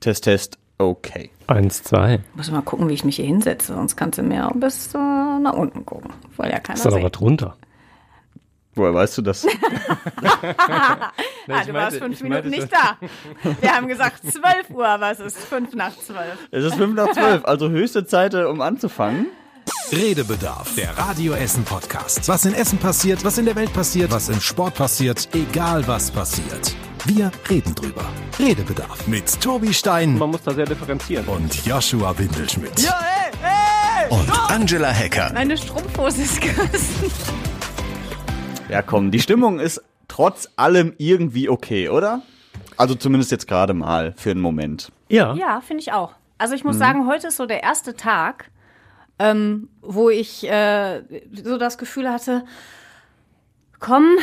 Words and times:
Test, 0.00 0.24
Test, 0.24 0.58
okay. 0.78 1.30
Eins, 1.46 1.82
zwei. 1.82 2.20
Muss 2.34 2.50
mal 2.50 2.62
gucken, 2.62 2.88
wie 2.88 2.94
ich 2.94 3.04
mich 3.04 3.16
hier 3.16 3.26
hinsetze, 3.26 3.74
sonst 3.74 3.96
kannst 3.96 4.18
du 4.18 4.22
mir 4.22 4.48
auch 4.48 4.54
bis 4.54 4.94
äh, 4.94 4.98
nach 4.98 5.52
unten 5.52 5.84
gucken. 5.84 6.12
Soll 6.36 6.46
ja 6.48 6.58
keiner 6.58 6.76
Ist 6.76 6.86
doch 6.86 6.90
noch 6.92 7.02
was 7.02 7.12
drunter. 7.12 7.56
Woher 8.76 8.94
weißt 8.94 9.18
du 9.18 9.22
das? 9.22 9.46
ah, 10.56 11.12
du 11.46 11.52
warst 11.52 11.72
meinte- 11.72 11.98
fünf 11.98 12.16
ich 12.16 12.22
Minuten 12.22 12.48
meinte 12.48 12.48
nicht 12.48 12.72
da. 12.72 12.96
Wir 13.60 13.74
haben 13.74 13.88
gesagt 13.88 14.22
12 14.22 14.70
Uhr, 14.70 14.86
aber 14.86 15.10
es 15.10 15.18
ist 15.20 15.38
fünf 15.38 15.74
nach 15.74 15.94
zwölf. 15.98 16.38
es 16.50 16.64
ist 16.64 16.76
5 16.76 16.94
nach 16.94 17.12
12, 17.12 17.44
also 17.44 17.68
höchste 17.68 18.06
Zeit, 18.06 18.34
äh, 18.34 18.44
um 18.44 18.60
anzufangen. 18.60 19.26
Redebedarf, 19.92 20.74
der 20.76 20.96
Radio 20.96 21.32
Essen 21.34 21.64
Podcast. 21.64 22.28
Was 22.28 22.44
in 22.44 22.54
Essen 22.54 22.78
passiert, 22.78 23.24
was 23.24 23.38
in 23.38 23.44
der 23.44 23.56
Welt 23.56 23.72
passiert, 23.72 24.12
was 24.12 24.28
im 24.28 24.40
Sport 24.40 24.76
passiert, 24.76 25.28
egal 25.34 25.86
was 25.86 26.10
passiert. 26.10 26.74
Wir 27.06 27.30
reden 27.48 27.74
drüber. 27.74 28.04
Redebedarf 28.38 29.06
mit 29.06 29.40
Tobi 29.40 29.72
Stein 29.72 30.18
Man 30.18 30.30
muss 30.30 30.42
da 30.42 30.52
sehr 30.52 30.66
differenzieren. 30.66 31.26
und 31.26 31.64
Joshua 31.66 32.16
Windelschmidt. 32.18 32.78
Ja, 32.80 33.00
hey, 33.00 33.32
hey! 33.42 34.10
Und 34.10 34.30
Angela 34.50 34.92
Hacker. 34.92 35.30
Meine 35.32 35.56
Strumpfhose 35.56 36.22
ist 36.22 36.40
gerissen. 36.40 37.10
Ja, 38.68 38.82
komm, 38.82 39.10
die 39.10 39.20
Stimmung 39.20 39.58
ist 39.60 39.82
trotz 40.08 40.48
allem 40.56 40.94
irgendwie 40.98 41.48
okay, 41.48 41.88
oder? 41.88 42.22
Also 42.76 42.94
zumindest 42.94 43.30
jetzt 43.30 43.48
gerade 43.48 43.74
mal 43.74 44.12
für 44.16 44.30
einen 44.30 44.40
Moment. 44.40 44.92
Ja. 45.08 45.34
Ja, 45.34 45.60
finde 45.60 45.82
ich 45.82 45.92
auch. 45.92 46.12
Also 46.38 46.54
ich 46.54 46.64
muss 46.64 46.78
sagen, 46.78 47.06
heute 47.06 47.28
ist 47.28 47.36
so 47.36 47.46
der 47.46 47.62
erste 47.62 47.94
Tag, 47.94 48.50
ähm, 49.18 49.68
wo 49.82 50.08
ich 50.08 50.48
äh, 50.48 51.02
so 51.44 51.58
das 51.58 51.76
Gefühl 51.76 52.10
hatte, 52.10 52.44
komm, 53.78 54.16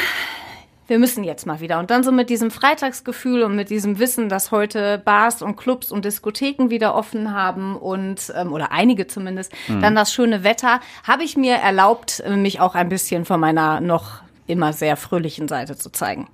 wir 0.88 1.00
müssen 1.00 1.24
jetzt 1.24 1.46
mal 1.46 1.60
wieder. 1.60 1.80
Und 1.80 1.92
dann 1.92 2.04
so 2.04 2.12
mit 2.12 2.30
diesem 2.30 2.52
Freitagsgefühl 2.52 3.44
und 3.44 3.56
mit 3.56 3.70
diesem 3.70 4.00
Wissen, 4.00 4.30
dass 4.30 4.52
heute 4.52 5.02
Bars 5.04 5.42
und 5.42 5.56
Clubs 5.58 5.92
und 5.92 6.06
Diskotheken 6.06 6.70
wieder 6.70 6.96
offen 6.96 7.34
haben 7.34 7.76
und, 7.76 8.34
ähm, 8.36 8.54
oder 8.54 8.72
einige 8.72 9.08
zumindest, 9.08 9.52
dann 9.68 9.96
das 9.96 10.14
schöne 10.14 10.44
Wetter, 10.44 10.80
habe 11.04 11.24
ich 11.24 11.38
mir 11.38 11.56
erlaubt, 11.56 12.22
äh, 12.22 12.36
mich 12.36 12.60
auch 12.60 12.76
ein 12.76 12.90
bisschen 12.90 13.26
von 13.26 13.40
meiner 13.40 13.82
noch 13.82 14.22
immer 14.48 14.74
sehr 14.74 14.96
fröhlichen 14.96 15.48
Seite 15.48 15.76
zu 15.78 15.90
zeigen. 15.90 16.28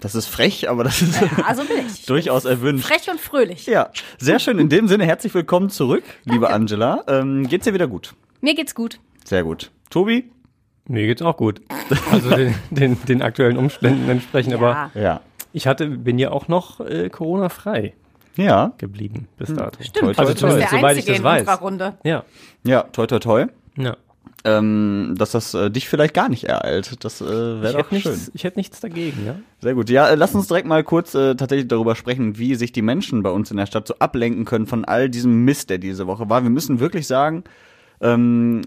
Das 0.00 0.14
ist 0.14 0.26
frech, 0.26 0.70
aber 0.70 0.84
das 0.84 1.02
ist 1.02 1.18
Also 1.44 1.64
bin 1.64 1.86
ich. 1.86 2.06
durchaus 2.06 2.44
erwünscht. 2.44 2.86
Frech 2.86 3.10
und 3.10 3.20
fröhlich. 3.20 3.66
Ja, 3.66 3.90
sehr 4.18 4.38
schön. 4.38 4.58
In 4.58 4.68
dem 4.68 4.88
Sinne, 4.88 5.04
herzlich 5.04 5.34
willkommen 5.34 5.68
zurück, 5.70 6.04
liebe 6.24 6.50
Angela. 6.50 7.02
Ähm, 7.08 7.48
geht's 7.48 7.64
dir 7.64 7.74
wieder 7.74 7.88
gut? 7.88 8.14
Mir 8.40 8.54
geht's 8.54 8.74
gut. 8.74 9.00
Sehr 9.24 9.44
gut. 9.44 9.70
Tobi? 9.90 10.30
Mir 10.90 11.06
geht's 11.06 11.22
auch 11.22 11.36
gut. 11.36 11.60
Also 12.12 12.30
den, 12.30 12.54
den, 12.70 12.96
den 13.08 13.22
aktuellen 13.22 13.56
Umständen 13.56 14.08
entsprechend. 14.08 14.54
Aber 14.54 14.90
Ja. 14.94 15.20
ich 15.52 15.66
hatte, 15.66 15.86
bin 15.88 16.18
ja 16.18 16.30
auch 16.30 16.46
noch 16.48 16.80
äh, 16.80 17.08
Corona-frei 17.10 17.94
Ja. 18.36 18.72
geblieben 18.78 19.26
bis 19.38 19.52
dato. 19.54 19.82
Stimmt, 19.82 19.94
Toi, 19.94 20.12
toi, 20.14 20.24
du 20.24 20.28
Also 20.30 20.46
toi. 20.46 20.58
der 20.58 20.68
soweit 20.68 20.96
ich 20.96 21.08
Einzige 21.08 21.08
das 21.12 21.18
in 21.18 21.24
weiß. 21.24 21.40
unserer 21.40 21.58
Runde. 21.58 21.94
Ja. 22.04 22.24
Ja, 22.64 22.82
toi 22.84 23.06
toi 23.06 23.18
toi. 23.18 23.46
ja. 23.76 23.96
Ähm, 24.42 25.16
dass 25.18 25.32
das 25.32 25.52
äh, 25.52 25.70
dich 25.70 25.86
vielleicht 25.86 26.14
gar 26.14 26.30
nicht 26.30 26.44
ereilt. 26.44 27.04
Das 27.04 27.20
äh, 27.20 27.26
wäre 27.26 27.72
doch 27.74 27.90
hätte 27.90 28.00
schön. 28.00 28.12
nichts, 28.12 28.30
ich 28.32 28.44
hätte 28.44 28.58
nichts 28.58 28.80
dagegen, 28.80 29.26
ja. 29.26 29.34
Sehr 29.60 29.74
gut. 29.74 29.90
Ja, 29.90 30.08
äh, 30.08 30.14
lass 30.14 30.34
uns 30.34 30.46
direkt 30.48 30.66
mal 30.66 30.82
kurz 30.82 31.14
äh, 31.14 31.34
tatsächlich 31.34 31.68
darüber 31.68 31.94
sprechen, 31.94 32.38
wie 32.38 32.54
sich 32.54 32.72
die 32.72 32.80
Menschen 32.80 33.22
bei 33.22 33.28
uns 33.30 33.50
in 33.50 33.58
der 33.58 33.66
Stadt 33.66 33.86
so 33.86 33.94
ablenken 33.98 34.46
können 34.46 34.66
von 34.66 34.86
all 34.86 35.10
diesem 35.10 35.44
Mist, 35.44 35.68
der 35.68 35.76
diese 35.76 36.06
Woche 36.06 36.30
war. 36.30 36.42
Wir 36.42 36.48
müssen 36.50 36.80
wirklich 36.80 37.06
sagen, 37.06 37.44
ähm, 38.00 38.62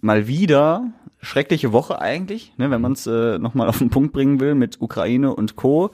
mal 0.00 0.26
wieder 0.26 0.88
schreckliche 1.20 1.72
Woche 1.72 2.00
eigentlich, 2.00 2.52
ne, 2.56 2.70
wenn 2.70 2.80
man 2.80 2.92
es 2.92 3.06
äh, 3.06 3.38
nochmal 3.38 3.68
auf 3.68 3.78
den 3.78 3.90
Punkt 3.90 4.12
bringen 4.12 4.40
will 4.40 4.54
mit 4.54 4.80
Ukraine 4.80 5.34
und 5.34 5.56
Co. 5.56 5.90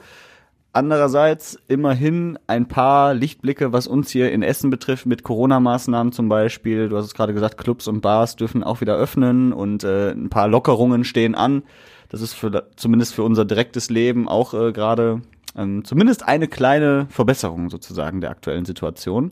Andererseits 0.73 1.57
immerhin 1.67 2.37
ein 2.45 2.67
paar 2.67 3.13
Lichtblicke, 3.13 3.73
was 3.73 3.87
uns 3.87 4.11
hier 4.11 4.31
in 4.31 4.43
Essen 4.43 4.69
betrifft, 4.69 5.07
mit 5.07 5.23
Corona-Maßnahmen 5.23 6.13
zum 6.13 6.29
Beispiel. 6.29 6.87
Du 6.87 6.97
hast 6.97 7.05
es 7.05 7.13
gerade 7.15 7.33
gesagt, 7.33 7.57
Clubs 7.57 7.87
und 7.87 8.01
Bars 8.01 8.35
dürfen 8.35 8.63
auch 8.63 8.79
wieder 8.79 8.95
öffnen 8.95 9.53
und 9.53 9.83
äh, 9.83 10.11
ein 10.11 10.29
paar 10.29 10.47
Lockerungen 10.47 11.03
stehen 11.03 11.33
an. 11.33 11.63
Das 12.09 12.21
ist 12.21 12.33
für, 12.33 12.67
zumindest 12.75 13.15
für 13.15 13.23
unser 13.23 13.43
direktes 13.43 13.89
Leben 13.89 14.27
auch 14.27 14.53
äh, 14.53 14.71
gerade 14.71 15.21
ähm, 15.55 15.83
zumindest 15.83 16.27
eine 16.27 16.47
kleine 16.47 17.07
Verbesserung 17.09 17.69
sozusagen 17.69 18.21
der 18.21 18.29
aktuellen 18.29 18.65
Situation. 18.65 19.31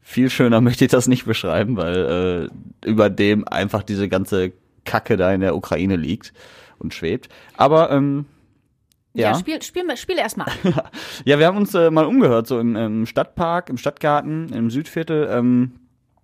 Viel 0.00 0.30
schöner 0.30 0.60
möchte 0.62 0.84
ich 0.84 0.90
das 0.90 1.08
nicht 1.08 1.26
beschreiben, 1.26 1.76
weil 1.76 2.50
äh, 2.84 2.88
über 2.88 3.10
dem 3.10 3.46
einfach 3.46 3.82
diese 3.82 4.08
ganze 4.08 4.52
Kacke 4.86 5.18
da 5.18 5.32
in 5.34 5.42
der 5.42 5.54
Ukraine 5.56 5.96
liegt 5.96 6.32
und 6.78 6.94
schwebt. 6.94 7.28
Aber 7.56 7.90
ähm, 7.90 8.24
Ja, 9.12 9.32
ja. 9.32 9.38
spiel, 9.38 9.60
spiel, 9.62 9.84
spiel 9.96 10.18
erst 10.18 10.36
mal. 10.38 10.46
Ja, 11.24 11.38
wir 11.38 11.46
haben 11.46 11.56
uns 11.58 11.74
äh, 11.74 11.90
mal 11.90 12.06
umgehört, 12.06 12.46
so 12.46 12.58
im, 12.58 12.76
im 12.76 13.06
Stadtpark, 13.06 13.68
im 13.68 13.76
Stadtgarten, 13.78 14.50
im 14.52 14.70
Südviertel, 14.70 15.28
ähm, 15.30 15.72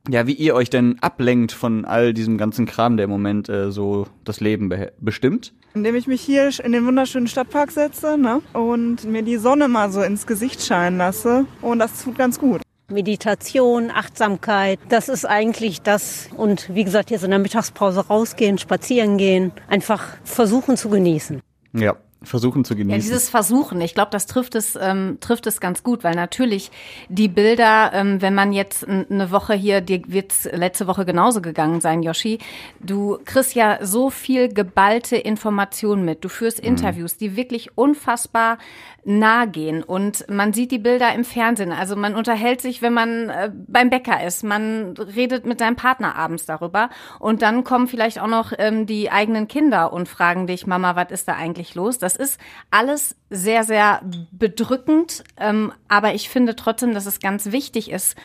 ja, 0.08 0.26
wie 0.26 0.32
ihr 0.32 0.54
euch 0.54 0.68
denn 0.68 0.98
ablenkt 1.00 1.52
von 1.52 1.84
all 1.84 2.12
diesem 2.12 2.36
ganzen 2.36 2.66
Kram, 2.66 2.96
der 2.96 3.04
im 3.04 3.10
Moment 3.10 3.48
äh, 3.48 3.70
so 3.70 4.06
das 4.24 4.40
Leben 4.40 4.68
be 4.68 4.92
bestimmt. 4.98 5.52
Indem 5.74 5.94
ich 5.94 6.06
mich 6.06 6.20
hier 6.20 6.50
in 6.62 6.72
den 6.72 6.86
wunderschönen 6.86 7.28
Stadtpark 7.28 7.70
setze 7.70 8.18
ne? 8.18 8.42
und 8.52 9.04
mir 9.04 9.22
die 9.22 9.36
Sonne 9.36 9.68
mal 9.68 9.90
so 9.92 10.02
ins 10.02 10.26
Gesicht 10.26 10.62
scheinen 10.62 10.98
lasse. 10.98 11.46
Und 11.60 11.78
das 11.78 12.02
tut 12.02 12.18
ganz 12.18 12.38
gut. 12.38 12.61
Meditation, 12.92 13.90
Achtsamkeit, 13.90 14.78
das 14.88 15.08
ist 15.08 15.24
eigentlich 15.24 15.82
das. 15.82 16.28
Und 16.36 16.74
wie 16.74 16.84
gesagt, 16.84 17.10
jetzt 17.10 17.24
in 17.24 17.30
der 17.30 17.38
Mittagspause 17.38 18.06
rausgehen, 18.06 18.58
spazieren 18.58 19.18
gehen, 19.18 19.52
einfach 19.68 20.04
versuchen 20.24 20.76
zu 20.76 20.88
genießen. 20.88 21.40
Ja, 21.74 21.96
versuchen 22.24 22.64
zu 22.64 22.74
Ja, 22.74 22.78
genießen. 22.78 23.00
dieses 23.00 23.28
Versuchen, 23.30 23.80
ich 23.80 23.94
glaube, 23.94 24.10
das 24.12 24.26
trifft 24.26 24.54
es, 24.54 24.78
ähm, 24.80 25.18
trifft 25.20 25.46
es 25.48 25.60
ganz 25.60 25.82
gut, 25.82 26.04
weil 26.04 26.14
natürlich 26.14 26.70
die 27.08 27.26
Bilder, 27.28 27.90
ähm, 27.94 28.22
wenn 28.22 28.34
man 28.34 28.52
jetzt 28.52 28.86
eine 28.86 29.32
Woche 29.32 29.54
hier, 29.54 29.80
dir 29.80 30.02
wird's 30.06 30.48
letzte 30.52 30.86
Woche 30.86 31.04
genauso 31.04 31.40
gegangen 31.42 31.80
sein, 31.80 32.02
Yoshi, 32.04 32.38
du 32.78 33.18
kriegst 33.24 33.54
ja 33.56 33.78
so 33.84 34.10
viel 34.10 34.48
geballte 34.52 35.16
Informationen 35.16 36.04
mit. 36.04 36.24
Du 36.24 36.28
führst 36.28 36.60
Interviews, 36.60 37.16
die 37.16 37.34
wirklich 37.34 37.76
unfassbar 37.76 38.58
nah 39.04 39.46
gehen 39.46 39.82
und 39.82 40.28
man 40.30 40.52
sieht 40.52 40.70
die 40.70 40.78
Bilder 40.78 41.12
im 41.12 41.24
Fernsehen. 41.24 41.72
Also 41.72 41.96
man 41.96 42.14
unterhält 42.14 42.60
sich, 42.60 42.82
wenn 42.82 42.92
man 42.92 43.28
äh, 43.30 43.50
beim 43.52 43.90
Bäcker 43.90 44.24
ist, 44.24 44.44
man 44.44 44.94
redet 44.96 45.44
mit 45.44 45.58
seinem 45.58 45.74
Partner 45.74 46.14
abends 46.14 46.46
darüber. 46.46 46.88
Und 47.18 47.42
dann 47.42 47.64
kommen 47.64 47.88
vielleicht 47.88 48.20
auch 48.20 48.28
noch 48.28 48.52
ähm, 48.56 48.86
die 48.86 49.10
eigenen 49.10 49.48
Kinder 49.48 49.92
und 49.92 50.08
fragen 50.08 50.46
dich, 50.46 50.66
Mama, 50.66 50.94
was 50.94 51.10
ist 51.10 51.26
da 51.26 51.34
eigentlich 51.34 51.74
los? 51.74 51.98
Das 51.98 52.16
ist 52.16 52.38
alles 52.70 53.16
sehr, 53.28 53.64
sehr 53.64 54.02
bedrückend, 54.30 55.24
ähm, 55.36 55.72
aber 55.88 56.14
ich 56.14 56.28
finde 56.28 56.54
trotzdem, 56.54 56.94
dass 56.94 57.06
es 57.06 57.18
ganz 57.18 57.50
wichtig 57.50 57.90
ist, 57.90 58.16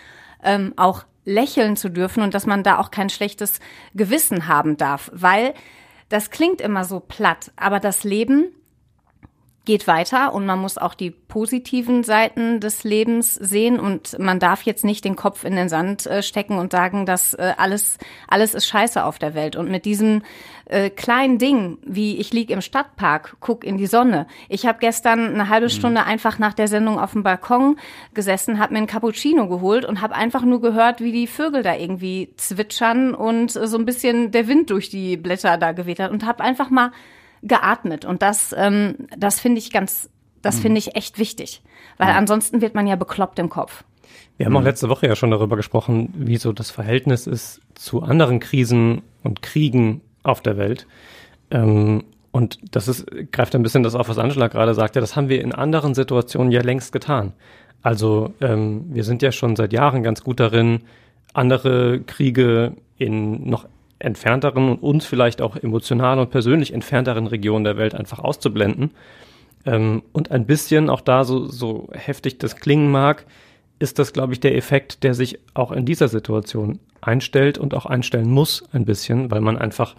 ähm, 0.43 0.73
auch 0.75 1.05
lächeln 1.25 1.75
zu 1.75 1.89
dürfen 1.89 2.21
und 2.21 2.33
dass 2.33 2.45
man 2.45 2.63
da 2.63 2.77
auch 2.77 2.91
kein 2.91 3.09
schlechtes 3.09 3.59
Gewissen 3.95 4.47
haben 4.47 4.77
darf, 4.77 5.09
weil 5.13 5.53
das 6.09 6.29
klingt 6.29 6.61
immer 6.61 6.85
so 6.85 7.01
platt, 7.01 7.51
aber 7.57 7.81
das 7.81 8.05
Leben 8.05 8.53
geht 9.67 9.85
weiter 9.85 10.33
und 10.33 10.45
man 10.45 10.59
muss 10.59 10.77
auch 10.77 10.93
die 10.93 11.11
positiven 11.11 12.03
Seiten 12.03 12.61
des 12.61 12.85
Lebens 12.85 13.35
sehen 13.35 13.81
und 13.81 14.17
man 14.17 14.39
darf 14.39 14.63
jetzt 14.63 14.85
nicht 14.85 15.03
den 15.03 15.17
Kopf 15.17 15.43
in 15.43 15.57
den 15.57 15.67
Sand 15.67 16.07
äh, 16.07 16.23
stecken 16.23 16.57
und 16.57 16.71
sagen, 16.71 17.05
dass 17.05 17.33
äh, 17.33 17.53
alles 17.57 17.97
alles 18.29 18.53
ist 18.53 18.65
scheiße 18.65 19.03
auf 19.03 19.19
der 19.19 19.35
Welt 19.35 19.57
und 19.57 19.69
mit 19.69 19.83
diesem 19.83 20.23
äh, 20.69 20.89
kleinen 20.89 21.37
Ding, 21.37 21.79
wie 21.85 22.17
ich 22.17 22.31
lieg 22.31 22.49
im 22.49 22.61
Stadtpark, 22.61 23.35
guck 23.41 23.65
in 23.65 23.77
die 23.77 23.87
Sonne. 23.87 24.25
Ich 24.47 24.65
habe 24.65 24.79
gestern 24.79 25.33
eine 25.33 25.49
halbe 25.49 25.69
Stunde 25.69 26.05
einfach 26.05 26.39
nach 26.39 26.53
der 26.53 26.69
Sendung 26.69 26.97
auf 26.97 27.11
dem 27.11 27.23
Balkon 27.23 27.77
gesessen, 28.13 28.59
habe 28.59 28.71
mir 28.71 28.79
einen 28.79 28.87
Cappuccino 28.87 29.49
geholt 29.49 29.83
und 29.83 29.99
habe 29.99 30.15
einfach 30.15 30.43
nur 30.43 30.61
gehört, 30.61 31.01
wie 31.01 31.11
die 31.11 31.27
Vögel 31.27 31.61
da 31.61 31.75
irgendwie 31.75 32.33
zwitschern 32.37 33.13
und 33.13 33.53
äh, 33.53 33.67
so 33.67 33.77
ein 33.77 33.85
bisschen 33.85 34.31
der 34.31 34.47
Wind 34.47 34.69
durch 34.69 34.89
die 34.89 35.17
Blätter 35.17 35.57
da 35.57 35.73
geweht 35.73 35.99
hat 35.99 36.11
und 36.11 36.25
habe 36.25 36.41
einfach 36.41 36.69
mal 36.69 36.91
geatmet. 37.47 38.05
Und 38.05 38.21
das, 38.21 38.53
ähm, 38.57 39.07
das 39.17 39.39
finde 39.39 39.59
ich 39.59 39.71
ganz, 39.71 40.09
das 40.41 40.59
finde 40.59 40.79
ich 40.79 40.95
echt 40.95 41.19
wichtig. 41.19 41.61
Weil 41.97 42.09
ansonsten 42.09 42.61
wird 42.61 42.75
man 42.75 42.87
ja 42.87 42.95
bekloppt 42.95 43.39
im 43.39 43.49
Kopf. 43.49 43.83
Wir 44.37 44.45
haben 44.45 44.55
auch 44.55 44.61
letzte 44.63 44.89
Woche 44.89 45.07
ja 45.07 45.15
schon 45.15 45.31
darüber 45.31 45.55
gesprochen, 45.55 46.13
wie 46.15 46.37
so 46.37 46.53
das 46.53 46.69
Verhältnis 46.69 47.25
ist 47.27 47.61
zu 47.73 48.03
anderen 48.03 48.39
Krisen 48.39 49.01
und 49.23 49.41
Kriegen 49.41 50.01
auf 50.23 50.41
der 50.41 50.57
Welt. 50.57 50.87
Ähm, 51.49 52.03
und 52.31 52.59
das 52.71 52.87
ist, 52.87 53.07
greift 53.31 53.55
ein 53.55 53.63
bisschen 53.63 53.81
das 53.81 53.95
auf, 53.95 54.09
was 54.09 54.19
Angela 54.19 54.47
gerade 54.47 54.75
sagte. 54.75 54.99
Das 54.99 55.15
haben 55.15 55.29
wir 55.29 55.41
in 55.41 55.53
anderen 55.53 55.95
Situationen 55.95 56.51
ja 56.51 56.61
längst 56.61 56.91
getan. 56.91 57.33
Also 57.81 58.33
ähm, 58.41 58.85
wir 58.93 59.03
sind 59.03 59.21
ja 59.21 59.31
schon 59.31 59.55
seit 59.55 59.73
Jahren 59.73 60.03
ganz 60.03 60.23
gut 60.23 60.39
darin, 60.39 60.81
andere 61.33 62.01
Kriege 62.01 62.73
in 62.97 63.49
noch 63.49 63.67
entfernteren 63.99 64.69
und 64.69 64.77
uns 64.79 65.05
vielleicht 65.05 65.41
auch 65.41 65.55
emotional 65.55 66.19
und 66.19 66.29
persönlich 66.29 66.73
entfernteren 66.73 67.27
Regionen 67.27 67.63
der 67.63 67.77
Welt 67.77 67.95
einfach 67.95 68.19
auszublenden. 68.19 68.91
Ähm, 69.65 70.03
und 70.13 70.31
ein 70.31 70.45
bisschen 70.45 70.89
auch 70.89 71.01
da, 71.01 71.23
so, 71.23 71.45
so 71.45 71.89
heftig 71.93 72.37
das 72.37 72.55
klingen 72.55 72.91
mag, 72.91 73.25
ist 73.79 73.99
das, 73.99 74.13
glaube 74.13 74.33
ich, 74.33 74.39
der 74.39 74.55
Effekt, 74.55 75.03
der 75.03 75.13
sich 75.13 75.39
auch 75.53 75.71
in 75.71 75.85
dieser 75.85 76.07
Situation 76.07 76.79
einstellt 77.01 77.57
und 77.57 77.73
auch 77.73 77.85
einstellen 77.85 78.29
muss 78.29 78.63
ein 78.73 78.85
bisschen, 78.85 79.29
weil 79.29 79.41
man 79.41 79.57
einfach 79.57 79.95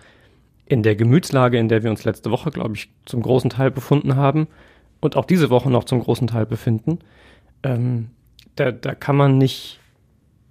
in 0.67 0.83
der 0.83 0.97
Gemütslage, 0.97 1.59
in 1.59 1.69
der 1.69 1.83
wir 1.83 1.91
uns 1.91 2.05
letzte 2.05 2.31
Woche, 2.31 2.51
glaube 2.51 2.75
ich, 2.75 2.91
zum 3.07 3.23
großen 3.23 3.51
Teil 3.51 3.71
befunden 3.71 4.17
haben 4.17 4.49
und 5.01 5.17
auch 5.17 5.25
diese 5.25 5.51
Woche 5.51 5.71
noch 5.71 5.85
zum 5.85 6.01
großen 6.01 6.27
Teil 6.27 6.45
befinden, 6.45 6.99
ähm, 7.63 8.11
da, 8.57 8.73
da 8.73 8.95
kann 8.95 9.17
man 9.17 9.39
nicht 9.39 9.81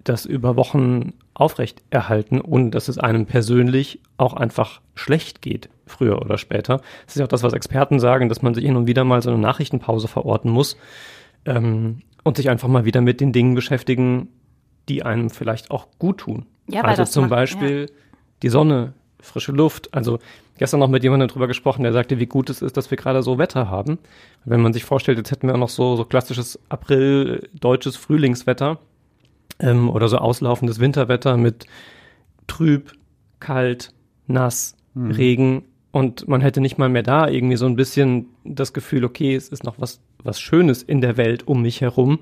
das 0.04 0.24
über 0.24 0.56
Wochen 0.56 1.12
aufrecht 1.38 1.82
erhalten, 1.90 2.40
ohne 2.40 2.70
dass 2.70 2.88
es 2.88 2.98
einem 2.98 3.24
persönlich 3.24 4.00
auch 4.16 4.34
einfach 4.34 4.80
schlecht 4.94 5.40
geht, 5.40 5.68
früher 5.86 6.20
oder 6.20 6.36
später. 6.36 6.78
Das 7.06 7.14
ist 7.14 7.18
ja 7.20 7.24
auch 7.24 7.28
das, 7.28 7.42
was 7.42 7.52
Experten 7.52 8.00
sagen, 8.00 8.28
dass 8.28 8.42
man 8.42 8.54
sich 8.54 8.64
hin 8.64 8.76
und 8.76 8.86
wieder 8.86 9.04
mal 9.04 9.22
so 9.22 9.30
eine 9.30 9.38
Nachrichtenpause 9.38 10.08
verorten 10.08 10.50
muss 10.50 10.76
ähm, 11.46 12.02
und 12.24 12.36
sich 12.36 12.50
einfach 12.50 12.68
mal 12.68 12.84
wieder 12.84 13.00
mit 13.00 13.20
den 13.20 13.32
Dingen 13.32 13.54
beschäftigen, 13.54 14.28
die 14.88 15.04
einem 15.04 15.30
vielleicht 15.30 15.70
auch 15.70 15.86
gut 15.98 16.18
tun. 16.18 16.46
Ja, 16.68 16.82
also 16.82 17.04
zum 17.04 17.22
macht- 17.24 17.30
Beispiel 17.30 17.90
die 18.42 18.48
Sonne, 18.48 18.92
frische 19.20 19.52
Luft. 19.52 19.94
Also 19.94 20.18
gestern 20.58 20.80
noch 20.80 20.88
mit 20.88 21.02
jemandem 21.02 21.28
drüber 21.28 21.46
gesprochen, 21.46 21.82
der 21.82 21.92
sagte, 21.92 22.18
wie 22.18 22.26
gut 22.26 22.50
es 22.50 22.62
ist, 22.62 22.76
dass 22.76 22.90
wir 22.90 22.98
gerade 22.98 23.22
so 23.22 23.38
Wetter 23.38 23.70
haben. 23.70 23.98
Wenn 24.44 24.60
man 24.60 24.72
sich 24.72 24.84
vorstellt, 24.84 25.18
jetzt 25.18 25.30
hätten 25.30 25.46
wir 25.46 25.54
auch 25.54 25.58
noch 25.58 25.68
so, 25.68 25.96
so 25.96 26.04
klassisches 26.04 26.58
April 26.68 27.48
deutsches 27.58 27.96
Frühlingswetter 27.96 28.78
ähm, 29.60 29.90
oder 29.90 30.08
so 30.08 30.18
auslaufendes 30.18 30.80
Winterwetter 30.80 31.36
mit 31.36 31.66
trüb, 32.46 32.92
kalt, 33.40 33.92
nass, 34.26 34.74
Regen 34.96 35.62
und 35.90 36.28
man 36.28 36.40
hätte 36.40 36.60
nicht 36.60 36.78
mal 36.78 36.88
mehr 36.88 37.02
da 37.02 37.28
irgendwie 37.28 37.56
so 37.56 37.66
ein 37.66 37.76
bisschen 37.76 38.26
das 38.44 38.72
Gefühl, 38.72 39.04
okay, 39.04 39.34
es 39.34 39.48
ist 39.48 39.64
noch 39.64 39.76
was, 39.78 40.00
was 40.22 40.40
Schönes 40.40 40.82
in 40.82 41.00
der 41.00 41.16
Welt 41.16 41.46
um 41.46 41.62
mich 41.62 41.80
herum. 41.80 42.20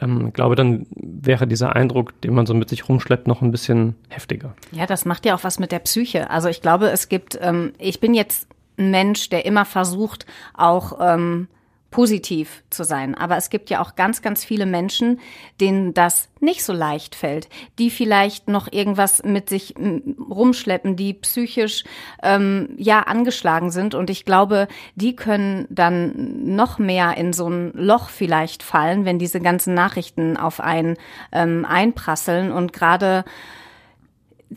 Ähm, 0.00 0.28
ich 0.28 0.34
glaube, 0.34 0.54
dann 0.54 0.86
wäre 0.94 1.46
dieser 1.46 1.76
Eindruck, 1.76 2.20
den 2.22 2.34
man 2.34 2.46
so 2.46 2.54
mit 2.54 2.68
sich 2.68 2.88
rumschleppt, 2.88 3.26
noch 3.26 3.42
ein 3.42 3.50
bisschen 3.50 3.94
heftiger. 4.08 4.54
Ja, 4.72 4.86
das 4.86 5.04
macht 5.04 5.26
ja 5.26 5.34
auch 5.34 5.44
was 5.44 5.58
mit 5.58 5.70
der 5.72 5.80
Psyche. 5.80 6.30
Also 6.30 6.48
ich 6.48 6.62
glaube, 6.62 6.88
es 6.90 7.08
gibt, 7.08 7.38
ähm, 7.40 7.72
ich 7.78 8.00
bin 8.00 8.14
jetzt 8.14 8.48
ein 8.78 8.90
Mensch, 8.90 9.28
der 9.28 9.44
immer 9.44 9.64
versucht, 9.64 10.26
auch 10.54 10.98
ähm, 11.00 11.48
positiv 11.94 12.64
zu 12.70 12.82
sein. 12.82 13.14
Aber 13.14 13.36
es 13.36 13.50
gibt 13.50 13.70
ja 13.70 13.80
auch 13.80 13.94
ganz, 13.94 14.20
ganz 14.20 14.44
viele 14.44 14.66
Menschen, 14.66 15.20
denen 15.60 15.94
das 15.94 16.28
nicht 16.40 16.64
so 16.64 16.72
leicht 16.72 17.14
fällt, 17.14 17.48
die 17.78 17.88
vielleicht 17.88 18.48
noch 18.48 18.66
irgendwas 18.72 19.22
mit 19.22 19.48
sich 19.48 19.76
rumschleppen, 19.78 20.96
die 20.96 21.14
psychisch 21.14 21.84
ähm, 22.20 22.70
ja 22.78 23.02
angeschlagen 23.02 23.70
sind. 23.70 23.94
Und 23.94 24.10
ich 24.10 24.24
glaube, 24.24 24.66
die 24.96 25.14
können 25.14 25.68
dann 25.70 26.56
noch 26.56 26.80
mehr 26.80 27.16
in 27.16 27.32
so 27.32 27.48
ein 27.48 27.70
Loch 27.74 28.08
vielleicht 28.08 28.64
fallen, 28.64 29.04
wenn 29.04 29.20
diese 29.20 29.38
ganzen 29.38 29.74
Nachrichten 29.74 30.36
auf 30.36 30.58
einen 30.58 30.96
ähm, 31.30 31.64
einprasseln. 31.64 32.50
Und 32.50 32.72
gerade 32.72 33.24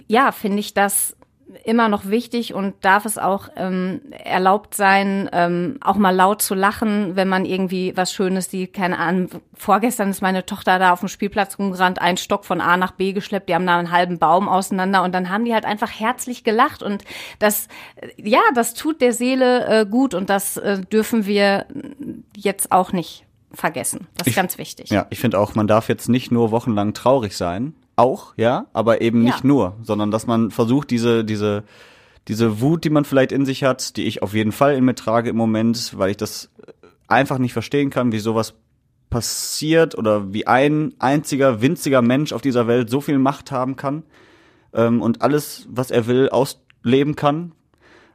ja, 0.08 0.32
finde 0.32 0.58
ich 0.58 0.74
das 0.74 1.17
immer 1.64 1.88
noch 1.90 2.06
wichtig 2.10 2.54
und 2.54 2.76
darf 2.82 3.06
es 3.06 3.18
auch 3.18 3.50
ähm, 3.56 4.02
erlaubt 4.12 4.76
sein, 4.76 5.30
ähm, 5.32 5.78
auch 5.82 5.96
mal 5.96 6.14
laut 6.16 6.42
zu 6.42 6.56
lachen, 6.56 7.16
wenn 7.16 7.28
man 7.30 7.46
irgendwie 7.46 7.96
was 7.96 8.12
Schönes 8.12 8.52
sieht. 8.52 8.74
Keine 8.74 9.00
Ahnung, 9.00 9.30
vorgestern 9.54 10.10
ist 10.10 10.22
meine 10.22 10.46
Tochter 10.46 10.78
da 10.78 10.92
auf 10.92 11.00
dem 11.00 11.08
Spielplatz 11.10 11.58
rumgerannt, 11.58 12.02
einen 12.02 12.18
Stock 12.18 12.44
von 12.46 12.60
A 12.62 12.76
nach 12.78 12.92
B 12.92 13.14
geschleppt, 13.14 13.48
die 13.50 13.56
haben 13.56 13.66
da 13.66 13.78
einen 13.78 13.92
halben 13.92 14.20
Baum 14.20 14.50
auseinander 14.50 15.04
und 15.04 15.14
dann 15.16 15.30
haben 15.30 15.46
die 15.46 15.54
halt 15.54 15.66
einfach 15.66 15.90
herzlich 15.90 16.44
gelacht 16.44 16.84
und 16.84 17.04
das, 17.40 17.68
äh, 17.96 18.10
ja, 18.18 18.42
das 18.54 18.74
tut 18.74 19.00
der 19.02 19.14
Seele 19.14 19.66
äh, 19.68 19.86
gut 19.86 20.14
und 20.14 20.30
das 20.30 20.58
äh, 20.58 20.82
dürfen 20.82 21.26
wir 21.26 21.66
jetzt 22.36 22.72
auch 22.72 22.92
nicht 22.92 23.26
vergessen. 23.54 24.08
Das 24.18 24.28
ist 24.28 24.32
Ich- 24.32 24.36
ganz 24.36 24.58
wichtig. 24.58 24.90
Ja, 24.90 25.08
ich 25.10 25.20
finde 25.20 25.40
auch, 25.40 25.56
man 25.56 25.68
darf 25.68 25.88
jetzt 25.88 26.10
nicht 26.10 26.32
nur 26.32 26.52
wochenlang 26.52 26.94
traurig 26.94 27.36
sein. 27.38 27.74
Auch, 27.98 28.34
ja, 28.38 28.68
aber 28.74 29.02
eben 29.02 29.24
nicht 29.24 29.42
Ja. 29.42 29.48
nur, 29.48 29.76
sondern 29.82 30.12
dass 30.12 30.28
man 30.28 30.52
versucht, 30.52 30.92
diese, 30.92 31.26
diese, 31.26 31.64
diese 32.28 32.62
Wut, 32.62 32.84
die 32.84 32.90
man 32.90 33.06
vielleicht 33.06 33.32
in 33.32 33.46
sich 33.46 33.64
hat, 33.64 33.98
die 33.98 34.04
ich 34.06 34.22
auf 34.22 34.34
jeden 34.34 34.52
Fall 34.52 34.76
in 34.76 34.86
mir 34.86 34.96
trage 34.96 35.30
im 35.32 35.36
Moment, 35.36 35.98
weil 35.98 36.12
ich 36.12 36.18
das 36.18 36.50
einfach 37.08 37.40
nicht 37.40 37.54
verstehen 37.54 37.90
kann, 37.90 38.12
wie 38.12 38.20
sowas 38.20 38.54
passiert 39.10 39.98
oder 39.98 40.32
wie 40.34 40.46
ein 40.48 40.94
einziger 41.00 41.62
winziger 41.62 42.02
Mensch 42.02 42.34
auf 42.34 42.42
dieser 42.42 42.68
Welt 42.68 42.90
so 42.90 43.02
viel 43.02 43.18
Macht 43.18 43.52
haben 43.52 43.76
kann 43.76 44.04
ähm, 44.74 45.02
und 45.02 45.22
alles, 45.22 45.68
was 45.70 45.92
er 45.92 46.08
will, 46.08 46.30
ausleben 46.30 47.16
kann. 47.16 47.54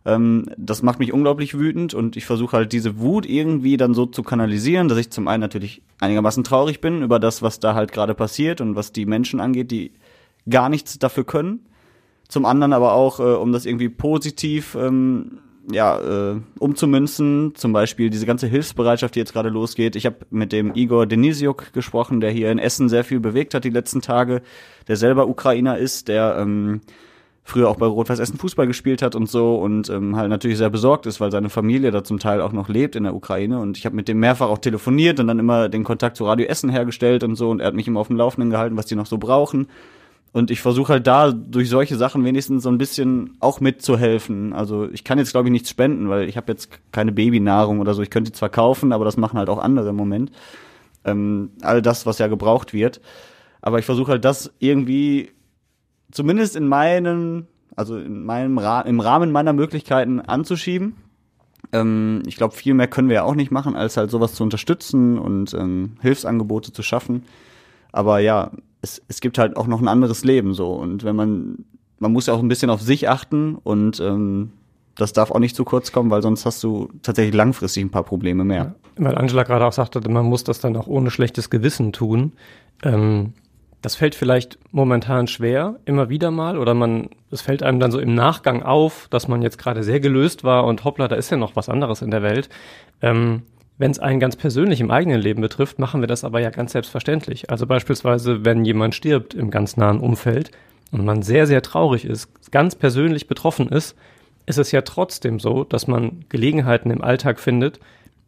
Ähm, 0.04 0.46
das 0.56 0.82
macht 0.82 0.99
mich 0.99 1.12
unglaublich 1.12 1.58
wütend 1.58 1.94
und 1.94 2.16
ich 2.16 2.25
versuche 2.25 2.56
halt 2.56 2.72
diese 2.72 2.99
Wut 2.99 3.26
irgendwie 3.26 3.76
dann 3.76 3.94
so 3.94 4.06
zu 4.06 4.22
kanalisieren, 4.22 4.88
dass 4.88 4.99
ich 4.99 5.10
zum 5.10 5.28
einen 5.28 5.40
natürlich 5.40 5.82
einigermaßen 6.00 6.44
traurig 6.44 6.81
bin 6.81 7.02
über 7.02 7.19
das, 7.19 7.43
was 7.43 7.60
da 7.60 7.75
halt 7.75 7.93
gerade 7.93 8.14
passiert 8.14 8.60
und 8.60 8.75
was 8.75 8.93
die 8.93 9.06
Menschen 9.06 9.40
angeht, 9.40 9.70
die 9.70 9.93
gar 10.49 10.69
nichts 10.69 10.99
dafür 10.99 11.25
können. 11.25 11.60
Zum 12.28 12.46
anderen 12.46 12.72
aber 12.72 12.94
auch, 12.94 13.20
äh, 13.20 13.22
um 13.22 13.52
das 13.52 13.66
irgendwie 13.66 13.88
positiv 13.88 14.75
ähm, 14.75 15.38
ja, 15.70 16.00
äh, 16.00 16.40
umzumünzen, 16.58 17.55
zum 17.55 17.72
Beispiel 17.72 18.10
diese 18.10 18.26
ganze 18.26 18.46
Hilfsbereitschaft, 18.46 19.14
die 19.14 19.20
jetzt 19.20 19.32
gerade 19.32 19.48
losgeht. 19.48 19.94
Ich 19.94 20.06
habe 20.06 20.16
mit 20.31 20.52
dem 20.52 20.75
Igor 20.75 21.06
Denisiuk 21.06 21.72
gesprochen, 21.72 22.20
der 22.20 22.31
hier 22.31 22.50
in 22.50 22.58
Essen 22.58 22.88
sehr 22.88 23.05
viel 23.05 23.20
bewegt 23.20 23.55
hat 23.55 23.64
die 23.64 23.70
letzten 23.70 24.00
Tage, 24.00 24.43
der 24.88 24.96
selber 24.96 25.28
Ukrainer 25.28 25.78
ist, 25.78 26.08
der 26.08 26.37
ähm, 26.40 26.81
früher 27.44 27.68
auch 27.68 27.76
bei 27.76 27.86
Rot-Weiß 27.86 28.18
Essen 28.18 28.38
Fußball 28.38 28.66
gespielt 28.66 29.02
hat 29.02 29.14
und 29.14 29.28
so 29.28 29.56
und 29.56 29.90
ähm, 29.90 30.16
halt 30.16 30.30
natürlich 30.30 30.58
sehr 30.58 30.70
besorgt 30.70 31.06
ist, 31.06 31.20
weil 31.20 31.32
seine 31.32 31.50
Familie 31.50 31.90
da 31.90 32.04
zum 32.04 32.18
Teil 32.18 32.40
auch 32.40 32.52
noch 32.52 32.68
lebt 32.68 32.94
in 32.94 33.02
der 33.02 33.14
Ukraine 33.14 33.58
und 33.58 33.76
ich 33.76 33.84
habe 33.84 33.96
mit 33.96 34.08
dem 34.08 34.20
mehrfach 34.20 34.48
auch 34.48 34.58
telefoniert 34.58 35.18
und 35.18 35.26
dann 35.26 35.38
immer 35.38 35.68
den 35.68 35.82
Kontakt 35.82 36.16
zu 36.16 36.24
Radio 36.24 36.46
Essen 36.46 36.70
hergestellt 36.70 37.24
und 37.24 37.34
so 37.34 37.50
und 37.50 37.60
er 37.60 37.68
hat 37.68 37.74
mich 37.74 37.88
immer 37.88 38.00
auf 38.00 38.06
dem 38.06 38.16
Laufenden 38.16 38.50
gehalten, 38.50 38.76
was 38.76 38.86
die 38.86 38.94
noch 38.94 39.06
so 39.06 39.18
brauchen. 39.18 39.66
Und 40.34 40.50
ich 40.50 40.62
versuche 40.62 40.94
halt 40.94 41.06
da 41.06 41.30
durch 41.30 41.68
solche 41.68 41.96
Sachen 41.96 42.24
wenigstens 42.24 42.62
so 42.62 42.70
ein 42.70 42.78
bisschen 42.78 43.36
auch 43.40 43.60
mitzuhelfen. 43.60 44.54
Also 44.54 44.88
ich 44.90 45.04
kann 45.04 45.18
jetzt 45.18 45.32
glaube 45.32 45.48
ich 45.48 45.52
nichts 45.52 45.68
spenden, 45.68 46.08
weil 46.08 46.26
ich 46.26 46.38
habe 46.38 46.50
jetzt 46.50 46.70
keine 46.90 47.12
Babynahrung 47.12 47.80
oder 47.80 47.92
so. 47.92 48.00
Ich 48.00 48.08
könnte 48.08 48.32
zwar 48.32 48.48
kaufen, 48.48 48.92
aber 48.92 49.04
das 49.04 49.18
machen 49.18 49.38
halt 49.38 49.50
auch 49.50 49.58
andere 49.58 49.90
im 49.90 49.96
Moment. 49.96 50.32
Ähm, 51.04 51.50
all 51.60 51.82
das, 51.82 52.06
was 52.06 52.18
ja 52.18 52.28
gebraucht 52.28 52.72
wird. 52.72 53.02
Aber 53.60 53.78
ich 53.78 53.84
versuche 53.84 54.12
halt 54.12 54.24
das 54.24 54.52
irgendwie 54.58 55.30
zumindest 56.12 56.54
in 56.54 56.68
meinen, 56.68 57.48
also 57.74 57.98
in 57.98 58.24
meinem 58.24 58.58
Ra 58.58 58.82
im 58.82 59.00
Rahmen 59.00 59.32
meiner 59.32 59.52
Möglichkeiten 59.52 60.20
anzuschieben. 60.20 60.94
Ähm, 61.72 62.22
ich 62.26 62.36
glaube, 62.36 62.54
viel 62.54 62.74
mehr 62.74 62.88
können 62.88 63.08
wir 63.08 63.16
ja 63.16 63.22
auch 63.24 63.34
nicht 63.34 63.50
machen, 63.50 63.74
als 63.74 63.96
halt 63.96 64.10
sowas 64.10 64.34
zu 64.34 64.44
unterstützen 64.44 65.18
und 65.18 65.54
ähm, 65.54 65.96
Hilfsangebote 66.00 66.72
zu 66.72 66.82
schaffen. 66.82 67.24
Aber 67.90 68.20
ja, 68.20 68.52
es, 68.80 69.02
es 69.08 69.20
gibt 69.20 69.38
halt 69.38 69.56
auch 69.56 69.66
noch 69.66 69.80
ein 69.80 69.88
anderes 69.88 70.24
Leben 70.24 70.54
so. 70.54 70.72
Und 70.72 71.04
wenn 71.04 71.16
man, 71.16 71.64
man 71.98 72.12
muss 72.12 72.26
ja 72.26 72.34
auch 72.34 72.40
ein 72.40 72.48
bisschen 72.48 72.70
auf 72.70 72.82
sich 72.82 73.08
achten 73.08 73.54
und 73.56 74.00
ähm, 74.00 74.52
das 74.94 75.12
darf 75.12 75.30
auch 75.30 75.38
nicht 75.38 75.56
zu 75.56 75.64
kurz 75.64 75.92
kommen, 75.92 76.10
weil 76.10 76.22
sonst 76.22 76.44
hast 76.44 76.62
du 76.62 76.90
tatsächlich 77.02 77.34
langfristig 77.34 77.82
ein 77.82 77.90
paar 77.90 78.04
Probleme 78.04 78.44
mehr. 78.44 78.74
Weil 78.96 79.16
Angela 79.16 79.42
gerade 79.42 79.64
auch 79.64 79.72
sagte, 79.72 80.06
man 80.08 80.26
muss 80.26 80.44
das 80.44 80.60
dann 80.60 80.76
auch 80.76 80.86
ohne 80.86 81.10
schlechtes 81.10 81.48
Gewissen 81.48 81.92
tun. 81.92 82.32
Ähm, 82.82 83.32
das 83.82 83.96
fällt 83.96 84.15
vielleicht 84.15 84.58
momentan 84.70 85.27
schwer, 85.27 85.81
immer 85.84 86.08
wieder 86.08 86.31
mal, 86.31 86.56
oder 86.56 86.72
man, 86.72 87.10
es 87.32 87.43
fällt 87.43 87.65
einem 87.65 87.81
dann 87.81 87.91
so 87.91 87.98
im 87.98 88.15
Nachgang 88.15 88.62
auf, 88.62 89.08
dass 89.10 89.27
man 89.27 89.43
jetzt 89.43 89.58
gerade 89.58 89.82
sehr 89.82 89.98
gelöst 89.98 90.44
war 90.44 90.65
und 90.65 90.84
hoppla, 90.84 91.08
da 91.08 91.17
ist 91.17 91.31
ja 91.31 91.36
noch 91.36 91.56
was 91.56 91.69
anderes 91.69 92.01
in 92.01 92.12
der 92.12 92.22
Welt. 92.22 92.48
Ähm, 93.03 93.43
wenn 93.79 93.91
es 93.91 93.98
einen 93.98 94.20
ganz 94.20 94.36
persönlich 94.36 94.81
im 94.81 94.93
eigenen 94.93 95.20
Leben 95.20 95.43
betrifft, 95.43 95.81
machen 95.81 96.01
wir 96.01 96.06
das 96.06 96.22
aber 96.22 96.41
ja 96.41 96.51
ganz 96.51 96.72
selbstverständlich. 96.72 97.51
Also 97.51 97.67
beispielsweise, 97.67 98.44
wenn 98.44 98.65
jemand 98.65 98.94
stirbt 98.94 99.34
im 99.34 99.51
ganz 99.51 99.77
nahen 99.77 99.98
Umfeld 99.98 100.53
und 100.93 101.05
man 101.05 101.22
sehr, 101.22 101.48
sehr 101.48 101.62
traurig 101.62 102.05
ist, 102.05 102.29
ganz 102.53 102.77
persönlich 102.77 103.27
betroffen 103.27 103.69
ist, 103.69 103.96
ist 104.46 104.58
es 104.58 104.70
ja 104.70 104.82
trotzdem 104.82 105.41
so, 105.41 105.65
dass 105.65 105.89
man 105.89 106.24
Gelegenheiten 106.29 106.91
im 106.91 107.03
Alltag 107.03 107.41
findet, 107.41 107.81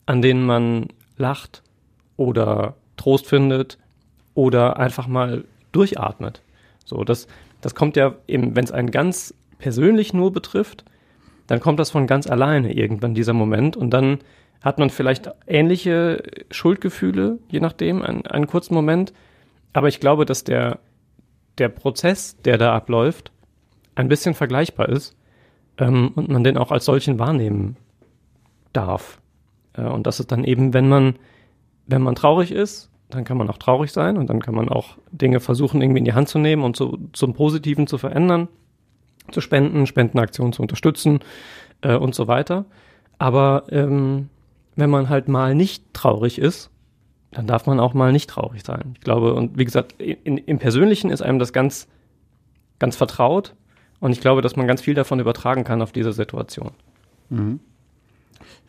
an 0.07 0.21
denen 0.21 0.45
man 0.45 0.89
lacht 1.17 1.63
oder 2.17 2.75
Trost 2.97 3.27
findet 3.27 3.79
oder 4.35 4.79
einfach 4.79 5.07
mal 5.07 5.45
durchatmet. 5.73 6.43
So, 6.85 7.05
das, 7.05 7.27
das 7.61 7.75
kommt 7.75 7.97
ja 7.97 8.15
eben, 8.29 8.55
wenn 8.57 8.65
es 8.65 8.73
einen 8.73 8.91
ganz 8.91 9.35
persönlich 9.59 10.13
nur 10.13 10.33
betrifft, 10.33 10.85
dann 11.47 11.61
kommt 11.61 11.79
das 11.79 11.91
von 11.91 12.07
ganz 12.07 12.27
alleine 12.27 12.73
irgendwann 12.73 13.15
dieser 13.15 13.33
Moment 13.33 13.77
und 13.77 13.91
dann 13.91 14.19
hat 14.63 14.79
man 14.79 14.89
vielleicht 14.89 15.31
ähnliche 15.47 16.23
Schuldgefühle, 16.51 17.39
je 17.51 17.61
nachdem, 17.61 18.01
einen, 18.01 18.27
einen 18.27 18.47
kurzen 18.47 18.75
Moment. 18.75 19.13
Aber 19.75 19.89
ich 19.89 20.01
glaube, 20.01 20.25
dass 20.25 20.43
der, 20.43 20.79
der 21.59 21.69
Prozess, 21.69 22.41
der 22.43 22.57
da 22.57 22.75
abläuft, 22.75 23.31
ein 23.95 24.09
bisschen 24.09 24.35
vergleichbar 24.35 24.89
ist 24.89 25.17
ähm, 25.77 26.13
und 26.15 26.31
man 26.31 26.45
den 26.45 26.57
auch 26.57 26.73
als 26.73 26.87
solchen 26.87 27.19
wahrnehmen 27.19 27.77
darf. 28.73 29.21
Äh, 29.75 29.83
und 29.83 30.07
das 30.07 30.19
ist 30.19 30.33
dann 30.33 30.45
eben, 30.45 30.73
wenn 30.73 30.89
man, 30.89 31.17
wenn 31.87 32.03
man 32.03 32.15
traurig 32.15 32.51
ist, 32.51 32.91
dann 33.15 33.25
kann 33.25 33.37
man 33.37 33.49
auch 33.49 33.59
traurig 33.59 33.93
sein 33.93 34.17
und 34.17 34.29
dann 34.29 34.41
kann 34.41 34.55
man 34.55 34.69
auch 34.69 34.97
Dinge 35.11 35.41
versuchen, 35.41 35.81
irgendwie 35.81 35.99
in 35.99 36.05
die 36.05 36.15
Hand 36.15 36.29
zu 36.29 36.39
nehmen 36.39 36.63
und 36.63 36.77
zu, 36.77 36.99
zum 37.13 37.35
Positiven 37.35 37.87
zu 37.87 37.99
verändern, 37.99 38.49
zu 39.31 39.41
spenden, 39.41 39.87
Spendenaktionen 39.87 40.53
zu 40.53 40.63
unterstützen 40.63 41.21
äh, 41.83 41.97
und 41.97 42.15
so 42.15 42.27
weiter. 42.27 42.65
Aber 43.19 43.65
ähm, 43.71 44.29
wenn 44.77 44.91
man 44.91 45.09
halt 45.09 45.29
mal 45.29 45.55
nicht 45.55 45.85
traurig 45.93 46.39
ist, 46.39 46.71
dann 47.31 47.47
darf 47.47 47.67
man 47.67 47.81
auch 47.81 47.95
mal 47.95 48.13
nicht 48.13 48.31
traurig 48.31 48.63
sein. 48.65 48.95
Ich 48.95 49.01
glaube, 49.01 49.35
und 49.35 49.59
wie 49.59 49.65
gesagt, 49.65 50.01
in, 50.01 50.39
im 50.39 50.59
Persönlichen 50.59 51.11
ist 51.11 51.23
einem 51.23 51.39
das 51.39 51.53
ganz, 51.53 51.89
ganz 52.79 52.97
vertraut. 52.97 53.55
Und 54.01 54.13
ich 54.13 54.21
glaube, 54.21 54.43
dass 54.43 54.57
man 54.57 54.67
ganz 54.67 54.83
viel 54.83 54.95
davon 54.95 55.21
übertragen 55.21 55.65
kann 55.65 55.83
auf 55.83 55.93
diese 55.93 56.13
Situation. 56.13 56.73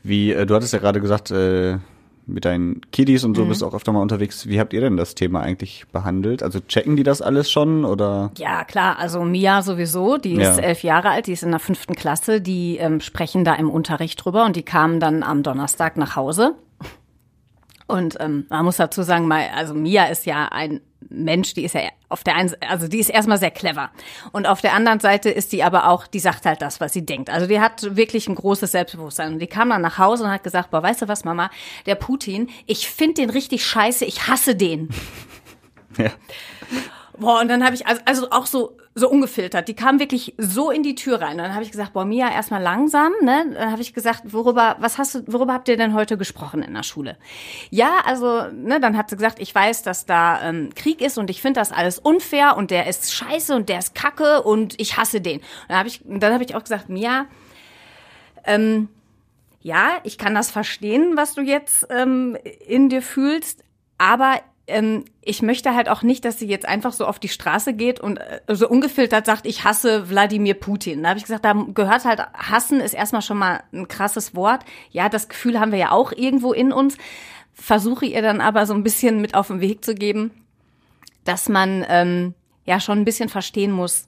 Wie, 0.03 0.31
äh, 0.31 0.45
du 0.45 0.55
hattest 0.55 0.73
ja 0.73 0.79
gerade 0.79 1.01
gesagt, 1.01 1.31
äh, 1.31 1.77
mit 2.27 2.45
deinen 2.45 2.81
Kiddies 2.91 3.23
und 3.23 3.35
so 3.35 3.43
Mhm. 3.43 3.49
bist 3.49 3.61
du 3.61 3.67
auch 3.67 3.73
öfter 3.73 3.91
mal 3.91 4.01
unterwegs. 4.01 4.47
Wie 4.47 4.59
habt 4.59 4.73
ihr 4.73 4.81
denn 4.81 4.97
das 4.97 5.13
Thema 5.15 5.41
eigentlich 5.41 5.85
behandelt? 5.91 6.41
Also 6.41 6.59
checken 6.59 6.95
die 6.95 7.03
das 7.03 7.21
alles 7.21 7.51
schon 7.51 7.85
oder? 7.85 8.31
Ja, 8.37 8.63
klar. 8.63 8.97
Also 8.99 9.23
Mia 9.23 9.61
sowieso, 9.61 10.17
die 10.17 10.33
Ja. 10.35 10.51
ist 10.51 10.57
elf 10.59 10.83
Jahre 10.83 11.09
alt, 11.09 11.27
die 11.27 11.33
ist 11.33 11.43
in 11.43 11.51
der 11.51 11.59
fünften 11.59 11.93
Klasse, 11.95 12.41
die 12.41 12.77
ähm, 12.77 12.99
sprechen 12.99 13.43
da 13.43 13.53
im 13.55 13.69
Unterricht 13.69 14.23
drüber 14.23 14.45
und 14.45 14.55
die 14.55 14.63
kamen 14.63 14.99
dann 14.99 15.21
am 15.23 15.43
Donnerstag 15.43 15.97
nach 15.97 16.15
Hause. 16.15 16.55
Und 17.87 18.17
ähm, 18.19 18.45
man 18.49 18.65
muss 18.65 18.77
dazu 18.77 19.03
sagen, 19.03 19.27
mal, 19.27 19.43
also 19.55 19.75
Mia 19.75 20.05
ist 20.05 20.25
ja 20.25 20.47
ein 20.47 20.81
Mensch, 21.09 21.53
die 21.53 21.63
ist 21.63 21.75
ja 21.75 21.81
auf 22.09 22.23
der 22.23 22.35
einen, 22.35 22.51
also 22.67 22.87
die 22.87 22.99
ist 22.99 23.09
erstmal 23.09 23.37
sehr 23.37 23.51
clever. 23.51 23.91
Und 24.31 24.47
auf 24.47 24.61
der 24.61 24.73
anderen 24.73 24.99
Seite 24.99 25.29
ist 25.29 25.51
die 25.51 25.63
aber 25.63 25.89
auch, 25.89 26.07
die 26.07 26.19
sagt 26.19 26.45
halt 26.45 26.61
das, 26.61 26.79
was 26.79 26.93
sie 26.93 27.05
denkt. 27.05 27.29
Also 27.29 27.47
die 27.47 27.59
hat 27.59 27.95
wirklich 27.95 28.27
ein 28.27 28.35
großes 28.35 28.71
Selbstbewusstsein. 28.71 29.33
Und 29.33 29.39
die 29.39 29.47
kam 29.47 29.69
dann 29.69 29.81
nach 29.81 29.97
Hause 29.97 30.23
und 30.23 30.31
hat 30.31 30.43
gesagt, 30.43 30.71
boah, 30.71 30.83
weißt 30.83 31.03
du 31.03 31.07
was, 31.07 31.23
Mama, 31.23 31.49
der 31.85 31.95
Putin, 31.95 32.49
ich 32.65 32.89
finde 32.89 33.21
den 33.21 33.29
richtig 33.29 33.65
scheiße, 33.65 34.05
ich 34.05 34.27
hasse 34.27 34.55
den. 34.55 34.89
Ja. 35.97 36.11
Boah, 37.17 37.39
und 37.41 37.47
dann 37.47 37.63
habe 37.63 37.75
ich, 37.75 37.87
also, 37.87 38.01
also 38.05 38.31
auch 38.31 38.45
so, 38.45 38.77
so 38.93 39.09
ungefiltert. 39.09 39.67
Die 39.67 39.73
kam 39.73 39.99
wirklich 39.99 40.35
so 40.37 40.71
in 40.71 40.83
die 40.83 40.95
Tür 40.95 41.21
rein. 41.21 41.33
Und 41.33 41.39
dann 41.39 41.53
habe 41.53 41.63
ich 41.63 41.71
gesagt, 41.71 41.93
boah, 41.93 42.05
Mia, 42.05 42.31
erstmal 42.31 42.61
langsam, 42.61 43.13
ne? 43.21 43.45
Dann 43.53 43.71
habe 43.71 43.81
ich 43.81 43.93
gesagt, 43.93 44.33
worüber, 44.33 44.75
was 44.79 44.97
hast 44.97 45.15
du, 45.15 45.23
worüber 45.27 45.53
habt 45.53 45.67
ihr 45.69 45.77
denn 45.77 45.93
heute 45.93 46.17
gesprochen 46.17 46.61
in 46.61 46.73
der 46.73 46.83
Schule? 46.83 47.17
Ja, 47.69 48.01
also, 48.05 48.47
ne, 48.53 48.79
dann 48.79 48.97
hat 48.97 49.09
sie 49.09 49.15
gesagt, 49.15 49.39
ich 49.39 49.53
weiß, 49.53 49.83
dass 49.83 50.05
da 50.05 50.41
ähm, 50.43 50.69
Krieg 50.75 51.01
ist 51.01 51.17
und 51.17 51.29
ich 51.29 51.41
finde 51.41 51.59
das 51.59 51.71
alles 51.71 51.99
unfair 51.99 52.57
und 52.57 52.71
der 52.71 52.87
ist 52.87 53.13
scheiße 53.13 53.55
und 53.55 53.69
der 53.69 53.79
ist 53.79 53.95
kacke 53.95 54.43
und 54.43 54.79
ich 54.79 54.97
hasse 54.97 55.21
den. 55.21 55.39
Und 55.39 55.45
dann 55.69 55.77
habe 55.77 55.87
ich, 55.87 56.01
dann 56.05 56.33
habe 56.33 56.43
ich 56.43 56.55
auch 56.55 56.63
gesagt, 56.63 56.89
Mia, 56.89 57.25
ähm, 58.45 58.89
ja, 59.61 59.97
ich 60.03 60.17
kann 60.17 60.35
das 60.35 60.51
verstehen, 60.51 61.13
was 61.15 61.33
du 61.33 61.41
jetzt 61.41 61.87
ähm, 61.89 62.37
in 62.67 62.89
dir 62.89 63.01
fühlst, 63.01 63.63
aber 63.97 64.39
ähm, 64.67 65.05
ich 65.21 65.41
möchte 65.41 65.75
halt 65.75 65.89
auch 65.89 66.01
nicht, 66.01 66.25
dass 66.25 66.39
sie 66.39 66.47
jetzt 66.47 66.67
einfach 66.67 66.93
so 66.93 67.05
auf 67.05 67.19
die 67.19 67.29
Straße 67.29 67.73
geht 67.73 67.99
und 67.99 68.17
äh, 68.17 68.41
so 68.49 68.67
ungefiltert 68.67 69.25
sagt, 69.25 69.45
ich 69.45 69.63
hasse 69.63 70.09
Wladimir 70.09 70.55
Putin. 70.55 71.03
Da 71.03 71.09
habe 71.09 71.19
ich 71.19 71.25
gesagt, 71.25 71.45
da 71.45 71.53
gehört 71.73 72.05
halt, 72.05 72.19
hassen 72.33 72.79
ist 72.79 72.93
erstmal 72.93 73.21
schon 73.21 73.37
mal 73.37 73.63
ein 73.73 73.87
krasses 73.87 74.35
Wort. 74.35 74.63
Ja, 74.91 75.09
das 75.09 75.29
Gefühl 75.29 75.59
haben 75.59 75.71
wir 75.71 75.79
ja 75.79 75.91
auch 75.91 76.11
irgendwo 76.11 76.53
in 76.53 76.71
uns. 76.71 76.97
Versuche 77.53 78.05
ihr 78.05 78.21
dann 78.21 78.41
aber 78.41 78.65
so 78.65 78.73
ein 78.73 78.83
bisschen 78.83 79.21
mit 79.21 79.35
auf 79.35 79.47
den 79.47 79.61
Weg 79.61 79.85
zu 79.85 79.95
geben, 79.95 80.31
dass 81.23 81.47
man 81.47 81.85
ähm, 81.87 82.33
ja 82.65 82.79
schon 82.79 82.99
ein 82.99 83.05
bisschen 83.05 83.29
verstehen 83.29 83.71
muss, 83.71 84.07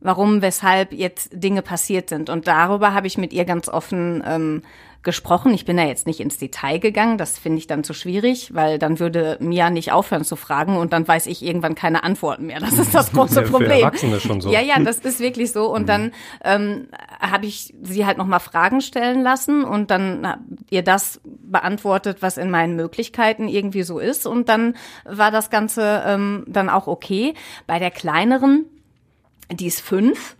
warum, 0.00 0.42
weshalb 0.42 0.92
jetzt 0.92 1.30
Dinge 1.32 1.62
passiert 1.62 2.08
sind. 2.08 2.30
Und 2.30 2.46
darüber 2.46 2.94
habe 2.94 3.06
ich 3.06 3.18
mit 3.18 3.32
ihr 3.32 3.44
ganz 3.44 3.68
offen 3.68 4.22
ähm, 4.26 4.62
gesprochen. 5.02 5.54
Ich 5.54 5.64
bin 5.64 5.76
da 5.76 5.84
jetzt 5.84 6.06
nicht 6.06 6.20
ins 6.20 6.36
Detail 6.36 6.78
gegangen, 6.78 7.16
das 7.16 7.38
finde 7.38 7.58
ich 7.58 7.66
dann 7.66 7.84
zu 7.84 7.94
schwierig, 7.94 8.54
weil 8.54 8.78
dann 8.78 8.98
würde 8.98 9.38
Mia 9.40 9.70
nicht 9.70 9.92
aufhören 9.92 10.24
zu 10.24 10.36
fragen 10.36 10.76
und 10.76 10.92
dann 10.92 11.08
weiß 11.08 11.26
ich 11.26 11.42
irgendwann 11.42 11.74
keine 11.74 12.04
Antworten 12.04 12.46
mehr. 12.46 12.60
Das 12.60 12.78
ist 12.78 12.94
das 12.94 13.12
große 13.12 13.40
Ja, 13.40 13.46
für 13.46 13.52
Problem. 13.52 13.70
Erwachsene 13.70 14.20
schon 14.20 14.40
so. 14.40 14.50
Ja, 14.50 14.60
ja, 14.60 14.78
das 14.78 14.98
ist 14.98 15.20
wirklich 15.20 15.52
so. 15.52 15.72
Und 15.72 15.88
dann 15.88 16.12
ähm, 16.44 16.88
habe 17.18 17.46
ich 17.46 17.74
sie 17.82 18.04
halt 18.04 18.18
nochmal 18.18 18.40
Fragen 18.40 18.82
stellen 18.82 19.22
lassen 19.22 19.64
und 19.64 19.90
dann 19.90 20.26
ihr 20.68 20.82
das 20.82 21.20
beantwortet, 21.24 22.18
was 22.20 22.36
in 22.36 22.50
meinen 22.50 22.76
Möglichkeiten 22.76 23.48
irgendwie 23.48 23.82
so 23.82 23.98
ist. 23.98 24.26
Und 24.26 24.50
dann 24.50 24.76
war 25.04 25.30
das 25.30 25.48
Ganze 25.48 26.02
ähm, 26.06 26.44
dann 26.46 26.68
auch 26.68 26.86
okay. 26.86 27.32
Bei 27.66 27.78
der 27.78 27.90
kleineren, 27.90 28.66
die 29.50 29.66
ist 29.66 29.80
fünf, 29.80 30.36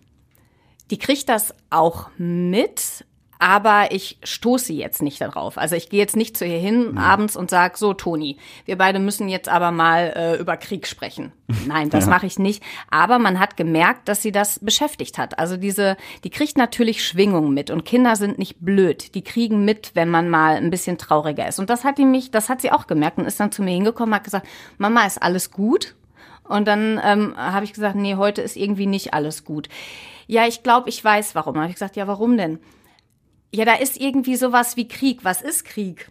die 0.89 0.97
kriegt 0.97 1.29
das 1.29 1.53
auch 1.69 2.09
mit, 2.17 3.05
aber 3.41 3.91
ich 3.91 4.19
stoße 4.23 4.65
sie 4.65 4.77
jetzt 4.77 5.01
nicht 5.01 5.19
darauf. 5.19 5.57
Also 5.57 5.75
ich 5.75 5.89
gehe 5.89 5.99
jetzt 5.99 6.15
nicht 6.15 6.37
zu 6.37 6.45
ihr 6.45 6.59
hin 6.59 6.99
abends 6.99 7.35
und 7.35 7.49
sag 7.49 7.75
so 7.75 7.93
Toni, 7.93 8.37
wir 8.65 8.77
beide 8.77 8.99
müssen 8.99 9.29
jetzt 9.29 9.49
aber 9.49 9.71
mal 9.71 10.13
äh, 10.15 10.35
über 10.35 10.57
Krieg 10.57 10.85
sprechen. 10.85 11.31
Nein, 11.67 11.89
das 11.89 12.05
mache 12.05 12.27
ich 12.27 12.37
nicht. 12.37 12.61
Aber 12.91 13.17
man 13.17 13.39
hat 13.39 13.57
gemerkt, 13.57 14.07
dass 14.09 14.21
sie 14.21 14.31
das 14.31 14.59
beschäftigt 14.59 15.17
hat. 15.17 15.39
Also 15.39 15.57
diese, 15.57 15.97
die 16.23 16.29
kriegt 16.29 16.55
natürlich 16.55 17.03
Schwingungen 17.03 17.51
mit 17.51 17.71
und 17.71 17.83
Kinder 17.83 18.15
sind 18.15 18.37
nicht 18.37 18.57
blöd. 18.59 19.15
Die 19.15 19.23
kriegen 19.23 19.65
mit, 19.65 19.91
wenn 19.95 20.09
man 20.09 20.29
mal 20.29 20.55
ein 20.55 20.69
bisschen 20.69 20.99
trauriger 20.99 21.47
ist. 21.47 21.57
Und 21.57 21.71
das 21.71 21.83
hat 21.83 21.97
die 21.97 22.05
mich, 22.05 22.29
das 22.29 22.47
hat 22.47 22.61
sie 22.61 22.71
auch 22.71 22.85
gemerkt 22.85 23.17
und 23.17 23.25
ist 23.25 23.39
dann 23.39 23.51
zu 23.51 23.63
mir 23.63 23.71
hingekommen, 23.71 24.13
hat 24.13 24.23
gesagt, 24.23 24.47
Mama, 24.77 25.03
ist 25.05 25.19
alles 25.19 25.49
gut? 25.49 25.95
Und 26.43 26.67
dann 26.67 26.99
ähm, 27.03 27.35
habe 27.37 27.65
ich 27.65 27.73
gesagt, 27.73 27.95
nee, 27.95 28.15
heute 28.15 28.41
ist 28.41 28.57
irgendwie 28.57 28.87
nicht 28.87 29.13
alles 29.13 29.45
gut. 29.45 29.69
Ja, 30.27 30.47
ich 30.47 30.63
glaube, 30.63 30.89
ich 30.89 31.03
weiß 31.03 31.35
warum. 31.35 31.57
Habe 31.57 31.67
ich 31.67 31.75
gesagt, 31.75 31.95
ja, 31.95 32.07
warum 32.07 32.37
denn? 32.37 32.59
Ja, 33.53 33.65
da 33.65 33.73
ist 33.75 33.99
irgendwie 33.99 34.35
sowas 34.35 34.77
wie 34.77 34.87
Krieg. 34.87 35.23
Was 35.23 35.41
ist 35.41 35.65
Krieg? 35.65 36.09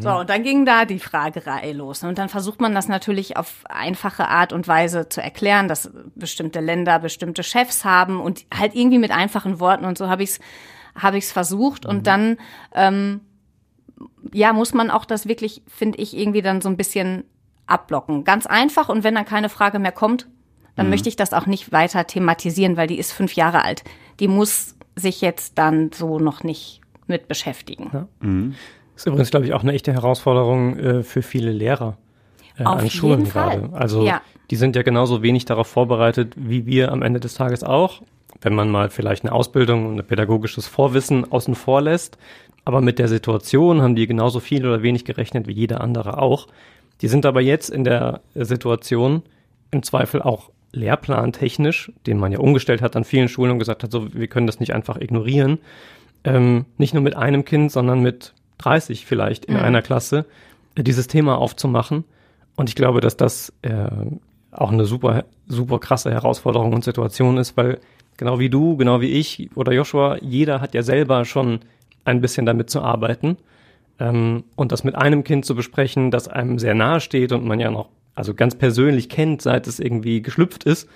So, 0.00 0.10
und 0.10 0.30
dann 0.30 0.42
ging 0.42 0.64
da 0.64 0.84
die 0.84 0.98
Fragerei 0.98 1.72
los. 1.72 2.02
Und 2.02 2.18
dann 2.18 2.28
versucht 2.28 2.60
man 2.60 2.74
das 2.74 2.88
natürlich 2.88 3.36
auf 3.36 3.62
einfache 3.68 4.28
Art 4.28 4.52
und 4.52 4.66
Weise 4.66 5.08
zu 5.08 5.22
erklären, 5.22 5.68
dass 5.68 5.90
bestimmte 6.14 6.60
Länder 6.60 6.98
bestimmte 6.98 7.42
Chefs 7.42 7.84
haben 7.84 8.20
und 8.20 8.44
halt 8.52 8.74
irgendwie 8.74 8.98
mit 8.98 9.12
einfachen 9.12 9.60
Worten. 9.60 9.84
Und 9.84 9.98
so 9.98 10.08
habe 10.08 10.22
ich 10.22 10.30
es 10.30 10.40
hab 10.96 11.14
ich's 11.14 11.30
versucht. 11.30 11.86
Und 11.86 12.06
dann, 12.06 12.38
ähm, 12.74 13.20
ja, 14.32 14.52
muss 14.52 14.74
man 14.74 14.90
auch 14.90 15.04
das 15.04 15.28
wirklich, 15.28 15.62
finde 15.68 15.98
ich, 15.98 16.16
irgendwie 16.16 16.42
dann 16.42 16.60
so 16.60 16.68
ein 16.68 16.76
bisschen 16.76 17.24
abblocken. 17.70 18.24
Ganz 18.24 18.46
einfach. 18.46 18.88
Und 18.88 19.04
wenn 19.04 19.14
dann 19.14 19.24
keine 19.24 19.48
Frage 19.48 19.78
mehr 19.78 19.92
kommt, 19.92 20.26
dann 20.76 20.88
möchte 20.88 21.08
ich 21.10 21.16
das 21.16 21.34
auch 21.34 21.46
nicht 21.46 21.72
weiter 21.72 22.06
thematisieren, 22.06 22.76
weil 22.78 22.86
die 22.86 22.98
ist 22.98 23.12
fünf 23.12 23.34
Jahre 23.34 23.64
alt. 23.64 23.84
Die 24.18 24.28
muss 24.28 24.76
sich 24.96 25.20
jetzt 25.20 25.58
dann 25.58 25.90
so 25.92 26.18
noch 26.18 26.42
nicht 26.42 26.80
mit 27.06 27.28
beschäftigen. 27.28 28.06
Ist 28.96 29.06
übrigens, 29.06 29.30
glaube 29.30 29.46
ich, 29.46 29.52
auch 29.52 29.62
eine 29.62 29.72
echte 29.72 29.92
Herausforderung 29.92 30.78
äh, 30.78 31.02
für 31.02 31.22
viele 31.22 31.52
Lehrer 31.52 31.98
äh, 32.58 32.64
Auf 32.64 32.76
an 32.78 32.84
jeden 32.84 32.90
Schulen 32.90 33.26
Fall. 33.26 33.60
gerade. 33.60 33.74
Also 33.74 34.06
Ja. 34.06 34.22
die 34.50 34.56
sind 34.56 34.74
ja 34.76 34.82
genauso 34.82 35.22
wenig 35.22 35.44
darauf 35.44 35.66
vorbereitet 35.66 36.32
wie 36.36 36.64
wir 36.66 36.92
am 36.92 37.02
Ende 37.02 37.20
des 37.20 37.34
Tages 37.34 37.62
auch. 37.62 38.02
Wenn 38.40 38.54
man 38.54 38.70
mal 38.70 38.88
vielleicht 38.88 39.24
eine 39.24 39.32
Ausbildung 39.32 39.86
und 39.86 39.98
ein 39.98 40.06
pädagogisches 40.06 40.66
Vorwissen 40.66 41.30
außen 41.30 41.54
vor 41.54 41.82
lässt. 41.82 42.16
Aber 42.64 42.80
mit 42.80 42.98
der 42.98 43.08
Situation 43.08 43.82
haben 43.82 43.96
die 43.96 44.06
genauso 44.06 44.40
viel 44.40 44.66
oder 44.66 44.82
wenig 44.82 45.04
gerechnet 45.04 45.46
wie 45.46 45.52
jeder 45.52 45.80
andere 45.80 46.18
auch. 46.18 46.46
Die 47.00 47.08
sind 47.08 47.26
aber 47.26 47.40
jetzt 47.40 47.70
in 47.70 47.84
der 47.84 48.20
Situation 48.34 49.22
im 49.70 49.82
Zweifel 49.82 50.22
auch 50.22 50.50
lehrplantechnisch, 50.72 51.92
den 52.06 52.18
man 52.18 52.32
ja 52.32 52.38
umgestellt 52.38 52.82
hat 52.82 52.96
an 52.96 53.04
vielen 53.04 53.28
Schulen 53.28 53.52
und 53.52 53.58
gesagt 53.58 53.82
hat, 53.82 53.90
so, 53.90 54.12
wir 54.14 54.28
können 54.28 54.46
das 54.46 54.60
nicht 54.60 54.72
einfach 54.72 54.96
ignorieren, 55.00 55.58
ähm, 56.24 56.66
nicht 56.78 56.94
nur 56.94 57.02
mit 57.02 57.16
einem 57.16 57.44
Kind, 57.44 57.72
sondern 57.72 58.00
mit 58.00 58.34
30 58.58 59.06
vielleicht 59.06 59.46
in 59.46 59.56
einer 59.56 59.82
Klasse, 59.82 60.26
äh, 60.74 60.82
dieses 60.82 61.06
Thema 61.06 61.38
aufzumachen. 61.38 62.04
Und 62.56 62.68
ich 62.68 62.74
glaube, 62.74 63.00
dass 63.00 63.16
das 63.16 63.52
äh, 63.62 63.88
auch 64.52 64.70
eine 64.70 64.84
super, 64.84 65.24
super 65.48 65.78
krasse 65.78 66.10
Herausforderung 66.10 66.72
und 66.72 66.84
Situation 66.84 67.38
ist, 67.38 67.56
weil 67.56 67.80
genau 68.16 68.38
wie 68.38 68.50
du, 68.50 68.76
genau 68.76 69.00
wie 69.00 69.12
ich 69.12 69.50
oder 69.56 69.72
Joshua, 69.72 70.18
jeder 70.20 70.60
hat 70.60 70.74
ja 70.74 70.82
selber 70.82 71.24
schon 71.24 71.60
ein 72.04 72.20
bisschen 72.20 72.46
damit 72.46 72.70
zu 72.70 72.82
arbeiten. 72.82 73.38
Ähm, 74.00 74.44
und 74.56 74.72
das 74.72 74.82
mit 74.82 74.96
einem 74.96 75.22
Kind 75.22 75.44
zu 75.44 75.54
besprechen, 75.54 76.10
das 76.10 76.26
einem 76.26 76.58
sehr 76.58 76.74
nahe 76.74 77.00
steht 77.00 77.32
und 77.32 77.44
man 77.44 77.60
ja 77.60 77.70
noch, 77.70 77.90
also 78.14 78.34
ganz 78.34 78.56
persönlich 78.56 79.08
kennt, 79.08 79.42
seit 79.42 79.66
es 79.66 79.78
irgendwie 79.78 80.22
geschlüpft 80.22 80.64
ist. 80.64 80.88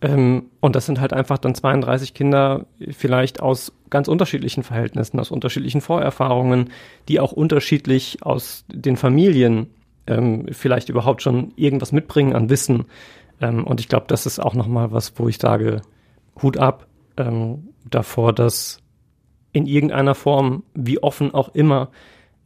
Ähm, 0.00 0.46
und 0.60 0.76
das 0.76 0.86
sind 0.86 1.00
halt 1.00 1.12
einfach 1.12 1.38
dann 1.38 1.54
32 1.54 2.14
Kinder 2.14 2.66
vielleicht 2.90 3.40
aus 3.40 3.72
ganz 3.90 4.06
unterschiedlichen 4.06 4.62
Verhältnissen, 4.62 5.18
aus 5.18 5.32
unterschiedlichen 5.32 5.80
Vorerfahrungen, 5.80 6.70
die 7.08 7.18
auch 7.18 7.32
unterschiedlich 7.32 8.22
aus 8.22 8.64
den 8.68 8.96
Familien 8.96 9.70
ähm, 10.06 10.46
vielleicht 10.52 10.88
überhaupt 10.88 11.22
schon 11.22 11.52
irgendwas 11.56 11.90
mitbringen 11.90 12.34
an 12.34 12.48
Wissen. 12.48 12.86
Ähm, 13.40 13.66
und 13.66 13.80
ich 13.80 13.88
glaube, 13.88 14.06
das 14.08 14.26
ist 14.26 14.38
auch 14.38 14.54
nochmal 14.54 14.92
was, 14.92 15.12
wo 15.16 15.28
ich 15.28 15.38
sage, 15.38 15.82
Hut 16.40 16.56
ab 16.56 16.86
ähm, 17.16 17.70
davor, 17.90 18.32
dass 18.32 18.80
in 19.52 19.66
irgendeiner 19.66 20.14
Form, 20.14 20.62
wie 20.74 21.02
offen 21.02 21.34
auch 21.34 21.54
immer, 21.54 21.90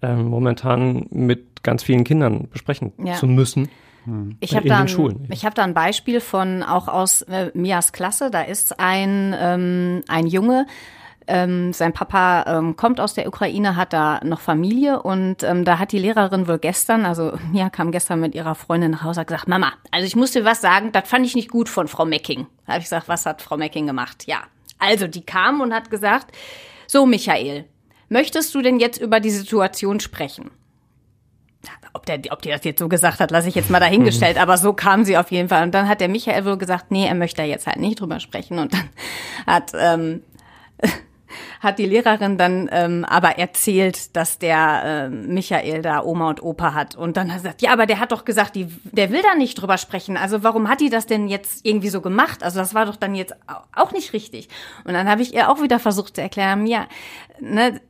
ähm, 0.02 0.24
momentan 0.26 1.06
mit 1.10 1.62
ganz 1.62 1.82
vielen 1.82 2.04
Kindern 2.04 2.48
besprechen 2.50 2.92
Ja. 3.02 3.14
zu 3.14 3.26
müssen. 3.26 3.68
Ich 4.40 4.56
habe 4.56 4.64
In 4.64 4.68
da, 4.70 4.76
den 4.78 4.82
ein- 4.82 4.88
Schulen. 4.88 5.28
ich 5.30 5.44
hab 5.46 5.54
da 5.54 5.62
ein 5.62 5.74
Beispiel 5.74 6.18
von 6.20 6.64
auch 6.64 6.88
aus 6.88 7.22
äh, 7.22 7.52
Mias 7.54 7.92
Klasse. 7.92 8.30
Da 8.32 8.42
ist 8.42 8.80
ein, 8.80 9.32
ähm, 9.38 10.02
ein 10.08 10.26
Junge, 10.26 10.66
ähm, 11.28 11.72
sein 11.72 11.92
Papa 11.92 12.44
ähm, 12.48 12.74
kommt 12.74 12.98
aus 12.98 13.14
der 13.14 13.28
Ukraine, 13.28 13.76
hat 13.76 13.92
da 13.92 14.18
noch 14.24 14.40
Familie 14.40 15.00
und 15.02 15.44
ähm, 15.44 15.64
da 15.64 15.78
hat 15.78 15.92
die 15.92 16.00
Lehrerin 16.00 16.48
wohl 16.48 16.58
gestern, 16.58 17.04
also 17.04 17.34
Mia 17.52 17.70
kam 17.70 17.92
gestern 17.92 18.18
mit 18.18 18.34
ihrer 18.34 18.56
Freundin 18.56 18.90
nach 18.90 19.04
Hause, 19.04 19.20
hat 19.20 19.28
gesagt, 19.28 19.46
Mama, 19.46 19.72
also 19.92 20.04
ich 20.04 20.16
muss 20.16 20.32
dir 20.32 20.44
was 20.44 20.60
sagen, 20.60 20.90
das 20.90 21.08
fand 21.08 21.24
ich 21.24 21.36
nicht 21.36 21.48
gut 21.48 21.68
von 21.68 21.86
Frau 21.86 22.04
Mecking. 22.04 22.48
Da 22.66 22.72
habe 22.72 22.78
ich 22.80 22.86
gesagt, 22.86 23.06
was 23.08 23.24
hat 23.24 23.40
Frau 23.40 23.56
Mecking 23.56 23.86
gemacht? 23.86 24.24
Ja, 24.26 24.38
also 24.80 25.06
die 25.06 25.22
kam 25.24 25.60
und 25.60 25.72
hat 25.72 25.90
gesagt, 25.90 26.32
so 26.88 27.06
Michael, 27.06 27.66
möchtest 28.12 28.54
du 28.54 28.62
denn 28.62 28.78
jetzt 28.78 29.00
über 29.00 29.20
die 29.20 29.30
Situation 29.30 30.00
sprechen? 30.00 30.50
ob, 31.94 32.06
der, 32.06 32.20
ob 32.30 32.42
die 32.42 32.48
das 32.48 32.64
jetzt 32.64 32.78
so 32.78 32.88
gesagt 32.88 33.20
hat, 33.20 33.30
lasse 33.30 33.48
ich 33.48 33.54
jetzt 33.54 33.70
mal 33.70 33.80
dahingestellt, 33.80 34.38
aber 34.38 34.56
so 34.56 34.72
kam 34.72 35.04
sie 35.04 35.16
auf 35.16 35.30
jeden 35.30 35.48
Fall. 35.48 35.62
Und 35.62 35.74
dann 35.74 35.88
hat 35.88 36.00
der 36.00 36.08
Michael 36.08 36.44
wohl 36.44 36.56
gesagt, 36.56 36.90
nee, 36.90 37.06
er 37.06 37.14
möchte 37.14 37.42
da 37.42 37.44
jetzt 37.46 37.66
halt 37.66 37.78
nicht 37.78 38.00
drüber 38.00 38.20
sprechen. 38.20 38.58
Und 38.58 38.72
dann 38.72 38.88
hat, 39.46 39.72
ähm, 39.78 40.22
hat 41.60 41.78
die 41.78 41.86
Lehrerin 41.86 42.38
dann 42.38 42.68
ähm, 42.72 43.04
aber 43.04 43.38
erzählt, 43.38 44.16
dass 44.16 44.38
der 44.38 44.82
äh, 44.84 45.08
Michael 45.08 45.82
da 45.82 46.02
Oma 46.02 46.28
und 46.30 46.42
Opa 46.42 46.74
hat. 46.74 46.94
Und 46.94 47.16
dann 47.16 47.28
hat 47.28 47.38
er 47.38 47.42
gesagt, 47.42 47.62
ja, 47.62 47.72
aber 47.72 47.86
der 47.86 48.00
hat 48.00 48.12
doch 48.12 48.24
gesagt, 48.24 48.54
die, 48.54 48.66
der 48.84 49.10
will 49.10 49.22
da 49.22 49.34
nicht 49.34 49.60
drüber 49.60 49.78
sprechen. 49.78 50.16
Also 50.16 50.42
warum 50.42 50.68
hat 50.68 50.80
die 50.80 50.90
das 50.90 51.06
denn 51.06 51.28
jetzt 51.28 51.64
irgendwie 51.64 51.88
so 51.88 52.00
gemacht? 52.00 52.42
Also 52.42 52.58
das 52.58 52.74
war 52.74 52.86
doch 52.86 52.96
dann 52.96 53.14
jetzt 53.14 53.34
auch 53.74 53.92
nicht 53.92 54.12
richtig. 54.12 54.48
Und 54.84 54.94
dann 54.94 55.08
habe 55.08 55.22
ich 55.22 55.34
ihr 55.34 55.50
auch 55.50 55.62
wieder 55.62 55.78
versucht 55.78 56.16
zu 56.16 56.22
erklären, 56.22 56.66
ja, 56.66 56.86
ne, 57.40 57.80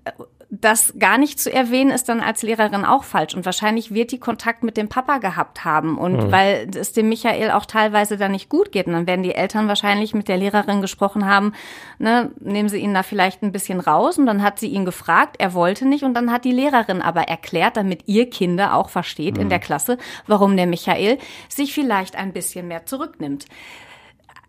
das 0.55 0.93
gar 0.99 1.17
nicht 1.17 1.41
zu 1.41 1.51
erwähnen, 1.51 1.91
ist 1.91 2.11
dann 2.11 2.21
als 2.21 2.43
Lehrerin 2.43 2.85
auch 2.85 3.05
falsch. 3.05 3.35
Und 3.35 3.47
wahrscheinlich 3.47 3.95
wird 3.95 4.13
die 4.13 4.19
Kontakt 4.21 4.63
mit 4.63 4.77
dem 4.77 4.91
Papa 4.91 5.17
gehabt 5.17 5.65
haben. 5.65 5.97
Und 5.97 6.27
mhm. 6.27 6.31
weil 6.31 6.69
es 6.77 6.93
dem 6.93 7.09
Michael 7.09 7.53
auch 7.53 7.65
teilweise 7.65 8.19
da 8.19 8.29
nicht 8.29 8.51
gut 8.51 8.71
geht. 8.71 8.87
Und 8.87 8.93
dann 8.93 9.07
werden 9.07 9.23
die 9.23 9.35
Eltern 9.35 9.67
wahrscheinlich 9.67 10.13
mit 10.13 10.29
der 10.29 10.37
Lehrerin 10.37 10.83
gesprochen 10.83 11.25
haben, 11.25 11.55
ne, 11.99 12.31
nehmen 12.39 12.69
sie 12.69 12.81
ihn 12.81 12.93
da 12.93 13.03
vielleicht 13.03 13.43
ein 13.43 13.51
bisschen 13.51 13.81
raus. 13.81 14.19
Und 14.19 14.27
dann 14.27 14.43
hat 14.43 14.59
sie 14.59 14.69
ihn 14.69 14.85
gefragt, 14.85 15.37
er 15.39 15.55
wollte 15.55 15.89
nicht. 15.89 16.05
Und 16.05 16.13
dann 16.13 16.31
hat 16.31 16.45
die 16.45 16.53
Lehrerin 16.53 17.01
aber 17.01 17.23
erklärt, 17.23 17.79
damit 17.79 18.03
ihr 18.05 18.29
Kinder 18.29 18.75
auch 18.75 18.91
versteht 18.91 19.37
mhm. 19.37 19.43
in 19.45 19.49
der 19.49 19.59
Klasse, 19.59 19.97
warum 20.27 20.55
der 20.59 20.67
Michael 20.67 21.17
sich 21.49 21.73
vielleicht 21.73 22.15
ein 22.15 22.35
bisschen 22.35 22.69
mehr 22.69 22.85
zurücknimmt. 22.85 23.47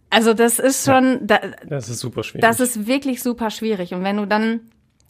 Also 0.09 0.33
das 0.33 0.59
ist 0.59 0.85
schon, 0.85 1.27
ja, 1.29 1.39
das 1.65 1.87
ist 1.87 2.01
super 2.01 2.23
schwierig. 2.23 2.41
Das 2.41 2.59
ist 2.59 2.87
wirklich 2.87 3.23
super 3.23 3.49
schwierig. 3.49 3.93
Und 3.93 4.03
wenn 4.03 4.17
du 4.17 4.27
dann 4.27 4.59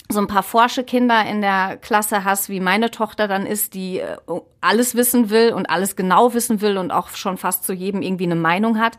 so 0.09 0.19
ein 0.19 0.27
paar 0.27 0.43
forsche 0.43 0.83
Kinder 0.83 1.25
in 1.25 1.41
der 1.41 1.77
Klasse 1.77 2.23
hast, 2.23 2.49
wie 2.49 2.59
meine 2.59 2.91
Tochter 2.91 3.27
dann 3.27 3.45
ist, 3.45 3.73
die 3.73 3.99
äh, 3.99 4.17
alles 4.61 4.95
wissen 4.95 5.29
will 5.29 5.53
und 5.53 5.69
alles 5.69 5.95
genau 5.95 6.33
wissen 6.33 6.61
will 6.61 6.77
und 6.77 6.91
auch 6.91 7.09
schon 7.09 7.37
fast 7.37 7.63
zu 7.63 7.73
jedem 7.73 8.01
irgendwie 8.01 8.25
eine 8.25 8.35
Meinung 8.35 8.79
hat. 8.79 8.97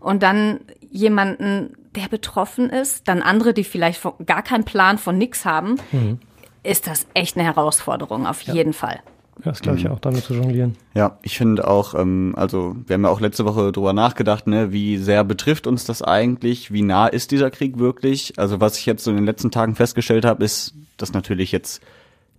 Und 0.00 0.22
dann 0.22 0.60
jemanden, 0.90 1.74
der 1.94 2.08
betroffen 2.08 2.70
ist, 2.70 3.08
dann 3.08 3.22
andere, 3.22 3.54
die 3.54 3.64
vielleicht 3.64 4.02
gar 4.24 4.42
keinen 4.42 4.64
Plan 4.64 4.98
von 4.98 5.18
nix 5.18 5.44
haben, 5.44 5.76
mhm. 5.92 6.20
ist 6.62 6.86
das 6.86 7.06
echt 7.14 7.36
eine 7.36 7.44
Herausforderung, 7.44 8.26
auf 8.26 8.42
ja. 8.42 8.54
jeden 8.54 8.72
Fall. 8.72 9.00
Ja, 9.44 9.50
das 9.50 9.60
glaube 9.60 9.78
ich 9.78 9.84
mhm. 9.84 9.90
auch, 9.90 10.00
damit 10.00 10.24
zu 10.24 10.34
jonglieren. 10.34 10.76
Ja, 10.94 11.18
ich 11.22 11.36
finde 11.36 11.68
auch, 11.68 11.94
ähm, 11.94 12.34
also 12.36 12.74
wir 12.86 12.94
haben 12.94 13.04
ja 13.04 13.10
auch 13.10 13.20
letzte 13.20 13.44
Woche 13.44 13.70
drüber 13.70 13.92
nachgedacht, 13.92 14.46
ne, 14.46 14.72
wie 14.72 14.96
sehr 14.96 15.24
betrifft 15.24 15.66
uns 15.66 15.84
das 15.84 16.02
eigentlich, 16.02 16.72
wie 16.72 16.82
nah 16.82 17.06
ist 17.06 17.30
dieser 17.30 17.50
Krieg 17.50 17.78
wirklich? 17.78 18.38
Also 18.38 18.60
was 18.60 18.78
ich 18.78 18.86
jetzt 18.86 19.04
so 19.04 19.10
in 19.10 19.16
den 19.16 19.26
letzten 19.26 19.50
Tagen 19.50 19.74
festgestellt 19.74 20.24
habe, 20.24 20.44
ist, 20.44 20.74
dass 20.96 21.12
natürlich 21.12 21.52
jetzt 21.52 21.82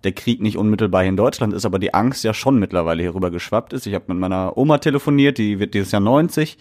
der 0.03 0.11
Krieg 0.11 0.41
nicht 0.41 0.57
unmittelbar 0.57 1.01
hier 1.01 1.09
in 1.09 1.17
Deutschland 1.17 1.53
ist, 1.53 1.65
aber 1.65 1.79
die 1.79 1.93
Angst 1.93 2.23
ja 2.23 2.33
schon 2.33 2.59
mittlerweile 2.59 3.01
hier 3.03 3.15
rüber 3.15 3.31
geschwappt 3.31 3.73
ist. 3.73 3.85
Ich 3.87 3.93
habe 3.93 4.05
mit 4.07 4.17
meiner 4.17 4.57
Oma 4.57 4.79
telefoniert, 4.79 5.37
die 5.37 5.59
wird 5.59 5.73
dieses 5.73 5.91
Jahr 5.91 6.01
90 6.01 6.57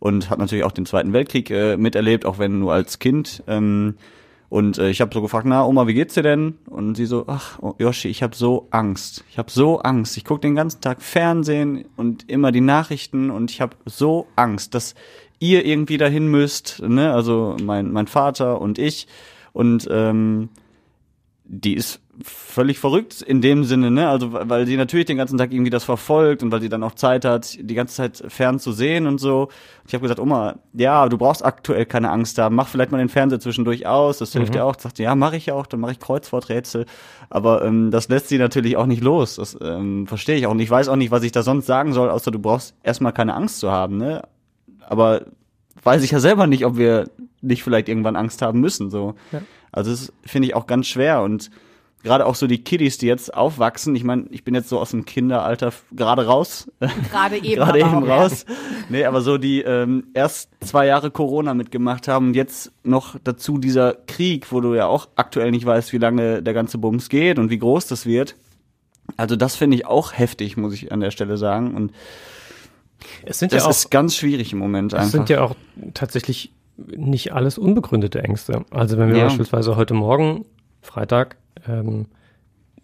und 0.00 0.30
hat 0.30 0.38
natürlich 0.38 0.64
auch 0.64 0.72
den 0.72 0.86
Zweiten 0.86 1.12
Weltkrieg 1.12 1.50
äh, 1.50 1.76
miterlebt, 1.76 2.26
auch 2.26 2.38
wenn 2.38 2.58
nur 2.58 2.72
als 2.72 2.98
Kind. 2.98 3.42
Ähm, 3.46 3.94
und 4.54 4.78
äh, 4.78 4.88
ich 4.88 5.00
habe 5.00 5.12
so 5.12 5.20
gefragt, 5.20 5.48
na 5.48 5.66
Oma, 5.66 5.88
wie 5.88 5.94
geht's 5.94 6.14
dir 6.14 6.22
denn? 6.22 6.58
Und 6.70 6.94
sie 6.94 7.06
so, 7.06 7.24
ach 7.26 7.58
oh, 7.60 7.74
Yoshi, 7.78 8.06
ich 8.06 8.22
habe 8.22 8.36
so 8.36 8.68
Angst. 8.70 9.24
Ich 9.28 9.36
habe 9.36 9.50
so 9.50 9.80
Angst. 9.80 10.16
Ich 10.16 10.24
gucke 10.24 10.42
den 10.42 10.54
ganzen 10.54 10.80
Tag 10.80 11.02
Fernsehen 11.02 11.86
und 11.96 12.30
immer 12.30 12.52
die 12.52 12.60
Nachrichten 12.60 13.32
und 13.32 13.50
ich 13.50 13.60
habe 13.60 13.74
so 13.84 14.28
Angst, 14.36 14.76
dass 14.76 14.94
ihr 15.40 15.66
irgendwie 15.66 15.96
dahin 15.96 16.28
müsst, 16.28 16.80
ne? 16.80 17.12
Also 17.12 17.56
mein 17.64 17.90
mein 17.90 18.06
Vater 18.06 18.60
und 18.60 18.78
ich. 18.78 19.08
Und 19.52 19.88
ähm, 19.90 20.50
die 21.42 21.74
ist 21.74 22.00
völlig 22.22 22.78
verrückt 22.78 23.22
in 23.22 23.40
dem 23.40 23.64
Sinne, 23.64 23.90
ne? 23.90 24.08
Also 24.08 24.32
weil 24.32 24.66
sie 24.66 24.76
natürlich 24.76 25.06
den 25.06 25.16
ganzen 25.16 25.38
Tag 25.38 25.52
irgendwie 25.52 25.70
das 25.70 25.84
verfolgt 25.84 26.42
und 26.42 26.52
weil 26.52 26.60
sie 26.60 26.68
dann 26.68 26.82
auch 26.82 26.94
Zeit 26.94 27.24
hat, 27.24 27.58
die 27.60 27.74
ganze 27.74 27.94
Zeit 27.94 28.24
fern 28.28 28.58
zu 28.58 28.72
sehen 28.72 29.06
und 29.06 29.18
so. 29.18 29.48
Ich 29.86 29.94
habe 29.94 30.02
gesagt, 30.02 30.20
Oma, 30.20 30.56
ja, 30.72 31.08
du 31.08 31.18
brauchst 31.18 31.44
aktuell 31.44 31.86
keine 31.86 32.10
Angst 32.10 32.38
haben. 32.38 32.54
Mach 32.54 32.68
vielleicht 32.68 32.92
mal 32.92 32.98
den 32.98 33.08
Fernseher 33.08 33.40
zwischendurch 33.40 33.86
aus. 33.86 34.18
Das 34.18 34.32
hilft 34.32 34.50
mhm. 34.50 34.52
dir 34.52 34.64
auch. 34.64 34.78
Sagt 34.78 34.98
ja, 34.98 35.14
mache 35.14 35.36
ich 35.36 35.46
ja 35.46 35.54
auch. 35.54 35.66
Dann 35.66 35.80
mache 35.80 35.92
ich 35.92 36.00
Kreuzworträtsel. 36.00 36.86
Aber 37.30 37.64
ähm, 37.64 37.90
das 37.90 38.08
lässt 38.08 38.28
sie 38.28 38.38
natürlich 38.38 38.76
auch 38.76 38.86
nicht 38.86 39.02
los. 39.02 39.36
Das 39.36 39.58
ähm, 39.60 40.06
verstehe 40.06 40.36
ich 40.36 40.46
auch. 40.46 40.52
Und 40.52 40.60
ich 40.60 40.70
weiß 40.70 40.88
auch 40.88 40.96
nicht, 40.96 41.10
was 41.10 41.22
ich 41.22 41.32
da 41.32 41.42
sonst 41.42 41.66
sagen 41.66 41.92
soll, 41.92 42.10
außer 42.10 42.30
du 42.30 42.38
brauchst 42.38 42.74
erstmal 42.82 43.12
keine 43.12 43.34
Angst 43.34 43.58
zu 43.58 43.70
haben, 43.70 43.96
ne? 43.96 44.22
Aber 44.86 45.22
weiß 45.82 46.02
ich 46.02 46.10
ja 46.10 46.20
selber 46.20 46.46
nicht, 46.46 46.64
ob 46.64 46.76
wir 46.76 47.08
nicht 47.40 47.62
vielleicht 47.62 47.88
irgendwann 47.88 48.16
Angst 48.16 48.42
haben 48.42 48.60
müssen. 48.60 48.90
So. 48.90 49.14
Ja. 49.32 49.42
Also 49.72 49.90
das 49.90 50.12
finde 50.24 50.48
ich 50.48 50.54
auch 50.54 50.66
ganz 50.66 50.86
schwer 50.86 51.22
und 51.22 51.50
gerade 52.04 52.26
auch 52.26 52.34
so 52.34 52.46
die 52.46 52.62
Kiddies, 52.62 52.98
die 52.98 53.06
jetzt 53.06 53.34
aufwachsen. 53.34 53.96
Ich 53.96 54.04
meine, 54.04 54.26
ich 54.30 54.44
bin 54.44 54.54
jetzt 54.54 54.68
so 54.68 54.78
aus 54.78 54.90
dem 54.90 55.06
Kinderalter 55.06 55.72
gerade 55.90 56.26
raus. 56.26 56.70
Gerade 57.10 57.38
eben. 57.38 57.54
gerade 57.54 57.80
eben 57.80 58.04
raus. 58.04 58.44
Ja. 58.46 58.54
Nee, 58.90 59.04
aber 59.06 59.22
so 59.22 59.38
die 59.38 59.62
ähm, 59.62 60.08
erst 60.14 60.50
zwei 60.60 60.86
Jahre 60.86 61.10
Corona 61.10 61.54
mitgemacht 61.54 62.06
haben 62.06 62.28
und 62.28 62.34
jetzt 62.34 62.70
noch 62.84 63.16
dazu 63.24 63.58
dieser 63.58 63.94
Krieg, 64.06 64.52
wo 64.52 64.60
du 64.60 64.74
ja 64.74 64.86
auch 64.86 65.08
aktuell 65.16 65.50
nicht 65.50 65.64
weißt, 65.64 65.92
wie 65.92 65.98
lange 65.98 66.42
der 66.42 66.54
ganze 66.54 66.78
Bums 66.78 67.08
geht 67.08 67.38
und 67.38 67.50
wie 67.50 67.58
groß 67.58 67.86
das 67.86 68.04
wird. 68.04 68.36
Also 69.16 69.34
das 69.34 69.56
finde 69.56 69.76
ich 69.76 69.86
auch 69.86 70.12
heftig, 70.12 70.56
muss 70.56 70.74
ich 70.74 70.92
an 70.92 71.00
der 71.00 71.10
Stelle 71.10 71.38
sagen. 71.38 71.74
Und 71.74 71.92
es 73.24 73.38
sind 73.38 73.52
das 73.52 73.62
ja 73.62 73.66
auch, 73.66 73.70
ist 73.70 73.90
ganz 73.90 74.14
schwierig 74.14 74.52
im 74.52 74.58
Moment 74.58 74.92
einfach. 74.92 75.06
Es 75.06 75.12
sind 75.12 75.30
ja 75.30 75.42
auch 75.42 75.56
tatsächlich 75.94 76.52
nicht 76.76 77.32
alles 77.32 77.56
unbegründete 77.56 78.22
Ängste. 78.22 78.64
Also 78.70 78.98
wenn 78.98 79.08
wir 79.08 79.18
ja. 79.18 79.24
beispielsweise 79.24 79.76
heute 79.76 79.94
Morgen, 79.94 80.44
Freitag, 80.82 81.36
ähm, 81.68 82.06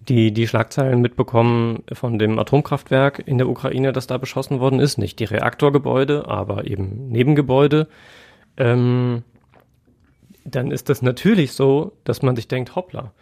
die, 0.09 0.33
die 0.33 0.47
Schlagzeilen 0.47 1.01
mitbekommen 1.01 1.83
von 1.93 2.19
dem 2.19 2.39
Atomkraftwerk 2.39 3.23
in 3.27 3.39
der 3.39 3.49
Ukraine, 3.49 3.93
das 3.93 4.07
da 4.07 4.19
beschossen 4.19 4.59
worden 4.59 4.81
ist. 4.81 4.99
Nicht 4.99 5.19
die 5.19 5.25
Reaktorgebäude, 5.25 6.27
aber 6.27 6.67
eben 6.67 7.09
Nebengebäude. 7.09 7.87
Ähm, 8.57 9.23
dann 10.45 10.71
ist 10.71 10.89
das 10.89 11.03
natürlich 11.03 11.53
so, 11.53 11.93
dass 12.05 12.23
man 12.23 12.35
sich 12.35 12.49
denkt, 12.49 12.75
hoppla. 12.75 13.13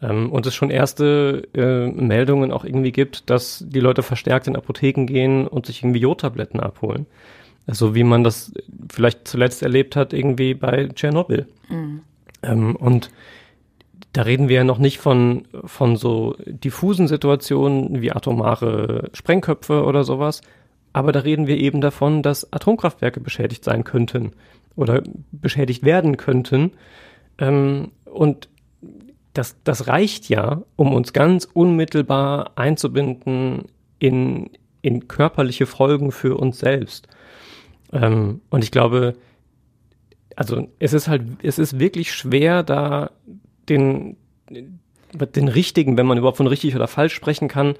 Ähm, 0.00 0.30
und 0.30 0.46
es 0.46 0.54
schon 0.54 0.70
erste 0.70 1.48
äh, 1.54 1.88
Meldungen 1.88 2.52
auch 2.52 2.64
irgendwie 2.64 2.92
gibt, 2.92 3.28
dass 3.28 3.64
die 3.66 3.80
Leute 3.80 4.02
verstärkt 4.02 4.46
in 4.46 4.56
Apotheken 4.56 5.06
gehen 5.06 5.46
und 5.46 5.66
sich 5.66 5.82
irgendwie 5.82 6.00
Jodtabletten 6.00 6.60
abholen. 6.60 7.06
So 7.66 7.94
wie 7.94 8.04
man 8.04 8.24
das 8.24 8.52
vielleicht 8.90 9.28
zuletzt 9.28 9.62
erlebt 9.62 9.96
hat, 9.96 10.12
irgendwie 10.12 10.54
bei 10.54 10.88
Tschernobyl. 10.88 11.46
Mhm. 11.68 12.00
Ähm, 12.42 12.76
und 12.76 13.10
da 14.12 14.22
reden 14.22 14.48
wir 14.48 14.56
ja 14.56 14.64
noch 14.64 14.78
nicht 14.78 14.98
von, 14.98 15.44
von 15.64 15.96
so 15.96 16.36
diffusen 16.46 17.06
Situationen 17.06 18.02
wie 18.02 18.10
atomare 18.10 19.10
Sprengköpfe 19.12 19.84
oder 19.84 20.04
sowas, 20.04 20.40
aber 20.92 21.12
da 21.12 21.20
reden 21.20 21.46
wir 21.46 21.58
eben 21.58 21.80
davon, 21.80 22.22
dass 22.22 22.52
Atomkraftwerke 22.52 23.20
beschädigt 23.20 23.64
sein 23.64 23.84
könnten 23.84 24.32
oder 24.74 25.02
beschädigt 25.30 25.84
werden 25.84 26.16
könnten. 26.16 26.72
Ähm, 27.38 27.92
und 28.04 28.48
das, 29.34 29.56
das 29.62 29.86
reicht 29.86 30.28
ja, 30.28 30.62
um 30.74 30.92
uns 30.92 31.12
ganz 31.12 31.44
unmittelbar 31.52 32.52
einzubinden 32.56 33.66
in, 34.00 34.50
in 34.82 35.06
körperliche 35.06 35.66
Folgen 35.66 36.10
für 36.10 36.36
uns 36.36 36.58
selbst. 36.58 37.06
Ähm, 37.92 38.40
und 38.50 38.64
ich 38.64 38.72
glaube, 38.72 39.14
also 40.34 40.68
es 40.80 40.92
ist 40.92 41.06
halt, 41.06 41.22
es 41.42 41.58
ist 41.58 41.78
wirklich 41.78 42.12
schwer, 42.12 42.62
da 42.64 43.10
den, 43.70 44.16
den 44.50 45.48
richtigen, 45.48 45.96
wenn 45.96 46.06
man 46.06 46.18
überhaupt 46.18 46.36
von 46.36 46.46
richtig 46.46 46.74
oder 46.76 46.88
falsch 46.88 47.14
sprechen 47.14 47.48
kann, 47.48 47.74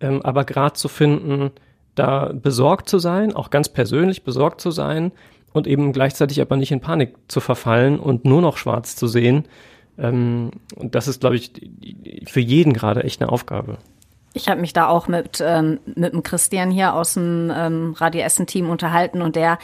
ähm, 0.00 0.22
aber 0.22 0.44
gerade 0.44 0.74
zu 0.74 0.88
finden, 0.88 1.50
da 1.94 2.32
besorgt 2.32 2.88
zu 2.88 2.98
sein, 2.98 3.34
auch 3.34 3.50
ganz 3.50 3.68
persönlich 3.68 4.22
besorgt 4.22 4.60
zu 4.60 4.70
sein 4.70 5.12
und 5.52 5.66
eben 5.66 5.92
gleichzeitig 5.92 6.40
aber 6.40 6.56
nicht 6.56 6.72
in 6.72 6.80
Panik 6.80 7.14
zu 7.28 7.40
verfallen 7.40 7.98
und 7.98 8.24
nur 8.24 8.40
noch 8.40 8.56
schwarz 8.56 8.96
zu 8.96 9.06
sehen. 9.06 9.46
Ähm, 9.98 10.50
und 10.76 10.94
das 10.94 11.08
ist, 11.08 11.20
glaube 11.20 11.36
ich, 11.36 11.52
für 12.26 12.40
jeden 12.40 12.72
gerade 12.72 13.04
echt 13.04 13.20
eine 13.20 13.30
Aufgabe. 13.30 13.78
Ich 14.32 14.48
habe 14.48 14.60
mich 14.60 14.72
da 14.72 14.86
auch 14.86 15.08
mit, 15.08 15.42
ähm, 15.44 15.80
mit 15.86 16.12
dem 16.12 16.22
Christian 16.22 16.70
hier 16.70 16.94
aus 16.94 17.14
dem 17.14 17.52
ähm, 17.54 17.94
Radio 17.94 18.22
Essen-Team 18.22 18.70
unterhalten 18.70 19.22
und 19.22 19.34
der 19.34 19.58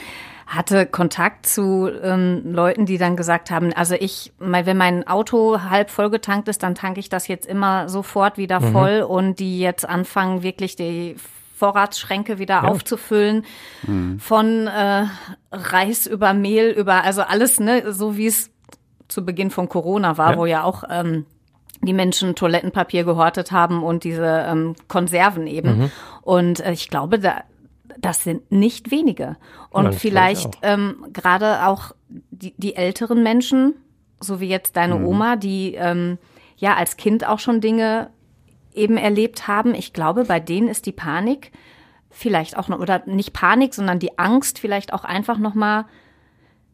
hatte 0.47 0.85
Kontakt 0.85 1.45
zu 1.45 1.89
ähm, 2.01 2.53
Leuten, 2.53 2.85
die 2.85 2.97
dann 2.97 3.17
gesagt 3.17 3.51
haben, 3.51 3.73
also 3.73 3.95
ich, 3.95 4.31
wenn 4.39 4.77
mein 4.77 5.05
Auto 5.05 5.61
halb 5.69 5.89
vollgetankt 5.89 6.47
ist, 6.47 6.63
dann 6.63 6.73
tanke 6.73 7.01
ich 7.01 7.09
das 7.09 7.27
jetzt 7.27 7.45
immer 7.45 7.89
sofort 7.89 8.37
wieder 8.37 8.61
mhm. 8.61 8.71
voll 8.71 9.01
und 9.01 9.39
die 9.39 9.59
jetzt 9.59 9.87
anfangen, 9.87 10.43
wirklich 10.43 10.77
die 10.77 11.17
Vorratsschränke 11.57 12.39
wieder 12.39 12.55
ja. 12.55 12.63
aufzufüllen, 12.63 13.45
mhm. 13.85 14.19
von 14.19 14.67
äh, 14.67 15.07
Reis 15.51 16.07
über 16.07 16.33
Mehl 16.33 16.69
über, 16.69 17.03
also 17.03 17.23
alles, 17.23 17.59
ne, 17.59 17.91
so 17.91 18.15
wie 18.15 18.27
es 18.27 18.49
zu 19.09 19.25
Beginn 19.25 19.51
von 19.51 19.67
Corona 19.67 20.17
war, 20.17 20.33
ja. 20.33 20.37
wo 20.37 20.45
ja 20.45 20.63
auch 20.63 20.85
ähm, 20.89 21.25
die 21.81 21.93
Menschen 21.93 22.35
Toilettenpapier 22.35 23.03
gehortet 23.03 23.51
haben 23.51 23.83
und 23.83 24.05
diese 24.05 24.45
ähm, 24.47 24.75
Konserven 24.87 25.45
eben. 25.45 25.77
Mhm. 25.77 25.91
Und 26.21 26.59
äh, 26.61 26.71
ich 26.71 26.89
glaube, 26.89 27.19
da, 27.19 27.43
das 28.01 28.23
sind 28.23 28.51
nicht 28.51 28.91
wenige. 28.91 29.37
Und 29.69 29.85
ja, 29.85 29.91
vielleicht 29.91 30.57
ähm, 30.61 31.05
gerade 31.13 31.65
auch 31.65 31.93
die, 32.09 32.53
die 32.57 32.75
älteren 32.75 33.23
Menschen, 33.23 33.75
so 34.19 34.39
wie 34.39 34.47
jetzt 34.47 34.75
deine 34.75 34.95
mhm. 34.95 35.05
Oma, 35.05 35.35
die 35.35 35.75
ähm, 35.75 36.17
ja 36.57 36.75
als 36.75 36.97
Kind 36.97 37.27
auch 37.27 37.39
schon 37.39 37.61
Dinge 37.61 38.09
eben 38.73 38.97
erlebt 38.97 39.47
haben. 39.47 39.73
Ich 39.73 39.93
glaube, 39.93 40.25
bei 40.25 40.39
denen 40.39 40.67
ist 40.67 40.85
die 40.85 40.91
Panik 40.91 41.51
vielleicht 42.09 42.57
auch 42.57 42.67
noch, 42.67 42.79
oder 42.79 43.03
nicht 43.05 43.33
Panik, 43.33 43.73
sondern 43.73 43.99
die 43.99 44.17
Angst 44.17 44.59
vielleicht 44.59 44.93
auch 44.93 45.03
einfach 45.03 45.37
noch 45.37 45.55
mal 45.55 45.85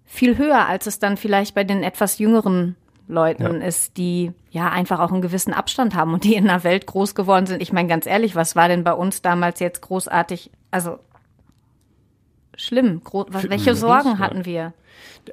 viel 0.05 0.37
höher, 0.37 0.67
als 0.67 0.85
es 0.85 0.99
dann 0.99 1.17
vielleicht 1.17 1.55
bei 1.55 1.63
den 1.63 1.83
etwas 1.83 2.19
jüngeren 2.19 2.75
Leuten 3.07 3.61
Ja. 3.61 3.67
ist, 3.67 3.97
die 3.97 4.31
ja 4.49 4.69
einfach 4.69 4.99
auch 4.99 5.11
einen 5.11 5.21
gewissen 5.21 5.53
Abstand 5.53 5.95
haben 5.95 6.13
und 6.13 6.23
die 6.23 6.35
in 6.35 6.49
einer 6.49 6.63
Welt 6.63 6.85
groß 6.85 7.15
geworden 7.15 7.45
sind. 7.45 7.61
Ich 7.61 7.73
meine 7.73 7.89
ganz 7.89 8.05
ehrlich, 8.05 8.35
was 8.35 8.55
war 8.55 8.67
denn 8.67 8.83
bei 8.83 8.93
uns 8.93 9.21
damals 9.21 9.59
jetzt 9.59 9.81
großartig? 9.81 10.51
Also 10.71 10.99
schlimm. 12.55 13.01
Was, 13.11 13.49
welche 13.49 13.71
uns, 13.71 13.79
Sorgen 13.79 14.19
hatten 14.19 14.45
wir? 14.45 14.73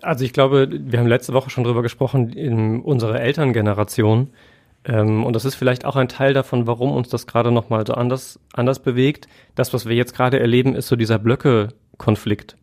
Also 0.02 0.24
ich 0.24 0.32
glaube, 0.32 0.68
wir 0.70 0.98
haben 0.98 1.06
letzte 1.06 1.32
Woche 1.32 1.50
schon 1.50 1.64
drüber 1.64 1.82
gesprochen, 1.82 2.32
in 2.32 2.80
unserer 2.80 3.20
Elterngeneration. 3.20 4.30
Ähm, 4.84 5.24
und 5.24 5.34
das 5.36 5.44
ist 5.44 5.54
vielleicht 5.54 5.84
auch 5.84 5.96
ein 5.96 6.08
Teil 6.08 6.32
davon, 6.32 6.66
warum 6.66 6.92
uns 6.92 7.08
das 7.08 7.26
gerade 7.26 7.52
nochmal 7.52 7.86
so 7.86 7.94
anders, 7.94 8.40
anders 8.52 8.80
bewegt. 8.80 9.28
Das, 9.54 9.74
was 9.74 9.86
wir 9.86 9.96
jetzt 9.96 10.14
gerade 10.14 10.40
erleben, 10.40 10.74
ist 10.74 10.88
so 10.88 10.96
dieser 10.96 11.18
Blöcke-Konflikt. 11.18 12.56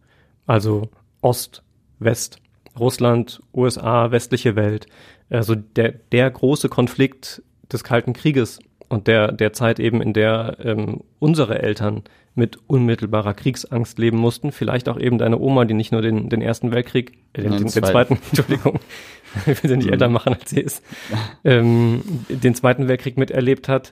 Also 0.46 0.90
Ost, 1.22 1.64
West, 2.00 2.40
Russland, 2.80 3.42
USA, 3.54 4.12
westliche 4.12 4.56
Welt. 4.56 4.88
Also 5.30 5.56
der, 5.56 5.92
der 6.12 6.30
große 6.32 6.70
Konflikt 6.70 7.44
des 7.72 7.84
Kalten 7.84 8.14
Krieges 8.14 8.60
und 8.90 9.08
der, 9.08 9.32
der 9.32 9.54
Zeit 9.54 9.80
eben, 9.80 10.02
in 10.02 10.14
der 10.14 10.58
ähm, 10.64 11.02
unsere 11.20 11.62
Eltern 11.62 12.04
mit 12.36 12.60
unmittelbarer 12.68 13.34
Kriegsangst 13.34 13.98
leben 13.98 14.18
mussten. 14.18 14.52
Vielleicht 14.52 14.90
auch 14.90 15.00
eben 15.00 15.18
deine 15.18 15.40
Oma, 15.40 15.66
die 15.66 15.74
nicht 15.74 15.92
nur 15.92 16.02
den, 16.02 16.30
den 16.30 16.42
Ersten 16.42 16.72
Weltkrieg, 16.72 17.18
äh, 17.34 17.42
den, 17.42 17.52
den, 17.52 17.68
den 17.68 17.84
zweiten. 17.84 18.20
Entschuldigung, 18.30 18.80
ich 19.46 19.64
will 19.64 19.70
sie 19.70 19.78
nicht 19.78 19.90
älter 19.90 20.08
machen, 20.08 20.34
als 20.34 20.50
sie 20.50 20.62
ist, 20.62 20.84
ähm, 21.44 22.02
den 22.30 22.54
Zweiten 22.54 22.88
Weltkrieg 22.88 23.18
miterlebt 23.18 23.68
hat, 23.68 23.92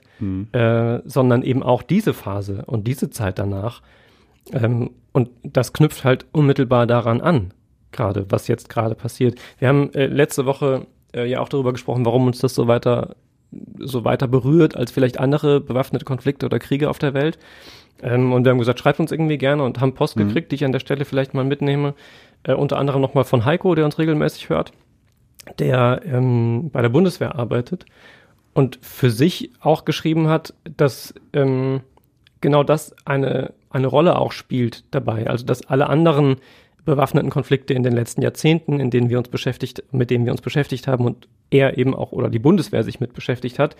äh, 0.52 1.00
sondern 1.04 1.42
eben 1.42 1.62
auch 1.62 1.82
diese 1.82 2.14
Phase 2.14 2.64
und 2.66 2.86
diese 2.86 3.10
Zeit 3.10 3.38
danach. 3.38 3.82
Ähm, 4.52 4.90
und 5.12 5.30
das 5.42 5.72
knüpft 5.72 6.04
halt 6.04 6.26
unmittelbar 6.32 6.86
daran 6.86 7.20
an, 7.20 7.52
gerade 7.90 8.26
was 8.30 8.46
jetzt 8.48 8.68
gerade 8.68 8.94
passiert. 8.94 9.38
Wir 9.58 9.68
haben 9.68 9.92
äh, 9.92 10.06
letzte 10.06 10.46
Woche 10.46 10.86
äh, 11.12 11.26
ja 11.26 11.40
auch 11.40 11.48
darüber 11.48 11.72
gesprochen, 11.72 12.04
warum 12.04 12.26
uns 12.26 12.38
das 12.38 12.54
so 12.54 12.68
weiter 12.68 13.16
so 13.78 14.04
weiter 14.04 14.28
berührt 14.28 14.76
als 14.76 14.90
vielleicht 14.90 15.18
andere 15.18 15.60
bewaffnete 15.60 16.04
Konflikte 16.04 16.46
oder 16.46 16.58
Kriege 16.58 16.90
auf 16.90 16.98
der 16.98 17.14
Welt. 17.14 17.38
Ähm, 18.02 18.32
und 18.32 18.44
wir 18.44 18.50
haben 18.50 18.58
gesagt, 18.58 18.78
schreibt 18.78 19.00
uns 19.00 19.12
irgendwie 19.12 19.38
gerne 19.38 19.62
und 19.62 19.80
haben 19.80 19.94
Post 19.94 20.16
gekriegt, 20.16 20.50
die 20.50 20.56
ich 20.56 20.64
an 20.64 20.72
der 20.72 20.80
Stelle 20.80 21.04
vielleicht 21.04 21.34
mal 21.34 21.44
mitnehme. 21.44 21.94
Äh, 22.42 22.54
unter 22.54 22.78
anderem 22.78 23.00
nochmal 23.00 23.24
von 23.24 23.44
Heiko, 23.44 23.74
der 23.74 23.84
uns 23.84 23.98
regelmäßig 23.98 24.48
hört, 24.48 24.72
der 25.58 26.02
ähm, 26.04 26.70
bei 26.72 26.82
der 26.82 26.88
Bundeswehr 26.88 27.36
arbeitet 27.36 27.86
und 28.52 28.78
für 28.82 29.10
sich 29.10 29.50
auch 29.60 29.84
geschrieben 29.84 30.28
hat, 30.28 30.54
dass 30.76 31.14
ähm, 31.32 31.80
genau 32.40 32.62
das 32.62 32.94
eine, 33.04 33.52
eine 33.70 33.86
Rolle 33.86 34.18
auch 34.18 34.32
spielt 34.32 34.84
dabei. 34.92 35.26
Also 35.28 35.44
dass 35.44 35.66
alle 35.66 35.88
anderen 35.88 36.36
bewaffneten 36.84 37.30
Konflikte 37.30 37.74
in 37.74 37.82
den 37.82 37.92
letzten 37.92 38.22
Jahrzehnten, 38.22 38.80
in 38.80 38.90
denen 38.90 39.10
wir 39.10 39.18
uns 39.18 39.28
beschäftigt, 39.28 39.82
mit 39.90 40.08
denen 40.10 40.24
wir 40.24 40.32
uns 40.32 40.40
beschäftigt 40.40 40.86
haben 40.86 41.04
und 41.04 41.28
er 41.50 41.78
eben 41.78 41.94
auch 41.94 42.12
oder 42.12 42.28
die 42.28 42.38
Bundeswehr 42.38 42.82
sich 42.82 43.00
mit 43.00 43.12
beschäftigt 43.12 43.58
hat. 43.58 43.76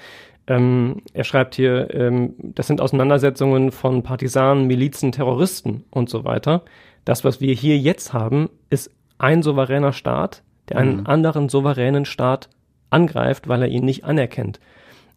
Ähm, 0.47 1.03
er 1.13 1.25
schreibt 1.25 1.55
hier, 1.57 1.93
ähm, 1.93 2.35
das 2.39 2.67
sind 2.67 2.81
Auseinandersetzungen 2.81 3.73
von 3.73 4.03
Partisanen, 4.03 4.67
Milizen, 4.67 5.13
Terroristen 5.13 5.85
und 5.91 6.09
so 6.09 6.25
weiter. 6.25 6.63
Das, 7.05 7.25
was 7.25 7.41
wir 7.41 7.55
hier 7.55 7.79
jetzt 7.79 8.13
haben, 8.13 8.49
ist 8.71 8.91
ein 9.19 9.43
souveräner 9.43 9.93
Staat, 9.93 10.43
der 10.69 10.79
einen 10.79 11.07
anderen 11.07 11.49
souveränen 11.49 12.05
Staat 12.05 12.49
angreift, 12.91 13.49
weil 13.49 13.63
er 13.63 13.69
ihn 13.69 13.85
nicht 13.85 14.05
anerkennt. 14.05 14.61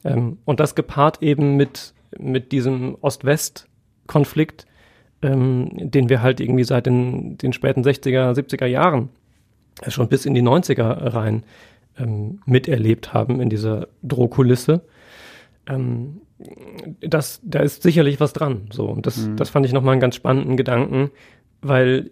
Ähm, 0.03 0.37
und 0.45 0.59
das 0.59 0.75
gepaart 0.75 1.21
eben 1.21 1.55
mit, 1.55 1.93
mit 2.17 2.51
diesem 2.51 2.95
Ost-West-Konflikt, 3.01 4.65
ähm, 5.21 5.69
den 5.73 6.09
wir 6.09 6.21
halt 6.21 6.39
irgendwie 6.39 6.63
seit 6.63 6.85
den, 6.85 7.37
den 7.37 7.53
späten 7.53 7.83
60er, 7.83 8.33
70er 8.33 8.65
Jahren 8.65 9.09
äh, 9.81 9.91
schon 9.91 10.07
bis 10.07 10.25
in 10.25 10.33
die 10.33 10.41
90er 10.41 11.13
rein 11.13 11.43
ähm, 11.99 12.39
miterlebt 12.45 13.13
haben 13.13 13.39
in 13.41 13.49
dieser 13.49 13.87
Drohkulisse. 14.01 14.81
Ähm, 15.67 16.21
das, 17.01 17.41
da 17.43 17.59
ist 17.59 17.83
sicherlich 17.83 18.19
was 18.19 18.33
dran. 18.33 18.69
So, 18.71 18.85
und 18.85 19.05
das, 19.05 19.29
das 19.35 19.49
fand 19.49 19.65
ich 19.65 19.73
nochmal 19.73 19.93
einen 19.93 20.01
ganz 20.01 20.15
spannenden 20.15 20.57
Gedanken, 20.57 21.11
weil, 21.61 22.11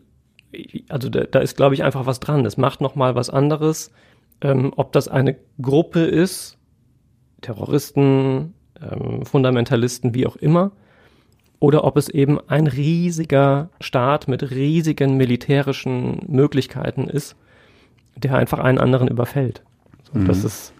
also 0.90 1.10
da, 1.10 1.24
da 1.24 1.40
ist, 1.40 1.56
glaube 1.56 1.76
ich, 1.76 1.84
einfach 1.84 2.06
was 2.06 2.20
dran. 2.20 2.46
Es 2.46 2.58
macht 2.58 2.82
nochmal 2.82 3.16
was 3.16 3.30
anderes, 3.30 3.92
ähm, 4.42 4.74
ob 4.76 4.92
das 4.92 5.08
eine 5.08 5.38
Gruppe 5.62 6.02
ist, 6.02 6.58
Terroristen, 7.42 8.54
ähm, 8.82 9.26
Fundamentalisten, 9.26 10.14
wie 10.14 10.28
auch 10.28 10.36
immer, 10.36 10.72
oder 11.60 11.84
ob 11.86 11.98
es 11.98 12.10
eben 12.10 12.40
ein 12.48 12.68
riesiger 12.68 13.70
Staat 13.80 14.28
mit 14.28 14.52
riesigen 14.52 15.18
militärischen 15.18 16.22
Möglichkeiten 16.28 17.06
ist, 17.06 17.36
der 18.16 18.36
einfach 18.36 18.60
einen 18.60 18.78
anderen 18.78 19.08
überfällt. 19.08 19.64
So, 20.14 20.20
Das 20.20 20.44
ist, 20.44 20.74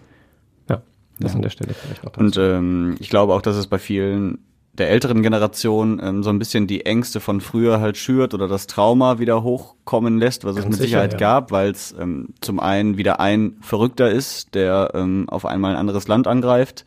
ja, 0.68 0.82
das 1.18 1.34
an 1.34 1.42
der 1.42 1.50
Stelle 1.50 1.74
vielleicht 1.74 2.06
auch. 2.06 2.16
Und 2.16 2.36
ähm, 2.36 2.96
ich 3.00 3.10
glaube 3.10 3.34
auch, 3.34 3.42
dass 3.42 3.56
es 3.56 3.66
bei 3.66 3.78
vielen 3.78 4.38
der 4.78 4.90
älteren 4.90 5.22
Generation 5.22 6.00
ähm, 6.02 6.22
so 6.22 6.30
ein 6.30 6.38
bisschen 6.38 6.66
die 6.66 6.86
Ängste 6.86 7.20
von 7.20 7.40
früher 7.40 7.80
halt 7.80 7.96
schürt 7.96 8.32
oder 8.32 8.48
das 8.48 8.66
Trauma 8.66 9.18
wieder 9.18 9.42
hochkommen 9.42 10.18
lässt, 10.18 10.44
was 10.44 10.56
es 10.56 10.62
Ganz 10.62 10.66
mit 10.66 10.74
sicher, 10.74 10.86
Sicherheit 10.86 11.12
ja. 11.14 11.18
gab, 11.18 11.50
weil 11.50 11.70
es 11.70 11.94
ähm, 11.98 12.28
zum 12.40 12.60
einen 12.60 12.96
wieder 12.96 13.20
ein 13.20 13.56
Verrückter 13.60 14.10
ist, 14.10 14.54
der 14.54 14.92
ähm, 14.94 15.28
auf 15.28 15.44
einmal 15.46 15.72
ein 15.72 15.78
anderes 15.78 16.08
Land 16.08 16.26
angreift, 16.26 16.84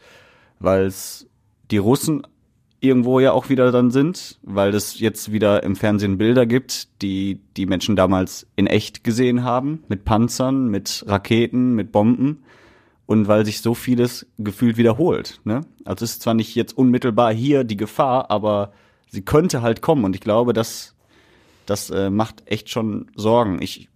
weil 0.59 0.85
es 0.85 1.27
die 1.69 1.77
Russen 1.77 2.25
irgendwo 2.81 3.19
ja 3.19 3.31
auch 3.31 3.49
wieder 3.49 3.71
dann 3.71 3.91
sind, 3.91 4.39
weil 4.41 4.73
es 4.73 4.99
jetzt 4.99 5.31
wieder 5.31 5.63
im 5.63 5.75
Fernsehen 5.75 6.17
Bilder 6.17 6.47
gibt, 6.47 7.01
die 7.01 7.39
die 7.55 7.67
Menschen 7.67 7.95
damals 7.95 8.47
in 8.55 8.67
echt 8.67 9.03
gesehen 9.03 9.43
haben, 9.43 9.83
mit 9.87 10.03
Panzern, 10.03 10.67
mit 10.67 11.05
Raketen, 11.07 11.75
mit 11.75 11.91
Bomben 11.91 12.43
und 13.05 13.27
weil 13.27 13.45
sich 13.45 13.61
so 13.61 13.75
vieles 13.75 14.25
gefühlt 14.39 14.77
wiederholt. 14.77 15.41
Ne? 15.43 15.61
Also 15.85 16.03
es 16.03 16.13
ist 16.13 16.23
zwar 16.23 16.33
nicht 16.33 16.55
jetzt 16.55 16.75
unmittelbar 16.75 17.31
hier 17.31 17.63
die 17.63 17.77
Gefahr, 17.77 18.31
aber 18.31 18.73
sie 19.09 19.21
könnte 19.21 19.61
halt 19.61 19.81
kommen 19.81 20.03
und 20.03 20.15
ich 20.15 20.21
glaube, 20.21 20.51
das, 20.51 20.95
das 21.67 21.91
äh, 21.91 22.09
macht 22.09 22.43
echt 22.47 22.69
schon 22.71 23.11
Sorgen. 23.15 23.61
Ich 23.61 23.89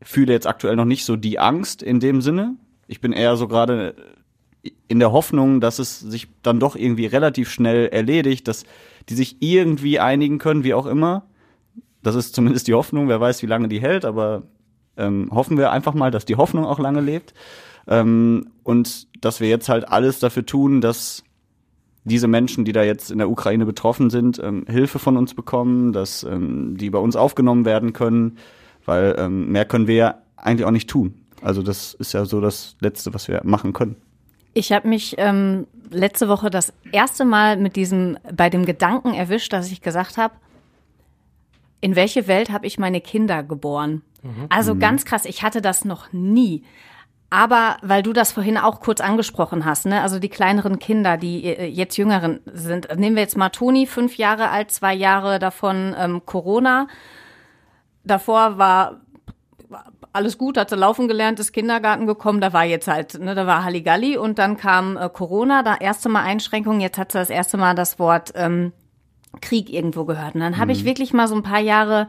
fühle 0.00 0.32
jetzt 0.32 0.46
aktuell 0.46 0.76
noch 0.76 0.86
nicht 0.86 1.04
so 1.04 1.16
die 1.16 1.38
Angst 1.38 1.82
in 1.82 2.00
dem 2.00 2.22
Sinne. 2.22 2.56
Ich 2.88 3.02
bin 3.02 3.12
eher 3.12 3.36
so 3.36 3.48
gerade 3.48 3.94
in 4.92 4.98
der 4.98 5.10
Hoffnung, 5.10 5.62
dass 5.62 5.78
es 5.78 5.98
sich 6.00 6.28
dann 6.42 6.60
doch 6.60 6.76
irgendwie 6.76 7.06
relativ 7.06 7.50
schnell 7.50 7.88
erledigt, 7.88 8.46
dass 8.46 8.64
die 9.08 9.14
sich 9.14 9.38
irgendwie 9.40 9.98
einigen 9.98 10.36
können, 10.38 10.64
wie 10.64 10.74
auch 10.74 10.84
immer. 10.84 11.24
Das 12.02 12.14
ist 12.14 12.34
zumindest 12.34 12.68
die 12.68 12.74
Hoffnung. 12.74 13.08
Wer 13.08 13.18
weiß, 13.18 13.42
wie 13.42 13.46
lange 13.46 13.68
die 13.68 13.80
hält, 13.80 14.04
aber 14.04 14.42
ähm, 14.98 15.30
hoffen 15.32 15.56
wir 15.56 15.72
einfach 15.72 15.94
mal, 15.94 16.10
dass 16.10 16.26
die 16.26 16.36
Hoffnung 16.36 16.66
auch 16.66 16.78
lange 16.78 17.00
lebt. 17.00 17.32
Ähm, 17.88 18.50
und 18.64 19.08
dass 19.24 19.40
wir 19.40 19.48
jetzt 19.48 19.70
halt 19.70 19.88
alles 19.88 20.18
dafür 20.18 20.44
tun, 20.44 20.82
dass 20.82 21.24
diese 22.04 22.28
Menschen, 22.28 22.66
die 22.66 22.72
da 22.72 22.82
jetzt 22.82 23.10
in 23.10 23.16
der 23.16 23.30
Ukraine 23.30 23.64
betroffen 23.64 24.10
sind, 24.10 24.38
ähm, 24.44 24.66
Hilfe 24.68 24.98
von 24.98 25.16
uns 25.16 25.32
bekommen, 25.32 25.94
dass 25.94 26.22
ähm, 26.22 26.76
die 26.76 26.90
bei 26.90 26.98
uns 26.98 27.16
aufgenommen 27.16 27.64
werden 27.64 27.94
können, 27.94 28.36
weil 28.84 29.14
ähm, 29.16 29.50
mehr 29.52 29.64
können 29.64 29.86
wir 29.86 29.94
ja 29.94 30.14
eigentlich 30.36 30.66
auch 30.66 30.70
nicht 30.70 30.90
tun. 30.90 31.14
Also 31.40 31.62
das 31.62 31.94
ist 31.94 32.12
ja 32.12 32.26
so 32.26 32.42
das 32.42 32.76
Letzte, 32.80 33.14
was 33.14 33.26
wir 33.26 33.40
machen 33.42 33.72
können. 33.72 33.96
Ich 34.54 34.72
habe 34.72 34.88
mich 34.88 35.14
ähm, 35.18 35.66
letzte 35.90 36.28
Woche 36.28 36.50
das 36.50 36.72
erste 36.90 37.24
Mal 37.24 37.56
mit 37.56 37.76
diesem, 37.76 38.18
bei 38.32 38.50
dem 38.50 38.66
Gedanken 38.66 39.14
erwischt, 39.14 39.52
dass 39.52 39.70
ich 39.70 39.80
gesagt 39.80 40.16
habe, 40.16 40.34
in 41.80 41.96
welche 41.96 42.28
Welt 42.28 42.50
habe 42.50 42.66
ich 42.66 42.78
meine 42.78 43.00
Kinder 43.00 43.42
geboren? 43.42 44.02
Also 44.48 44.76
ganz 44.76 45.04
krass, 45.04 45.24
ich 45.24 45.42
hatte 45.42 45.60
das 45.60 45.84
noch 45.84 46.12
nie. 46.12 46.62
Aber 47.28 47.78
weil 47.80 48.02
du 48.02 48.12
das 48.12 48.30
vorhin 48.30 48.58
auch 48.58 48.80
kurz 48.80 49.00
angesprochen 49.00 49.64
hast, 49.64 49.86
ne, 49.86 50.02
also 50.02 50.18
die 50.18 50.28
kleineren 50.28 50.78
Kinder, 50.78 51.16
die 51.16 51.44
äh, 51.44 51.66
jetzt 51.66 51.96
jüngeren 51.96 52.40
sind, 52.44 52.94
nehmen 52.96 53.16
wir 53.16 53.22
jetzt 53.22 53.38
mal 53.38 53.48
Toni, 53.48 53.86
fünf 53.86 54.18
Jahre 54.18 54.50
alt, 54.50 54.70
zwei 54.70 54.94
Jahre 54.94 55.38
davon 55.38 55.94
ähm, 55.98 56.26
Corona. 56.26 56.88
Davor 58.04 58.58
war 58.58 59.00
alles 60.12 60.36
gut, 60.36 60.58
hatte 60.58 60.76
laufen 60.76 61.08
gelernt, 61.08 61.40
ist 61.40 61.52
Kindergarten 61.52 62.06
gekommen, 62.06 62.40
da 62.40 62.52
war 62.52 62.64
jetzt 62.64 62.88
halt, 62.88 63.18
ne, 63.18 63.34
da 63.34 63.46
war 63.46 63.64
Halligalli 63.64 64.16
und 64.18 64.38
dann 64.38 64.56
kam 64.56 64.96
äh, 64.96 65.08
Corona, 65.08 65.62
da 65.62 65.76
erste 65.76 66.08
Mal 66.08 66.22
Einschränkungen, 66.22 66.80
jetzt 66.80 66.98
hat 66.98 67.12
sie 67.12 67.18
das 67.18 67.30
erste 67.30 67.56
Mal 67.56 67.74
das 67.74 67.98
Wort 67.98 68.32
ähm, 68.34 68.72
Krieg 69.40 69.70
irgendwo 69.70 70.04
gehört. 70.04 70.34
Und 70.34 70.40
dann 70.40 70.58
habe 70.58 70.72
ich 70.72 70.84
wirklich 70.84 71.14
mal 71.14 71.28
so 71.28 71.34
ein 71.34 71.42
paar 71.42 71.60
Jahre 71.60 72.08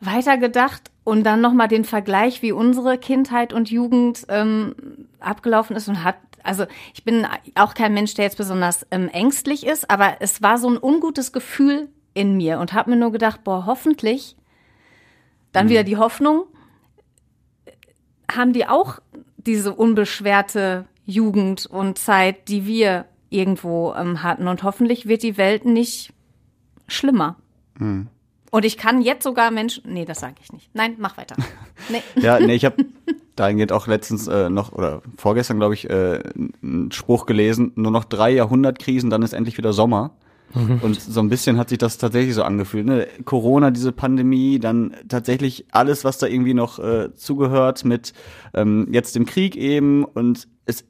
weitergedacht 0.00 0.90
und 1.04 1.24
dann 1.24 1.40
nochmal 1.40 1.68
den 1.68 1.84
Vergleich, 1.84 2.42
wie 2.42 2.52
unsere 2.52 2.98
Kindheit 2.98 3.52
und 3.52 3.70
Jugend 3.70 4.26
ähm, 4.28 4.74
abgelaufen 5.20 5.76
ist 5.76 5.88
und 5.88 6.02
hat, 6.02 6.16
also 6.42 6.64
ich 6.94 7.04
bin 7.04 7.26
auch 7.54 7.74
kein 7.74 7.94
Mensch, 7.94 8.14
der 8.14 8.24
jetzt 8.24 8.38
besonders 8.38 8.86
ähm, 8.90 9.08
ängstlich 9.08 9.66
ist, 9.66 9.90
aber 9.90 10.16
es 10.20 10.42
war 10.42 10.58
so 10.58 10.68
ein 10.68 10.78
ungutes 10.82 11.32
Gefühl 11.32 11.88
in 12.14 12.36
mir 12.36 12.58
und 12.58 12.72
habe 12.72 12.90
mir 12.90 12.96
nur 12.96 13.12
gedacht, 13.12 13.44
boah, 13.44 13.66
hoffentlich, 13.66 14.36
dann 15.52 15.68
wieder 15.68 15.84
die 15.84 15.96
Hoffnung, 15.96 16.44
haben 18.36 18.52
die 18.52 18.66
auch 18.66 18.98
diese 19.36 19.74
unbeschwerte 19.74 20.86
Jugend 21.06 21.66
und 21.66 21.98
Zeit, 21.98 22.48
die 22.48 22.66
wir 22.66 23.06
irgendwo 23.30 23.94
ähm, 23.94 24.22
hatten. 24.22 24.48
Und 24.48 24.62
hoffentlich 24.62 25.06
wird 25.06 25.22
die 25.22 25.36
Welt 25.36 25.64
nicht 25.64 26.12
schlimmer. 26.86 27.36
Und 28.50 28.64
ich 28.64 28.76
kann 28.76 29.00
jetzt 29.00 29.22
sogar 29.22 29.50
Menschen. 29.50 29.84
Nee, 29.86 30.04
das 30.04 30.20
sage 30.20 30.34
ich 30.42 30.52
nicht. 30.52 30.70
Nein, 30.74 30.96
mach 30.98 31.16
weiter. 31.16 31.36
Nee. 31.88 32.02
Ja, 32.20 32.38
nee, 32.38 32.54
ich 32.54 32.66
habe 32.66 32.84
dahingehend 33.36 33.72
auch 33.72 33.86
letztens 33.86 34.28
äh, 34.28 34.50
noch, 34.50 34.72
oder 34.72 35.00
vorgestern, 35.16 35.58
glaube 35.58 35.72
ich, 35.72 35.88
äh, 35.88 36.22
einen 36.62 36.92
Spruch 36.92 37.24
gelesen, 37.24 37.72
nur 37.74 37.90
noch 37.90 38.04
drei 38.04 38.30
Jahrhundertkrisen, 38.32 39.08
dann 39.08 39.22
ist 39.22 39.32
endlich 39.32 39.56
wieder 39.56 39.72
Sommer. 39.72 40.10
Und 40.54 41.00
so 41.00 41.20
ein 41.20 41.28
bisschen 41.28 41.58
hat 41.58 41.68
sich 41.68 41.78
das 41.78 41.98
tatsächlich 41.98 42.34
so 42.34 42.42
angefühlt. 42.42 42.86
Ne? 42.86 43.06
Corona, 43.24 43.70
diese 43.70 43.92
Pandemie, 43.92 44.58
dann 44.58 44.94
tatsächlich 45.08 45.66
alles, 45.70 46.04
was 46.04 46.18
da 46.18 46.26
irgendwie 46.26 46.54
noch 46.54 46.78
äh, 46.78 47.14
zugehört 47.14 47.84
mit 47.84 48.12
ähm, 48.54 48.88
jetzt 48.90 49.14
dem 49.14 49.26
Krieg 49.26 49.56
eben. 49.56 50.04
Und 50.04 50.48
es 50.66 50.84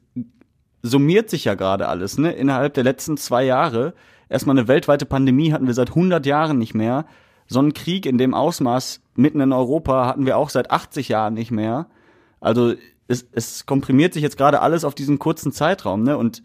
summiert 0.81 1.29
sich 1.29 1.45
ja 1.45 1.53
gerade 1.53 1.87
alles. 1.87 2.17
Ne? 2.17 2.31
Innerhalb 2.31 2.73
der 2.73 2.83
letzten 2.83 3.17
zwei 3.17 3.43
Jahre 3.43 3.93
erstmal 4.29 4.57
eine 4.57 4.67
weltweite 4.67 5.05
Pandemie 5.05 5.53
hatten 5.53 5.67
wir 5.67 5.73
seit 5.73 5.89
100 5.89 6.25
Jahren 6.25 6.57
nicht 6.57 6.73
mehr. 6.73 7.05
So 7.47 7.59
einen 7.59 7.73
Krieg 7.73 8.05
in 8.05 8.17
dem 8.17 8.33
Ausmaß 8.33 9.01
mitten 9.15 9.41
in 9.41 9.53
Europa 9.53 10.07
hatten 10.07 10.25
wir 10.25 10.37
auch 10.37 10.49
seit 10.49 10.71
80 10.71 11.09
Jahren 11.09 11.33
nicht 11.33 11.51
mehr. 11.51 11.87
Also 12.39 12.73
es, 13.07 13.27
es 13.31 13.65
komprimiert 13.65 14.13
sich 14.13 14.23
jetzt 14.23 14.37
gerade 14.37 14.61
alles 14.61 14.85
auf 14.85 14.95
diesen 14.95 15.19
kurzen 15.19 15.51
Zeitraum. 15.51 16.03
Ne? 16.03 16.17
Und 16.17 16.41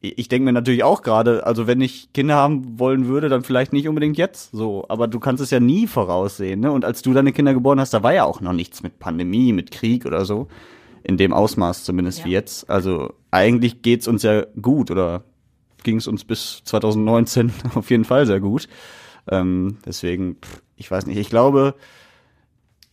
ich 0.00 0.28
denke 0.28 0.44
mir 0.44 0.52
natürlich 0.52 0.84
auch 0.84 1.02
gerade, 1.02 1.44
also 1.44 1.66
wenn 1.66 1.80
ich 1.80 2.12
Kinder 2.12 2.36
haben 2.36 2.78
wollen 2.78 3.06
würde, 3.06 3.28
dann 3.28 3.42
vielleicht 3.42 3.72
nicht 3.72 3.88
unbedingt 3.88 4.16
jetzt 4.16 4.52
so. 4.52 4.84
Aber 4.88 5.08
du 5.08 5.18
kannst 5.18 5.42
es 5.42 5.50
ja 5.50 5.58
nie 5.58 5.86
voraussehen. 5.88 6.60
Ne? 6.60 6.70
Und 6.70 6.84
als 6.84 7.02
du 7.02 7.12
deine 7.12 7.32
Kinder 7.32 7.52
geboren 7.52 7.80
hast, 7.80 7.92
da 7.94 8.02
war 8.02 8.14
ja 8.14 8.24
auch 8.24 8.40
noch 8.40 8.52
nichts 8.52 8.82
mit 8.82 9.00
Pandemie, 9.00 9.52
mit 9.52 9.70
Krieg 9.72 10.06
oder 10.06 10.24
so. 10.24 10.46
In 11.02 11.16
dem 11.16 11.32
Ausmaß 11.32 11.84
zumindest 11.84 12.20
Ja. 12.20 12.24
wie 12.26 12.30
jetzt. 12.30 12.70
Also 12.70 13.12
eigentlich 13.32 13.82
geht's 13.82 14.06
uns 14.06 14.22
ja 14.22 14.44
gut 14.60 14.90
oder 14.90 15.24
ging 15.82 15.96
es 15.96 16.06
uns 16.06 16.24
bis 16.24 16.62
2019 16.64 17.52
auf 17.74 17.90
jeden 17.90 18.04
Fall 18.04 18.26
sehr 18.26 18.40
gut. 18.40 18.68
Ähm, 19.30 19.78
deswegen, 19.84 20.36
pff, 20.36 20.62
ich 20.76 20.90
weiß 20.90 21.06
nicht, 21.06 21.18
ich 21.18 21.28
glaube, 21.28 21.74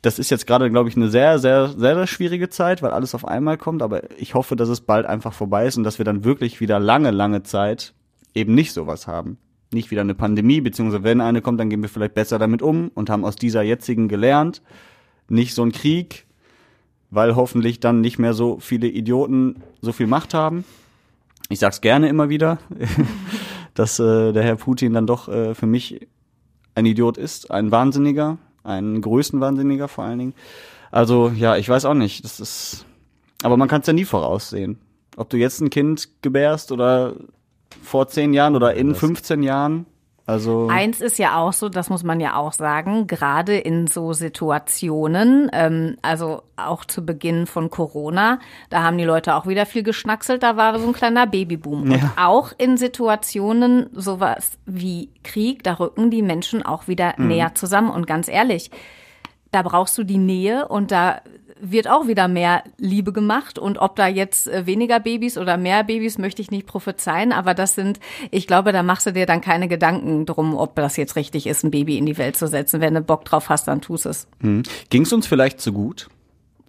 das 0.05 0.19
ist 0.19 0.29
jetzt 0.29 0.45
gerade, 0.45 0.69
glaube 0.69 0.87
ich, 0.87 0.95
eine 0.95 1.09
sehr, 1.09 1.39
sehr, 1.39 1.69
sehr, 1.69 1.95
sehr 1.95 2.07
schwierige 2.07 2.49
Zeit, 2.49 2.83
weil 2.83 2.91
alles 2.91 3.15
auf 3.15 3.27
einmal 3.27 3.57
kommt. 3.57 3.81
Aber 3.81 4.03
ich 4.19 4.35
hoffe, 4.35 4.55
dass 4.55 4.69
es 4.69 4.81
bald 4.81 5.07
einfach 5.07 5.33
vorbei 5.33 5.65
ist 5.65 5.77
und 5.77 5.83
dass 5.83 5.97
wir 5.97 6.05
dann 6.05 6.23
wirklich 6.23 6.61
wieder 6.61 6.79
lange, 6.79 7.09
lange 7.09 7.41
Zeit 7.41 7.95
eben 8.35 8.53
nicht 8.53 8.71
sowas 8.71 9.07
haben. 9.07 9.39
Nicht 9.73 9.89
wieder 9.89 10.01
eine 10.01 10.13
Pandemie, 10.13 10.61
beziehungsweise 10.61 11.03
wenn 11.03 11.21
eine 11.21 11.41
kommt, 11.41 11.59
dann 11.59 11.71
gehen 11.71 11.81
wir 11.81 11.89
vielleicht 11.89 12.13
besser 12.13 12.37
damit 12.37 12.61
um 12.61 12.91
und 12.93 13.09
haben 13.09 13.25
aus 13.25 13.35
dieser 13.35 13.63
jetzigen 13.63 14.07
gelernt. 14.07 14.61
Nicht 15.27 15.55
so 15.55 15.63
ein 15.63 15.71
Krieg, 15.71 16.27
weil 17.09 17.35
hoffentlich 17.35 17.79
dann 17.79 18.01
nicht 18.01 18.19
mehr 18.19 18.33
so 18.33 18.59
viele 18.59 18.87
Idioten 18.87 19.63
so 19.81 19.91
viel 19.91 20.07
Macht 20.07 20.35
haben. 20.35 20.65
Ich 21.49 21.57
sag's 21.57 21.81
gerne 21.81 22.09
immer 22.09 22.29
wieder, 22.29 22.59
dass 23.73 23.97
äh, 23.99 24.33
der 24.33 24.43
Herr 24.43 24.57
Putin 24.57 24.93
dann 24.93 25.07
doch 25.07 25.29
äh, 25.29 25.55
für 25.55 25.65
mich 25.65 26.07
ein 26.75 26.85
Idiot 26.85 27.17
ist, 27.17 27.49
ein 27.49 27.71
Wahnsinniger, 27.71 28.37
ein 28.65 29.01
Größenwahnsinniger 29.01 29.87
vor 29.87 30.03
allen 30.03 30.19
Dingen. 30.19 30.33
Also 30.91 31.29
ja, 31.29 31.57
ich 31.57 31.69
weiß 31.69 31.85
auch 31.85 31.93
nicht. 31.93 32.23
Das 32.23 32.39
ist, 32.39 32.85
aber 33.43 33.57
man 33.57 33.67
kann 33.67 33.81
es 33.81 33.87
ja 33.87 33.93
nie 33.93 34.05
voraussehen. 34.05 34.79
Ob 35.17 35.29
du 35.29 35.37
jetzt 35.37 35.61
ein 35.61 35.69
Kind 35.69 36.09
gebärst 36.21 36.71
oder 36.71 37.15
vor 37.81 38.07
zehn 38.07 38.33
Jahren 38.33 38.55
oder 38.55 38.73
in 38.73 38.95
15 38.95 39.43
Jahren. 39.43 39.85
Also 40.27 40.67
Eins 40.71 41.01
ist 41.01 41.19
ja 41.19 41.37
auch 41.37 41.53
so, 41.53 41.69
das 41.69 41.89
muss 41.91 42.03
man 42.03 42.19
ja 42.19 42.35
auch 42.35 42.53
sagen, 42.53 43.05
gerade 43.05 43.57
in 43.57 43.85
so 43.85 44.11
Situationen, 44.13 45.49
ähm, 45.53 45.97
also 46.01 46.41
auch 46.55 46.83
zu 46.85 47.05
Beginn 47.05 47.45
von 47.45 47.69
Corona, 47.69 48.39
da 48.69 48.81
haben 48.81 48.97
die 48.97 49.03
Leute 49.03 49.35
auch 49.35 49.45
wieder 49.45 49.65
viel 49.67 49.83
geschnackselt, 49.83 50.41
da 50.41 50.57
war 50.57 50.79
so 50.79 50.87
ein 50.87 50.93
kleiner 50.93 51.27
Babyboom. 51.27 51.83
Und 51.83 51.91
Ja. 51.91 52.13
auch 52.17 52.53
in 52.57 52.77
Situationen 52.77 53.89
sowas 53.93 54.57
wie 54.65 55.09
Krieg, 55.23 55.63
da 55.63 55.73
rücken 55.73 56.09
die 56.09 56.21
Menschen 56.23 56.65
auch 56.65 56.87
wieder 56.87 57.13
Mhm. 57.17 57.27
näher 57.27 57.53
zusammen. 57.55 57.91
Und 57.91 58.07
ganz 58.07 58.27
ehrlich, 58.27 58.71
da 59.51 59.61
brauchst 59.61 59.97
du 59.97 60.03
die 60.03 60.17
Nähe 60.17 60.67
und 60.67 60.91
da 60.91 61.21
wird 61.71 61.87
auch 61.89 62.07
wieder 62.07 62.27
mehr 62.27 62.63
Liebe 62.77 63.11
gemacht. 63.13 63.57
Und 63.59 63.77
ob 63.77 63.95
da 63.95 64.07
jetzt 64.07 64.47
äh, 64.47 64.65
weniger 64.65 64.99
Babys 64.99 65.37
oder 65.37 65.57
mehr 65.57 65.83
Babys, 65.83 66.17
möchte 66.17 66.41
ich 66.41 66.51
nicht 66.51 66.67
prophezeien. 66.67 67.31
Aber 67.31 67.53
das 67.53 67.75
sind, 67.75 67.99
ich 68.31 68.47
glaube, 68.47 68.71
da 68.71 68.83
machst 68.83 69.05
du 69.05 69.13
dir 69.13 69.25
dann 69.25 69.41
keine 69.41 69.67
Gedanken 69.67 70.25
drum, 70.25 70.55
ob 70.55 70.75
das 70.75 70.97
jetzt 70.97 71.15
richtig 71.15 71.47
ist, 71.47 71.63
ein 71.63 71.71
Baby 71.71 71.97
in 71.97 72.05
die 72.05 72.17
Welt 72.17 72.37
zu 72.37 72.47
setzen. 72.47 72.81
Wenn 72.81 72.93
du 72.93 73.01
Bock 73.01 73.25
drauf 73.25 73.49
hast, 73.49 73.67
dann 73.67 73.81
tust 73.81 74.05
es. 74.05 74.27
ging 74.41 75.01
es 75.03 75.13
uns 75.13 75.27
vielleicht 75.27 75.61
zu 75.61 75.73
gut? 75.73 76.07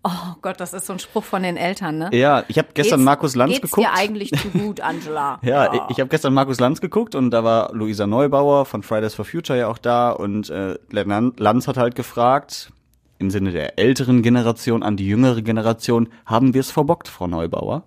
Oh 0.08 0.34
Gott, 0.40 0.60
das 0.60 0.72
ist 0.72 0.86
so 0.86 0.92
ein 0.92 1.00
Spruch 1.00 1.24
von 1.24 1.42
den 1.42 1.56
Eltern, 1.56 1.98
ne? 1.98 2.10
Ja, 2.12 2.44
ich 2.46 2.58
habe 2.58 2.68
gestern 2.74 3.00
Geht's- 3.00 3.04
Markus 3.06 3.34
Lanz 3.34 3.54
geht's 3.54 3.62
geguckt. 3.72 3.88
dir 3.88 3.92
eigentlich 3.92 4.30
zu 4.30 4.48
gut, 4.50 4.80
Angela? 4.80 5.40
Ja, 5.42 5.74
ich- 5.74 5.80
ich 5.88 5.98
habe 5.98 6.08
gestern 6.08 6.32
Markus 6.32 6.60
Lanz 6.60 6.80
geguckt 6.80 7.16
und 7.16 7.32
da 7.32 7.42
war 7.42 7.74
Luisa 7.74 8.06
Neubauer 8.06 8.66
von 8.66 8.84
Fridays 8.84 9.14
for 9.16 9.24
Future 9.24 9.58
ja 9.58 9.66
auch 9.66 9.78
da 9.78 10.10
und 10.12 10.48
äh, 10.48 10.76
Lan- 10.92 11.32
Lanz 11.38 11.66
hat 11.66 11.76
halt 11.76 11.96
gefragt, 11.96 12.70
im 13.18 13.30
Sinne 13.30 13.52
der 13.52 13.78
älteren 13.78 14.22
Generation 14.22 14.82
an 14.82 14.96
die 14.96 15.06
jüngere 15.06 15.42
Generation, 15.42 16.08
haben 16.26 16.54
wir 16.54 16.60
es 16.60 16.70
verbockt, 16.70 17.08
Frau 17.08 17.26
Neubauer? 17.26 17.84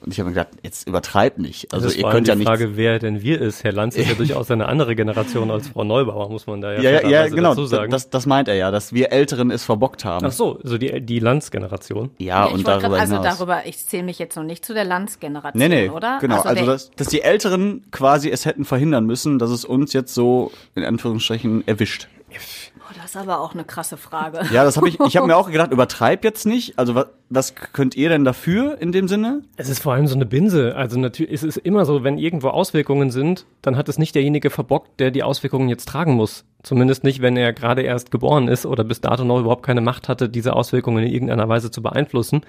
Und 0.00 0.12
ich 0.12 0.20
habe 0.20 0.30
mir 0.30 0.34
gedacht, 0.36 0.52
jetzt 0.62 0.86
übertreibt 0.86 1.40
nicht. 1.40 1.74
Also 1.74 1.88
ihr 1.90 2.08
könnt 2.08 2.28
ja 2.28 2.34
die 2.34 2.38
nicht. 2.38 2.46
Frage, 2.48 2.76
wer 2.76 3.00
denn 3.00 3.20
wir 3.20 3.40
ist. 3.40 3.64
Herr 3.64 3.72
Lanz 3.72 3.96
ist 3.96 4.08
ja 4.08 4.14
durchaus 4.16 4.48
eine 4.48 4.66
andere 4.68 4.94
Generation 4.94 5.50
als 5.50 5.66
Frau 5.66 5.82
Neubauer, 5.82 6.30
muss 6.30 6.46
man 6.46 6.60
da 6.60 6.72
ja, 6.74 6.80
Ja, 6.80 6.90
ja, 7.02 7.08
ja, 7.08 7.26
genau. 7.28 7.48
dazu 7.48 7.66
sagen. 7.66 7.90
Das, 7.90 8.08
das 8.08 8.24
meint 8.24 8.46
er 8.46 8.54
ja, 8.54 8.70
dass 8.70 8.92
wir 8.92 9.10
Älteren 9.10 9.50
es 9.50 9.64
verbockt 9.64 10.04
haben. 10.04 10.24
Ach 10.24 10.30
so, 10.30 10.60
so 10.62 10.78
die, 10.78 11.00
die 11.00 11.18
Lanz-Generation. 11.18 12.10
Ja, 12.18 12.46
ich 12.46 12.52
und 12.54 12.68
darüber 12.68 12.90
grad, 12.90 13.00
also 13.00 13.16
hinaus. 13.16 13.38
darüber, 13.38 13.66
ich 13.66 13.76
zähle 13.88 14.04
mich 14.04 14.20
jetzt 14.20 14.36
noch 14.36 14.44
nicht 14.44 14.64
zu 14.64 14.72
der 14.72 14.84
Landsgeneration, 14.84 15.58
Nee, 15.58 15.68
nee, 15.68 15.90
oder? 15.90 16.18
genau. 16.20 16.42
Also, 16.42 16.54
der- 16.54 16.66
dass, 16.66 16.92
dass 16.92 17.08
die 17.08 17.22
Älteren 17.22 17.82
quasi 17.90 18.30
es 18.30 18.46
hätten 18.46 18.64
verhindern 18.64 19.04
müssen, 19.04 19.40
dass 19.40 19.50
es 19.50 19.64
uns 19.64 19.92
jetzt 19.94 20.14
so 20.14 20.52
in 20.76 20.84
Anführungsstrichen 20.84 21.66
erwischt. 21.66 22.06
Oh, 22.30 22.92
das 22.94 23.06
ist 23.06 23.16
aber 23.16 23.40
auch 23.40 23.54
eine 23.54 23.64
krasse 23.64 23.96
Frage. 23.96 24.40
Ja, 24.52 24.64
das 24.64 24.76
habe 24.76 24.88
ich. 24.88 24.98
Ich 25.00 25.16
habe 25.16 25.26
mir 25.26 25.36
auch 25.38 25.50
gedacht, 25.50 25.72
übertreib 25.72 26.24
jetzt 26.24 26.46
nicht. 26.46 26.78
Also 26.78 26.94
was, 26.94 27.06
was 27.28 27.54
könnt 27.54 27.94
ihr 27.96 28.08
denn 28.08 28.24
dafür 28.24 28.80
in 28.80 28.92
dem 28.92 29.08
Sinne? 29.08 29.42
Es 29.56 29.68
ist 29.68 29.82
vor 29.82 29.94
allem 29.94 30.06
so 30.06 30.14
eine 30.14 30.26
Binse. 30.26 30.76
Also 30.76 30.98
natürlich, 30.98 31.32
es 31.32 31.42
ist 31.42 31.56
immer 31.58 31.84
so, 31.84 32.04
wenn 32.04 32.18
irgendwo 32.18 32.48
Auswirkungen 32.48 33.10
sind, 33.10 33.46
dann 33.62 33.76
hat 33.76 33.88
es 33.88 33.98
nicht 33.98 34.14
derjenige 34.14 34.50
verbockt, 34.50 35.00
der 35.00 35.10
die 35.10 35.22
Auswirkungen 35.22 35.68
jetzt 35.68 35.88
tragen 35.88 36.14
muss. 36.14 36.44
Zumindest 36.62 37.04
nicht, 37.04 37.22
wenn 37.22 37.36
er 37.36 37.52
gerade 37.52 37.82
erst 37.82 38.10
geboren 38.10 38.48
ist 38.48 38.66
oder 38.66 38.84
bis 38.84 39.00
dato 39.00 39.24
noch 39.24 39.40
überhaupt 39.40 39.64
keine 39.64 39.80
Macht 39.80 40.08
hatte, 40.08 40.28
diese 40.28 40.54
Auswirkungen 40.54 41.04
in 41.04 41.12
irgendeiner 41.12 41.48
Weise 41.48 41.70
zu 41.70 41.82
beeinflussen. 41.82 42.42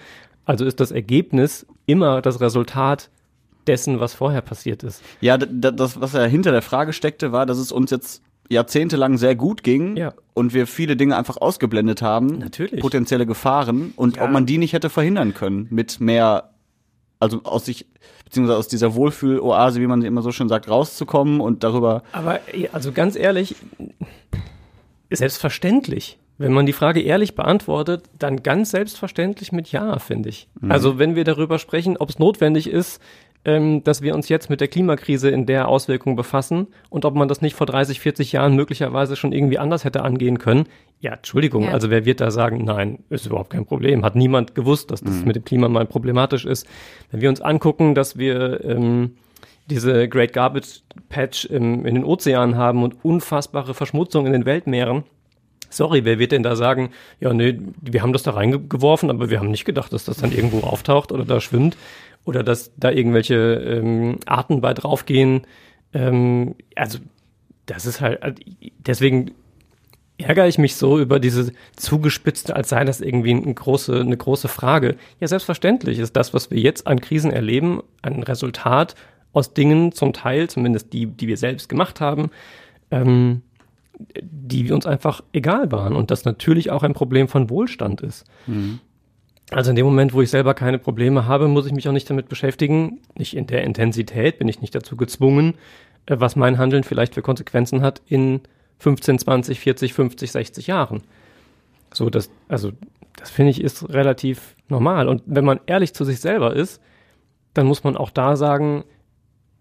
Also 0.46 0.66
ist 0.66 0.80
das 0.80 0.92
Ergebnis 0.92 1.66
immer 1.86 2.22
das 2.22 2.42
Resultat 2.42 3.10
dessen, 3.68 4.00
was 4.00 4.16
vorher 4.16 4.42
passiert 4.42 4.84
ist. 4.84 5.04
Ja, 5.22 5.38
das, 5.38 6.02
was 6.02 6.14
ja 6.14 6.24
hinter 6.24 6.52
der 6.52 6.64
Frage 6.64 6.92
steckte, 6.92 7.32
war, 7.32 7.46
dass 7.46 7.60
es 7.60 7.72
uns 7.72 7.92
jetzt 7.92 8.24
jahrzehntelang 8.50 9.18
sehr 9.18 9.36
gut 9.36 9.64
ging 9.64 9.96
Ja. 9.96 10.14
und 10.34 10.54
wir 10.54 10.66
viele 10.68 10.96
Dinge 10.98 11.16
einfach 11.16 11.38
ausgeblendet 11.38 12.02
haben. 12.02 12.40
Natürlich. 12.40 12.82
Potenzielle 12.82 13.26
Gefahren 13.26 13.94
und 13.96 14.18
Ja. 14.18 14.24
ob 14.26 14.32
man 14.32 14.46
die 14.46 14.58
nicht 14.58 14.74
hätte 14.74 14.90
verhindern 14.90 15.34
können 15.34 15.68
mit 15.70 16.00
mehr, 16.00 16.50
also 17.20 17.42
aus 17.44 17.66
sich, 17.66 17.86
beziehungsweise 18.26 18.58
aus 18.58 18.68
dieser 18.68 18.96
Wohlfühloase, 18.96 19.80
wie 19.82 19.88
man 19.88 20.02
sie 20.02 20.08
immer 20.08 20.22
so 20.24 20.32
schön 20.32 20.50
sagt, 20.50 20.68
rauszukommen 20.70 21.42
und 21.42 21.64
darüber. 21.64 22.02
Aber 22.12 22.40
also 22.74 22.92
ganz 22.92 23.16
ehrlich, 23.16 23.56
selbstverständlich. 25.12 26.18
Wenn 26.38 26.54
man 26.54 26.66
die 26.66 26.72
Frage 26.74 27.02
ehrlich 27.02 27.36
beantwortet, 27.36 28.06
dann 28.18 28.42
ganz 28.44 28.72
selbstverständlich 28.72 29.52
mit 29.52 29.74
Ja, 29.74 30.00
finde 30.00 30.30
ich. 30.30 30.48
Also 30.70 30.98
wenn 30.98 31.16
wir 31.16 31.26
darüber 31.26 31.60
sprechen, 31.60 31.98
ob 31.98 32.10
es 32.10 32.18
notwendig 32.18 32.70
ist, 32.70 33.02
ähm, 33.46 33.84
dass 33.84 34.02
wir 34.02 34.14
uns 34.16 34.28
jetzt 34.30 34.50
mit 34.50 34.60
der 34.62 34.68
Klimakrise 34.68 35.30
in 35.30 35.46
der 35.46 35.68
Auswirkung 35.68 36.16
befassen 36.16 36.68
und 36.90 37.06
ob 37.06 37.16
man 37.16 37.28
das 37.28 37.42
nicht 37.42 37.56
vor 37.56 37.68
30, 37.68 38.00
40 38.00 38.32
Jahren 38.34 38.56
möglicherweise 38.56 39.16
schon 39.16 39.32
irgendwie 39.32 39.58
anders 39.60 39.86
hätte 39.86 40.04
angehen 40.04 40.40
können. 40.40 40.66
Ja, 41.00 41.14
Entschuldigung, 41.14 41.64
Ja. 41.64 41.72
also 41.72 41.90
wer 41.90 42.04
wird 42.06 42.20
da 42.20 42.32
sagen, 42.32 42.64
nein, 42.66 43.00
ist 43.10 43.26
überhaupt 43.26 43.52
kein 43.52 43.66
Problem. 43.66 44.04
Hat 44.04 44.16
niemand 44.16 44.56
gewusst, 44.56 44.92
dass 44.92 45.02
das 45.02 45.24
mit 45.24 45.36
dem 45.38 45.46
Klima 45.46 45.70
mal 45.70 45.86
problematisch 45.86 46.46
ist. 46.46 46.68
Wenn 47.12 47.22
wir 47.22 47.30
uns 47.30 47.40
angucken, 47.40 47.96
dass 47.96 48.18
wir 48.18 48.64
ähm, 48.66 49.12
diese 49.70 50.10
Great 50.10 50.34
Garbage 50.34 50.82
Patch 51.08 51.46
im, 51.46 51.86
in 51.86 51.96
den 51.96 52.04
Ozeanen 52.04 52.58
haben 52.58 52.84
und 52.84 52.96
unfassbare 53.04 53.74
Verschmutzung 53.74 54.26
in 54.26 54.34
den 54.34 54.46
Weltmeeren. 54.46 55.04
Sorry, 55.72 56.04
wer 56.04 56.18
wird 56.18 56.32
denn 56.32 56.42
da 56.42 56.56
sagen, 56.56 56.90
ja, 57.20 57.32
nee, 57.32 57.60
wir 57.80 58.02
haben 58.02 58.12
das 58.12 58.24
da 58.24 58.32
reingeworfen, 58.32 59.12
aber 59.12 59.30
wir 59.30 59.40
haben 59.40 59.52
nicht 59.52 59.66
gedacht, 59.66 59.94
dass 59.94 60.04
das 60.06 60.18
dann 60.18 60.32
irgendwo 60.32 60.62
auftaucht 60.62 61.12
oder 61.12 61.26
da 61.26 61.40
schwimmt 61.40 61.78
oder 62.26 62.44
dass 62.44 62.72
da 62.78 62.92
irgendwelche 62.92 63.36
ähm, 63.36 64.20
Arten 64.26 64.62
bei 64.62 64.74
draufgehen. 64.74 65.42
Ähm, 65.94 66.56
also, 66.76 67.00
das 67.66 67.86
ist 67.86 68.02
halt, 68.02 68.22
also, 68.24 68.42
deswegen 68.80 69.32
ärgere 70.20 70.48
ich 70.48 70.58
mich 70.58 70.76
so 70.76 71.00
über 71.00 71.20
diese 71.20 71.52
zugespitzte, 71.76 72.56
als 72.56 72.70
sei 72.70 72.84
das 72.84 73.02
irgendwie 73.02 73.32
eine 73.32 73.54
große, 73.54 74.00
eine 74.00 74.18
große 74.18 74.48
Frage. 74.48 74.98
Ja, 75.20 75.28
selbstverständlich 75.28 75.98
ist 75.98 76.16
das, 76.16 76.34
was 76.34 76.52
wir 76.52 76.60
jetzt 76.60 76.88
an 76.88 77.00
Krisen 77.00 77.32
erleben, 77.32 77.82
ein 78.02 78.22
Resultat 78.24 78.96
aus 79.32 79.54
Dingen, 79.54 79.92
zum 79.92 80.14
Teil, 80.14 80.50
zumindest 80.50 80.92
die, 80.94 81.06
die 81.06 81.28
wir 81.28 81.38
selbst 81.38 81.70
gemacht 81.70 82.02
haben, 82.02 82.32
ähm, 82.92 83.44
die 84.22 84.72
uns 84.72 84.86
einfach 84.86 85.22
egal 85.34 85.72
waren 85.72 85.96
und 85.96 86.12
das 86.12 86.26
natürlich 86.26 86.72
auch 86.72 86.84
ein 86.84 86.94
Problem 86.94 87.28
von 87.28 87.50
Wohlstand 87.50 88.02
ist. 88.02 88.26
Also 89.52 89.72
in 89.72 89.76
dem 89.76 89.86
Moment, 89.86 90.14
wo 90.14 90.22
ich 90.22 90.30
selber 90.30 90.54
keine 90.54 90.78
Probleme 90.78 91.26
habe, 91.26 91.48
muss 91.48 91.66
ich 91.66 91.72
mich 91.72 91.88
auch 91.88 91.94
nicht 91.94 92.10
damit 92.10 92.30
beschäftigen. 92.30 93.00
Nicht 93.16 93.36
in 93.36 93.48
der 93.48 93.64
Intensität 93.64 94.38
bin 94.38 94.48
ich 94.48 94.62
nicht 94.62 94.76
dazu 94.76 94.96
gezwungen, 94.96 95.56
äh, 96.06 96.18
was 96.20 96.36
mein 96.36 96.58
Handeln 96.58 96.84
vielleicht 96.84 97.16
für 97.16 97.22
Konsequenzen 97.22 97.82
hat 97.82 98.02
in 98.08 98.42
15, 98.80 99.20
20, 99.20 99.60
40, 99.60 99.94
50, 99.94 100.32
60 100.32 100.68
Jahren. 100.68 101.02
So, 101.94 102.10
das, 102.10 102.30
also, 102.48 102.72
das 103.18 103.32
finde 103.32 103.52
ich 103.52 103.62
ist 103.62 103.90
relativ 103.90 104.56
normal. 104.68 105.08
Und 105.08 105.24
wenn 105.26 105.46
man 105.46 105.60
ehrlich 105.66 105.94
zu 105.94 106.06
sich 106.06 106.20
selber 106.20 106.56
ist, 106.56 106.82
dann 107.54 107.66
muss 107.66 107.84
man 107.84 107.98
auch 107.98 108.12
da 108.12 108.36
sagen, 108.36 108.84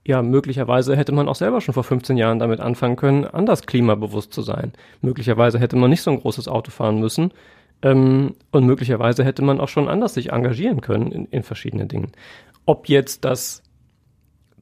ja, 0.06 0.22
möglicherweise 0.22 0.96
hätte 0.96 1.12
man 1.12 1.28
auch 1.28 1.34
selber 1.34 1.60
schon 1.60 1.74
vor 1.74 1.84
15 1.84 2.16
Jahren 2.16 2.38
damit 2.38 2.60
anfangen 2.60 2.96
können, 2.96 3.24
anders 3.24 3.62
klimabewusst 3.62 4.32
zu 4.32 4.42
sein. 4.42 4.72
Möglicherweise 5.00 5.58
hätte 5.58 5.76
man 5.76 5.90
nicht 5.90 6.02
so 6.02 6.10
ein 6.10 6.20
großes 6.20 6.48
Auto 6.48 6.70
fahren 6.70 7.00
müssen. 7.00 7.32
Ähm, 7.82 8.34
und 8.50 8.66
möglicherweise 8.66 9.24
hätte 9.24 9.42
man 9.42 9.60
auch 9.60 9.68
schon 9.68 9.88
anders 9.88 10.14
sich 10.14 10.32
engagieren 10.32 10.80
können 10.80 11.12
in, 11.12 11.26
in 11.26 11.42
verschiedenen 11.42 11.88
Dingen. 11.88 12.12
Ob 12.66 12.88
jetzt 12.88 13.24
das 13.24 13.62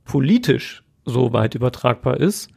politisch 0.05 0.85
so 1.05 1.33
weit 1.33 1.55
übertragbar 1.55 2.19
ist, 2.19 2.51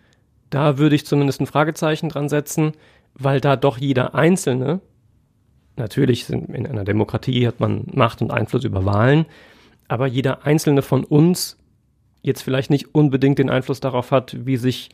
da 0.50 0.78
würde 0.78 0.96
ich 0.96 1.06
zumindest 1.06 1.42
ein 1.42 1.48
Fragezeichen 1.48 2.10
dran 2.10 2.30
setzen, 2.30 2.74
weil 3.14 3.40
da 3.40 3.56
doch 3.56 3.78
jeder 3.78 4.16
Einzelne, 4.16 4.82
natürlich 5.76 6.26
sind, 6.26 6.50
in 6.50 6.68
einer 6.68 6.84
Demokratie 6.84 7.48
hat 7.48 7.60
man 7.60 7.86
Macht 7.94 8.22
und 8.22 8.32
Einfluss 8.32 8.64
über 8.64 8.86
Wahlen, 8.86 9.26
aber 9.88 10.08
jeder 10.08 10.46
Einzelne 10.46 10.82
von 10.82 11.04
uns 11.04 11.58
jetzt 12.22 12.42
vielleicht 12.42 12.70
nicht 12.70 12.94
unbedingt 12.94 13.40
den 13.40 13.50
Einfluss 13.50 13.80
darauf 13.80 14.12
hat, 14.12 14.36
wie 14.46 14.58
sich 14.58 14.90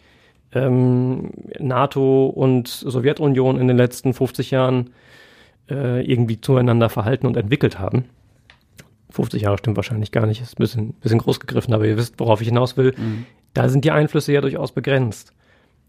ähm, 0.52 1.32
NATO 1.60 2.28
und 2.28 2.68
Sowjetunion 2.68 3.60
in 3.60 3.68
den 3.68 3.78
letzten 3.78 4.14
50 4.14 4.52
Jahren 4.52 4.92
äh, 5.70 6.02
irgendwie 6.02 6.42
zueinander 6.42 6.90
verhalten 6.90 7.28
und 7.28 7.38
entwickelt 7.38 7.80
haben. 7.80 8.06
50 9.12 9.44
Jahre 9.44 9.58
stimmt 9.58 9.78
wahrscheinlich 9.78 10.12
gar 10.12 10.26
nicht, 10.26 10.42
ist 10.42 10.54
ein 10.54 10.64
bisschen, 10.64 10.94
bisschen 10.94 11.20
groß 11.20 11.40
gegriffen, 11.40 11.74
aber 11.74 11.86
ihr 11.86 11.98
wisst, 11.98 12.20
worauf 12.20 12.42
ich 12.42 12.50
hinaus 12.50 12.76
will. 12.76 12.94
Mhm. 12.98 13.26
Da 13.54 13.70
sind 13.70 13.86
die 13.86 13.92
Einflüsse 13.92 14.34
ja 14.34 14.42
durchaus 14.42 14.74
begrenzt. 14.74 15.32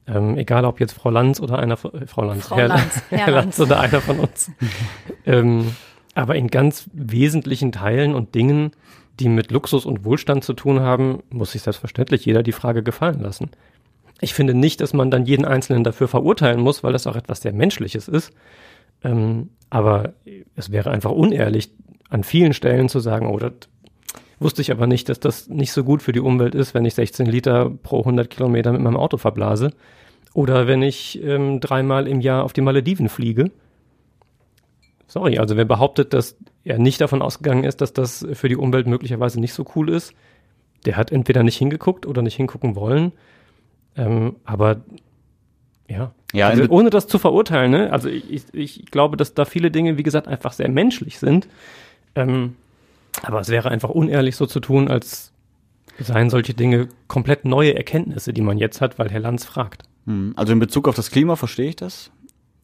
Ähm, 0.06 0.38
egal 0.38 0.64
ob 0.64 0.78
jetzt 0.78 0.92
Frau 0.92 1.10
Lanz 1.10 1.40
oder 1.40 1.58
einer 1.58 1.76
von 1.76 1.92
äh, 1.94 2.06
Frau 2.06 2.24
Lanz, 2.24 2.46
Frau 2.46 2.56
Herr, 2.56 2.68
Lanz, 2.68 3.02
Herr 3.08 3.18
Herr 3.18 3.32
Lanz 3.32 3.58
oder 3.58 3.80
einer 3.80 4.00
von 4.00 4.20
uns. 4.20 4.52
ähm, 5.26 5.74
aber 6.14 6.36
in 6.36 6.46
ganz 6.46 6.88
wesentlichen 6.92 7.72
Teilen 7.72 8.14
und 8.14 8.34
Dingen, 8.36 8.70
die 9.18 9.28
mit 9.28 9.50
Luxus 9.50 9.84
und 9.84 10.04
Wohlstand 10.04 10.44
zu 10.44 10.52
tun 10.52 10.80
haben, 10.80 11.22
muss 11.30 11.52
sich 11.52 11.62
selbstverständlich 11.62 12.24
jeder 12.24 12.44
die 12.44 12.52
Frage 12.52 12.84
gefallen 12.84 13.20
lassen. 13.20 13.50
Ich 14.20 14.32
finde 14.32 14.54
nicht, 14.54 14.80
dass 14.80 14.94
man 14.94 15.10
dann 15.10 15.26
jeden 15.26 15.44
Einzelnen 15.44 15.84
dafür 15.84 16.08
verurteilen 16.08 16.60
muss, 16.60 16.84
weil 16.84 16.92
das 16.92 17.06
auch 17.06 17.16
etwas 17.16 17.42
sehr 17.42 17.52
Menschliches 17.52 18.08
ist. 18.08 18.32
Ähm, 19.04 19.50
aber 19.70 20.14
es 20.54 20.70
wäre 20.70 20.90
einfach 20.90 21.10
unehrlich, 21.10 21.70
an 22.08 22.24
vielen 22.24 22.52
Stellen 22.52 22.88
zu 22.88 23.00
sagen, 23.00 23.26
oh, 23.26 23.38
wusste 24.38 24.62
ich 24.62 24.70
aber 24.70 24.86
nicht, 24.86 25.08
dass 25.08 25.20
das 25.20 25.48
nicht 25.48 25.72
so 25.72 25.84
gut 25.84 26.02
für 26.02 26.12
die 26.12 26.20
Umwelt 26.20 26.54
ist, 26.54 26.74
wenn 26.74 26.84
ich 26.84 26.94
16 26.94 27.26
Liter 27.26 27.70
pro 27.70 28.00
100 28.00 28.30
Kilometer 28.30 28.72
mit 28.72 28.80
meinem 28.80 28.96
Auto 28.96 29.16
verblase. 29.16 29.72
Oder 30.34 30.66
wenn 30.66 30.82
ich 30.82 31.22
ähm, 31.22 31.60
dreimal 31.60 32.06
im 32.06 32.20
Jahr 32.20 32.44
auf 32.44 32.52
die 32.52 32.60
Malediven 32.60 33.08
fliege. 33.08 33.50
Sorry, 35.06 35.38
also 35.38 35.56
wer 35.56 35.64
behauptet, 35.64 36.12
dass 36.12 36.36
er 36.64 36.78
nicht 36.78 37.00
davon 37.00 37.22
ausgegangen 37.22 37.64
ist, 37.64 37.80
dass 37.80 37.92
das 37.92 38.26
für 38.32 38.48
die 38.48 38.56
Umwelt 38.56 38.86
möglicherweise 38.86 39.40
nicht 39.40 39.54
so 39.54 39.64
cool 39.74 39.88
ist, 39.88 40.12
der 40.84 40.96
hat 40.96 41.10
entweder 41.10 41.42
nicht 41.42 41.56
hingeguckt 41.56 42.06
oder 42.06 42.22
nicht 42.22 42.36
hingucken 42.36 42.76
wollen. 42.76 43.12
Ähm, 43.96 44.36
aber 44.44 44.82
ja, 45.88 46.12
Ja, 46.32 46.48
also, 46.48 46.64
in- 46.64 46.70
ohne 46.70 46.90
das 46.90 47.06
zu 47.06 47.18
verurteilen, 47.18 47.70
ne? 47.70 47.92
Also 47.92 48.08
ich, 48.08 48.30
ich, 48.30 48.44
ich 48.52 48.86
glaube, 48.86 49.16
dass 49.16 49.34
da 49.34 49.44
viele 49.44 49.70
Dinge, 49.70 49.96
wie 49.98 50.02
gesagt, 50.02 50.28
einfach 50.28 50.52
sehr 50.52 50.68
menschlich 50.68 51.18
sind. 51.18 51.48
Ähm, 52.14 52.56
aber 53.22 53.40
es 53.40 53.48
wäre 53.48 53.70
einfach 53.70 53.90
unehrlich, 53.90 54.36
so 54.36 54.46
zu 54.46 54.60
tun, 54.60 54.88
als 54.88 55.32
seien 55.98 56.28
solche 56.28 56.52
Dinge 56.54 56.88
komplett 57.08 57.44
neue 57.44 57.74
Erkenntnisse, 57.74 58.32
die 58.32 58.42
man 58.42 58.58
jetzt 58.58 58.80
hat, 58.80 58.98
weil 58.98 59.10
Herr 59.10 59.20
Lanz 59.20 59.44
fragt. 59.44 59.84
Hm, 60.06 60.32
Also 60.36 60.52
in 60.52 60.58
Bezug 60.58 60.88
auf 60.88 60.94
das 60.96 61.10
Klima 61.10 61.36
verstehe 61.36 61.68
ich 61.70 61.76
das. 61.76 62.10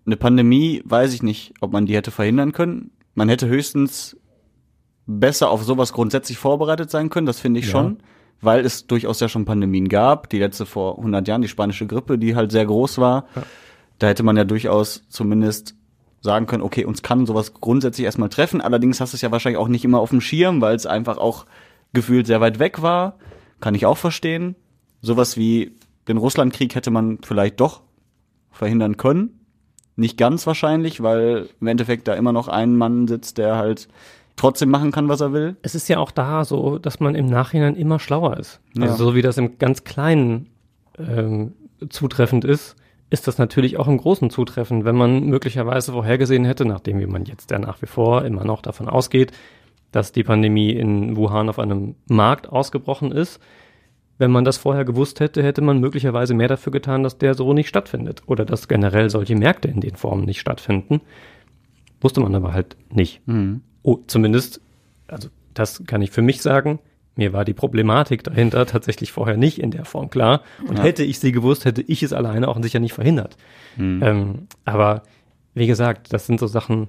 Eine 0.05 0.17
Pandemie 0.17 0.83
weiß 0.85 1.15
ich 1.15 1.23
nicht, 1.23 1.55
ob 1.61 1.73
man 1.73 1.87
die 1.87 1.95
hätte 1.95 2.11
verhindern 2.11 2.53
können. 2.53 2.91
Man 3.15 3.29
hätte 3.29 3.47
höchstens 3.47 4.17
besser 5.07 5.51
auf 5.51 5.63
sowas 5.65 5.93
grundsätzlich 5.93 6.39
vorbereitet 6.39 6.91
sein 6.91 7.09
können, 7.11 7.27
das 7.27 7.41
finde 7.41 7.61
ich 7.61 7.67
Ja. 7.67 7.73
schon, 7.73 7.99
weil 8.43 8.65
es 8.67 8.87
durchaus 8.87 9.21
ja 9.21 9.29
schon 9.29 9.45
Pandemien 9.45 9.89
gab. 9.89 10.29
Die 10.29 10.39
letzte 10.39 10.67
vor 10.67 10.99
100 10.99 11.27
Jahren, 11.27 11.43
die 11.43 11.49
spanische 11.49 11.87
Grippe, 11.87 12.19
die 12.19 12.37
halt 12.37 12.53
sehr 12.53 12.67
groß 12.67 12.99
war. 12.99 13.27
Da 13.99 14.09
hätte 14.09 14.25
man 14.25 14.37
ja 14.37 14.45
durchaus 14.45 15.05
zumindest 15.09 15.77
sagen 16.21 16.47
können, 16.47 16.63
okay, 16.63 16.85
uns 16.85 17.03
kann 17.03 17.25
sowas 17.25 17.55
grundsätzlich 17.55 18.05
erstmal 18.05 18.29
treffen. 18.29 18.61
Allerdings 18.61 19.01
hast 19.01 19.13
du 19.13 19.17
es 19.17 19.23
ja 19.23 19.31
wahrscheinlich 19.31 19.59
auch 19.59 19.69
nicht 19.69 19.85
immer 19.85 20.01
auf 20.01 20.11
dem 20.11 20.21
Schirm, 20.21 20.61
weil 20.61 20.75
es 20.75 20.87
einfach 20.87 21.19
auch 21.19 21.47
gefühlt 21.93 22.27
sehr 22.27 22.41
weit 22.41 22.59
weg 22.59 22.83
war. 22.83 23.17
Kann 23.61 23.75
ich 23.75 23.87
auch 23.87 23.99
verstehen. 23.99 24.57
Sowas 25.01 25.37
wie 25.37 25.77
den 26.09 26.17
Russlandkrieg 26.17 26.75
hätte 26.75 26.91
man 26.91 27.19
vielleicht 27.23 27.61
doch 27.61 27.83
verhindern 28.51 28.97
können. 28.97 29.41
Nicht 29.95 30.17
ganz 30.17 30.47
wahrscheinlich, 30.47 31.03
weil 31.03 31.49
im 31.61 31.67
Endeffekt 31.69 32.09
da 32.09 32.15
immer 32.15 32.33
noch 32.33 32.49
ein 32.49 32.77
Mann 32.77 33.07
sitzt, 33.07 33.39
der 33.39 33.57
halt 33.57 33.89
trotzdem 34.37 34.71
machen 34.71 34.93
kann, 34.93 35.09
was 35.09 35.21
er 35.21 35.33
will. 35.33 35.57
Es 35.63 35.75
ist 35.75 35.89
ja 35.89 35.99
auch 35.99 36.11
da 36.11 36.45
so, 36.45 36.79
dass 36.79 37.01
man 37.01 37.15
im 37.15 37.27
Nachhinein 37.27 37.77
immer 37.77 37.99
schlauer 37.99 38.39
ist. 38.39 38.61
Ja. 38.75 38.85
Also 38.85 39.05
so 39.05 39.15
wie 39.15 39.23
das 39.23 39.39
im 39.39 39.59
ganz 39.59 39.85
Kleinen 39.85 40.49
ähm, 40.99 41.53
zutreffend 41.89 42.45
ist, 42.45 42.77
ist 43.11 43.29
das 43.29 43.39
natürlich 43.39 43.77
auch 43.77 43.89
im 43.89 43.99
Großen 43.99 44.31
zutreffend, 44.31 44.85
wenn 44.85 44.97
man 44.97 45.25
möglicherweise 45.25 45.93
vorhergesehen 45.93 46.47
hätte, 46.47 46.65
nachdem 46.65 46.99
wie 46.99 47.07
man 47.07 47.27
jetzt 47.27 47.51
ja 47.51 47.59
nach 47.59 47.83
wie 47.83 47.87
vor 47.87 48.25
immer 48.25 48.45
noch 48.45 48.63
davon 48.63 48.89
ausgeht, 48.89 49.33
dass 49.91 50.13
die 50.13 50.25
Pandemie 50.25 50.71
in 50.71 51.17
Wuhan 51.17 51.51
auf 51.51 51.59
einem 51.59 51.95
Markt 52.07 52.49
ausgebrochen 52.49 53.13
ist. 53.13 53.39
Wenn 54.17 54.31
man 54.31 54.45
das 54.45 54.57
vorher 54.57 54.85
gewusst 54.85 55.21
hätte, 55.21 55.43
hätte 55.43 55.61
man 55.61 55.79
möglicherweise 55.79 56.33
mehr 56.33 56.49
dafür 56.49 56.73
getan, 56.73 57.03
dass 57.03 57.19
der 57.19 57.35
so 57.35 57.53
nicht 57.53 57.69
stattfindet 57.69 58.23
oder 58.27 58.45
dass 58.47 58.69
generell 58.69 59.11
solche 59.11 59.37
Märkte 59.37 59.69
in 59.69 59.81
den 59.81 59.97
Formen 59.97 60.25
nicht 60.25 60.41
stattfinden. 60.41 61.03
Wusste 62.01 62.21
man 62.21 62.35
aber 62.35 62.55
halt 62.55 62.77
nicht. 62.91 63.21
Oh, 63.83 63.99
zumindest, 64.07 64.61
also 65.09 65.29
das 65.55 65.83
kann 65.87 66.03
ich 66.03 66.11
für 66.11 66.23
mich 66.23 66.43
sagen. 66.43 66.79
Mir 67.15 67.33
war 67.35 67.45
die 67.45 67.53
Problematik 67.53 68.25
dahinter 68.25 68.65
tatsächlich 68.65 69.13
vorher 69.13 69.37
nicht 69.37 69.59
in 69.59 69.71
der 69.71 69.85
Form 69.85 70.09
klar. 70.09 70.41
Und 70.67 70.83
hätte 70.83 71.05
ich 71.05 71.19
sie 71.19 71.33
gewusst, 71.33 71.67
hätte 71.67 71.83
ich 71.83 72.03
es 72.03 72.13
alleine 72.15 72.49
auch 72.49 72.61
sicher 72.63 72.81
nicht 72.81 72.95
verhindert. 72.95 73.37
Ähm, 74.03 74.49
aber 74.65 75.03
wie 75.55 75.67
gesagt, 75.67 76.13
das 76.13 76.27
sind 76.27 76.41
so 76.41 76.47
Sachen, 76.47 76.89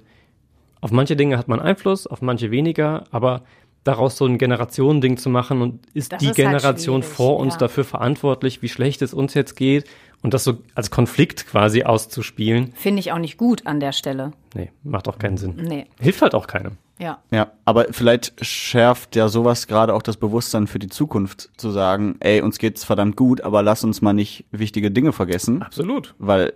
auf 0.79 0.91
manche 0.91 1.17
Dinge 1.17 1.37
hat 1.37 1.49
man 1.49 1.59
Einfluss, 1.59 2.07
auf 2.07 2.21
manche 2.21 2.51
weniger, 2.51 3.03
aber 3.11 3.43
daraus 3.83 4.15
so 4.15 4.25
ein 4.25 4.37
Generationending 4.37 5.17
zu 5.17 5.29
machen 5.29 5.61
und 5.61 5.85
ist 5.93 6.13
Das 6.13 6.19
die 6.19 6.27
ist 6.27 6.29
halt 6.29 6.35
Generation 6.37 7.01
schwierig, 7.01 7.15
vor 7.15 7.37
uns 7.37 7.55
ja. 7.55 7.59
dafür 7.59 7.83
verantwortlich, 7.83 8.61
wie 8.61 8.69
schlecht 8.69 9.01
es 9.01 9.13
uns 9.13 9.33
jetzt 9.33 9.55
geht 9.55 9.89
und 10.23 10.33
das 10.33 10.43
so 10.43 10.57
als 10.73 10.89
Konflikt 10.89 11.45
quasi 11.47 11.83
auszuspielen, 11.83 12.73
Finde 12.75 12.99
ich 13.01 13.11
auch 13.11 13.19
nicht 13.19 13.37
gut 13.37 13.67
an 13.67 13.79
der 13.79 13.91
Stelle. 13.91 14.31
nee, 14.55 14.71
macht 14.83 15.07
auch 15.07 15.19
keinen 15.19 15.37
Sinn. 15.37 15.55
Nee, 15.61 15.85
Hilft 15.99 16.21
halt 16.23 16.33
auch 16.33 16.47
keinem. 16.47 16.77
ja. 16.97 17.19
Ja, 17.31 17.51
aber 17.65 17.87
vielleicht 17.91 18.33
schärft 18.43 19.15
ja 19.15 19.27
sowas 19.27 19.67
gerade 19.67 19.93
auch 19.93 20.01
das 20.01 20.17
Bewusstsein 20.17 20.65
für 20.67 20.79
die 20.79 20.87
Zukunft, 20.89 21.49
zu 21.57 21.69
sagen, 21.71 22.15
ey, 22.21 22.41
uns 22.41 22.57
geht's 22.57 22.83
verdammt 22.83 23.15
gut, 23.17 23.41
aber 23.41 23.61
lass 23.61 23.83
uns 23.83 24.01
mal 24.01 24.13
nicht 24.13 24.45
wichtige 24.51 24.89
Dinge 24.91 25.11
vergessen, 25.13 25.61
Absolut. 25.61 26.15
weil 26.17 26.53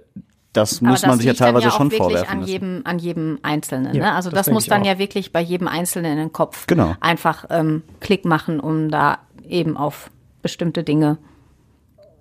das 0.54 0.80
Aber 0.82 0.92
muss 0.92 1.02
man 1.04 1.12
das 1.12 1.18
sich 1.20 1.28
ja 1.28 1.34
teilweise 1.34 1.66
ja 1.68 1.72
auch 1.72 1.78
schon 1.78 1.92
wirklich 1.92 2.02
vorwerfen 2.02 2.40
an 2.40 2.48
jedem, 2.48 2.82
an 2.86 2.98
jedem 3.00 3.38
Einzelnen. 3.44 3.94
Ja, 3.94 4.04
ne? 4.04 4.14
Also 4.14 4.30
das 4.32 4.46
das, 4.48 4.54
muss 4.54 4.66
dann 4.66 4.82
auch. 4.82 4.86
ja 4.88 4.98
wirklich 4.98 5.32
bei 5.32 5.42
jedem 5.42 5.68
Einzelnen 5.68 6.14
in 6.14 6.18
den 6.18 6.34
Kopf 6.34 6.66
Genau. 6.68 6.96
einfach 7.00 7.46
ähm, 7.50 7.84
Klick 8.00 8.26
machen, 8.26 8.60
um 8.60 8.90
da 8.90 9.20
eben 9.48 9.78
auf 9.78 10.10
bestimmte 10.42 10.84
Dinge 10.84 11.18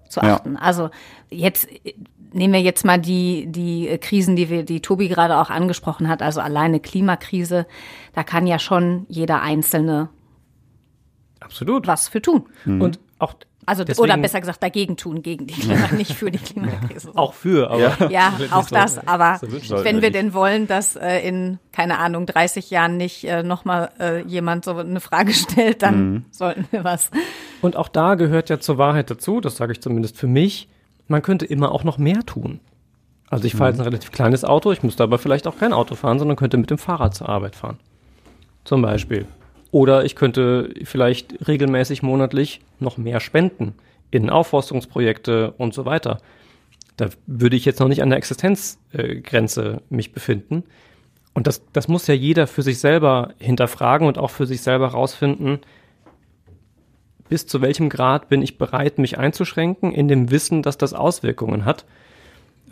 zu 0.08 0.20
Ja. 0.20 0.36
achten. 0.36 0.56
Also 0.56 0.90
jetzt 1.30 1.68
nehmen 2.32 2.52
wir 2.52 2.60
jetzt 2.60 2.84
mal 2.84 2.98
die, 2.98 3.46
die 3.48 3.96
Krisen, 4.00 4.36
die 4.36 4.50
wir, 4.50 4.62
die 4.64 4.80
Tobi 4.80 5.08
gerade 5.08 5.36
auch 5.38 5.50
angesprochen 5.50 6.08
hat, 6.08 6.22
also 6.22 6.40
alleine 6.40 6.80
Klimakrise, 6.80 7.66
da 8.14 8.22
kann 8.22 8.46
ja 8.46 8.58
schon 8.58 9.06
jeder 9.08 9.40
Einzelne 9.42 10.08
Absolut. 11.40 11.86
was 11.86 12.08
für 12.08 12.20
tun. 12.20 12.46
Und 12.66 12.98
auch 13.18 13.34
Also 13.64 13.82
Deswegen- 13.82 14.04
oder 14.04 14.16
besser 14.18 14.40
gesagt 14.40 14.62
dagegen 14.62 14.96
tun, 14.96 15.22
gegen 15.22 15.46
die 15.46 15.54
Klima, 15.60 15.88
nicht 15.96 16.12
für 16.12 16.30
die 16.30 16.38
Klimakrise. 16.38 17.10
auch 17.14 17.32
für, 17.34 17.70
aber 17.70 18.10
Ja, 18.10 18.34
auch 18.52 18.68
das, 18.68 18.98
aber 19.08 19.38
So 19.40 19.50
wünschen 19.50 19.68
sollten 19.68 19.84
wenn 19.84 19.96
wir 20.02 20.10
nicht. 20.10 20.14
denn 20.14 20.34
wollen, 20.34 20.66
dass 20.66 20.96
äh, 20.96 21.20
in, 21.26 21.58
keine 21.72 21.98
Ahnung, 21.98 22.26
30 22.26 22.70
Jahren 22.70 22.96
nicht 22.96 23.24
äh, 23.24 23.42
nochmal 23.42 23.90
äh, 23.98 24.22
jemand 24.22 24.64
so 24.64 24.76
eine 24.76 25.00
Frage 25.00 25.32
stellt, 25.34 25.82
dann 25.82 26.26
sollten 26.30 26.66
wir 26.70 26.84
was. 26.84 27.10
Und 27.62 27.76
auch 27.76 27.88
da 27.88 28.14
gehört 28.16 28.50
ja 28.50 28.60
zur 28.60 28.78
Wahrheit 28.78 29.10
dazu, 29.10 29.40
das 29.40 29.56
sage 29.56 29.72
ich 29.72 29.80
zumindest 29.80 30.16
für 30.18 30.26
mich, 30.28 30.68
man 31.08 31.22
könnte 31.22 31.46
immer 31.46 31.72
auch 31.72 31.84
noch 31.84 31.98
mehr 31.98 32.24
tun. 32.26 32.60
Also 33.28 33.44
ich 33.46 33.56
fahre 33.56 33.70
jetzt 33.70 33.80
ein 33.80 33.84
relativ 33.86 34.12
kleines 34.12 34.44
Auto, 34.44 34.70
ich 34.70 34.82
müsste 34.84 35.02
aber 35.02 35.18
vielleicht 35.18 35.48
auch 35.48 35.58
kein 35.58 35.72
Auto 35.72 35.96
fahren, 35.96 36.18
sondern 36.20 36.36
könnte 36.36 36.58
mit 36.58 36.70
dem 36.70 36.78
Fahrrad 36.78 37.14
zur 37.14 37.28
Arbeit 37.28 37.56
fahren. 37.56 37.78
Zum 38.64 38.82
Beispiel. 38.82 39.26
Oder 39.76 40.06
ich 40.06 40.16
könnte 40.16 40.72
vielleicht 40.84 41.46
regelmäßig 41.48 42.02
monatlich 42.02 42.62
noch 42.80 42.96
mehr 42.96 43.20
spenden 43.20 43.74
in 44.10 44.30
Aufforstungsprojekte 44.30 45.52
und 45.58 45.74
so 45.74 45.84
weiter. 45.84 46.16
Da 46.96 47.10
würde 47.26 47.56
ich 47.56 47.66
jetzt 47.66 47.78
noch 47.80 47.88
nicht 47.88 48.00
an 48.02 48.08
der 48.08 48.16
Existenzgrenze 48.16 49.82
mich 49.90 50.14
befinden. 50.14 50.64
Und 51.34 51.46
das, 51.46 51.60
das 51.74 51.88
muss 51.88 52.06
ja 52.06 52.14
jeder 52.14 52.46
für 52.46 52.62
sich 52.62 52.78
selber 52.78 53.34
hinterfragen 53.38 54.08
und 54.08 54.16
auch 54.16 54.30
für 54.30 54.46
sich 54.46 54.62
selber 54.62 54.86
rausfinden, 54.86 55.58
bis 57.28 57.46
zu 57.46 57.60
welchem 57.60 57.90
Grad 57.90 58.30
bin 58.30 58.40
ich 58.40 58.56
bereit, 58.56 58.96
mich 58.96 59.18
einzuschränken, 59.18 59.92
in 59.92 60.08
dem 60.08 60.30
Wissen, 60.30 60.62
dass 60.62 60.78
das 60.78 60.94
Auswirkungen 60.94 61.66
hat. 61.66 61.84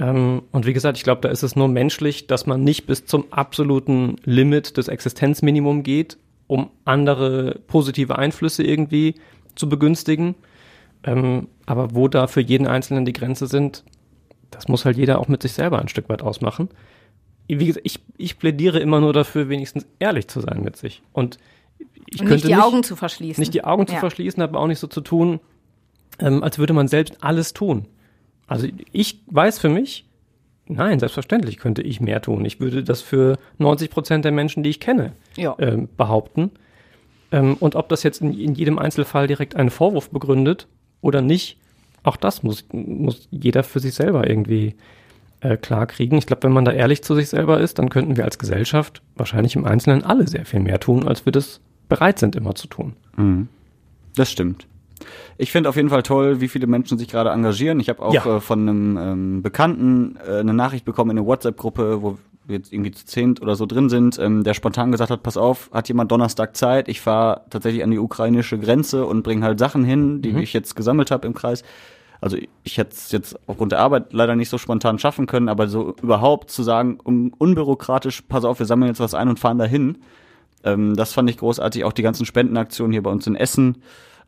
Ähm, 0.01 0.41
und 0.53 0.65
wie 0.65 0.73
gesagt, 0.73 0.97
ich 0.97 1.05
glaube, 1.05 1.21
da 1.21 1.29
ist 1.29 1.43
es 1.43 1.55
nur 1.55 1.69
menschlich, 1.69 2.29
dass 2.29 2.47
man 2.47 2.65
nicht 2.65 2.87
bis 2.87 3.05
zum 3.05 3.31
absoluten 3.31 4.17
Limit 4.25 4.79
des 4.79 4.89
Existenzminimum 4.89 5.83
geht, 5.83 6.17
um 6.47 6.71
andere 6.85 7.61
positive 7.67 8.19
Einflüsse 8.19 8.63
irgendwie 8.63 9.15
zu 9.55 9.69
begünstigen. 9.69 10.35
Ähm, 11.03 11.49
aber 11.67 11.95
wo 11.95 12.09
da 12.09 12.27
für 12.27 12.41
jeden 12.41 12.67
Einzelnen 12.67 13.05
die 13.05 13.13
Grenze 13.13 13.47
sind, 13.47 13.85
das 14.51 14.69
muss 14.69 14.85
halt 14.85 14.97
jeder 14.97 15.19
auch 15.19 15.29
mit 15.29 15.43
sich 15.43 15.53
selber 15.53 15.79
ein 15.81 15.89
Stück 15.89 16.09
weit 16.09 16.23
ausmachen. 16.23 16.69
Wie 17.49 17.67
gesagt, 17.67 17.85
ich, 17.87 18.01
ich 18.17 18.39
plädiere 18.39 18.79
immer 18.79 19.01
nur 19.01 19.13
dafür, 19.13 19.49
wenigstens 19.49 19.87
ehrlich 19.99 20.29
zu 20.29 20.41
sein 20.41 20.63
mit 20.63 20.77
sich. 20.77 21.03
Und 21.13 21.39
ich 22.07 22.21
Und 22.21 22.27
könnte 22.29 22.47
nicht 22.47 22.57
die 22.57 22.63
Augen 22.63 22.83
zu 22.83 22.97
verschließen. 22.97 23.41
nicht 23.41 23.53
die 23.53 23.65
Augen 23.65 23.87
zu 23.87 23.95
Ja. 23.95 24.01
verschließen, 24.01 24.43
aber 24.43 24.61
auch 24.61 24.67
nicht 24.67 24.79
so 24.79 24.87
zu 24.87 25.01
tun, 25.03 25.41
ähm, 26.21 26.43
als 26.43 26.59
würde 26.59 26.73
man 26.73 26.89
selbst 26.89 27.17
alles 27.23 27.53
tun. 27.53 27.87
Also 28.47 28.69
ich 28.93 29.21
weiß 29.27 29.59
für 29.59 29.69
mich, 29.69 30.07
nein, 30.67 30.99
selbstverständlich 30.99 31.59
könnte 31.59 31.83
ich 31.83 32.01
mehr 32.01 32.21
tun. 32.23 32.45
Ich 32.45 32.61
würde 32.61 32.83
das 32.85 33.01
für 33.03 33.39
90 33.59 33.91
Prozent 33.91 34.25
der 34.25 34.33
Menschen, 34.33 34.63
die 34.63 34.71
ich 34.71 34.81
kenne, 34.81 35.13
Ja. 35.37 35.55
ähm, 35.59 35.89
behaupten. 35.97 36.51
Ähm, 37.33 37.55
und 37.61 37.75
ob 37.77 37.89
das 37.89 38.03
jetzt 38.03 38.21
in, 38.21 38.33
in 38.39 38.55
jedem 38.55 38.79
Einzelfall 38.79 39.27
direkt 39.27 39.57
einen 39.57 39.71
Vorwurf 39.71 40.11
begründet 40.11 40.67
oder 41.01 41.21
nicht, 41.21 41.59
auch 42.03 42.17
das 42.17 42.43
muss, 42.43 42.65
muss 42.73 43.29
jeder 43.31 43.63
für 43.63 43.81
sich 43.81 43.95
selber 43.95 44.29
irgendwie 44.29 44.75
äh, 45.41 45.57
klar 45.57 45.87
kriegen. 45.87 46.17
Ich 46.19 46.27
glaube, 46.27 46.43
wenn 46.45 46.53
man 46.53 46.65
da 46.65 46.73
ehrlich 46.73 47.03
zu 47.03 47.15
sich 47.15 47.29
selber 47.29 47.61
ist, 47.61 47.79
dann 47.79 47.89
könnten 47.89 48.17
wir 48.17 48.25
als 48.25 48.39
Gesellschaft 48.39 49.03
wahrscheinlich 49.17 49.57
im 49.57 49.65
Einzelnen 49.65 50.05
alle 50.05 50.27
sehr 50.29 50.45
viel 50.45 50.61
mehr 50.61 50.81
tun, 50.81 51.09
als 51.09 51.25
wir 51.27 51.33
das 51.33 51.61
bereit 51.89 52.19
sind, 52.19 52.37
immer 52.37 52.55
zu 52.55 52.67
tun. 52.67 52.95
Das 54.17 54.31
stimmt. 54.31 54.67
Ich 55.39 55.51
finde 55.53 55.69
auf 55.69 55.77
jeden 55.77 55.89
Fall 55.91 56.03
toll, 56.03 56.41
wie 56.41 56.49
viele 56.49 56.67
Menschen 56.67 56.99
sich 56.99 57.09
gerade 57.09 57.31
engagieren. 57.31 57.81
Ich 57.81 57.89
habe 57.89 58.03
auch 58.03 58.13
Ja. 58.15 58.37
äh, 58.37 58.41
von 58.41 58.61
einem 58.69 58.97
ähm, 58.97 59.43
Bekannten 59.43 60.17
äh, 60.27 60.39
eine 60.39 60.55
Nachricht 60.55 60.85
bekommen 60.85 61.11
in 61.11 61.19
eine 61.19 61.27
WhatsApp-Gruppe, 61.27 62.03
wo 62.03 62.19
wir 62.47 62.57
jetzt 62.59 62.73
irgendwie 62.73 62.91
zu 62.93 63.07
zehnt 63.07 63.41
oder 63.41 63.57
so 63.57 63.65
drin 63.67 63.89
sind, 63.89 64.19
ähm, 64.19 64.45
der 64.45 64.53
spontan 64.55 64.93
gesagt 64.93 65.11
hat, 65.11 65.23
pass 65.23 65.37
auf, 65.39 65.71
hat 65.73 65.89
jemand 65.89 66.13
Donnerstag 66.13 66.55
Zeit? 66.57 66.89
Ich 66.89 67.01
fahre 67.01 67.41
tatsächlich 67.51 67.83
an 67.83 67.91
die 67.91 67.99
ukrainische 67.99 68.59
Grenze 68.59 69.07
und 69.07 69.23
bringe 69.23 69.45
halt 69.45 69.59
Sachen 69.59 69.83
hin, 69.83 70.21
die 70.21 70.31
ich 70.43 70.53
jetzt 70.53 70.77
gesammelt 70.77 71.11
habe 71.11 71.27
im 71.27 71.35
Kreis. 71.35 71.65
Also 72.21 72.37
ich 72.63 72.79
hätte 72.79 72.93
es 72.93 73.13
jetzt 73.13 73.39
aufgrund 73.47 73.73
der 73.73 73.81
Arbeit 73.81 74.13
leider 74.13 74.37
nicht 74.37 74.49
so 74.51 74.59
spontan 74.59 74.99
schaffen 74.99 75.27
können, 75.27 75.49
aber 75.49 75.69
so 75.69 75.95
überhaupt 76.03 76.51
zu 76.51 76.63
sagen, 76.63 76.99
un 77.05 77.33
unbürokratisch, 77.37 78.23
pass 78.23 78.45
auf, 78.45 78.59
wir 78.59 78.67
sammeln 78.67 78.89
jetzt 78.91 79.01
was 79.01 79.15
ein 79.15 79.29
und 79.29 79.39
fahren 79.41 79.59
dahin. 79.59 79.99
Ähm, 80.65 80.95
das 80.97 81.13
fand 81.13 81.29
ich 81.31 81.39
großartig. 81.39 81.85
Auch 81.85 81.93
die 81.93 82.03
ganzen 82.03 82.25
Spendenaktionen 82.27 82.93
hier 82.93 83.03
bei 83.03 83.11
uns 83.11 83.27
in 83.27 83.37
Essen. 83.37 83.79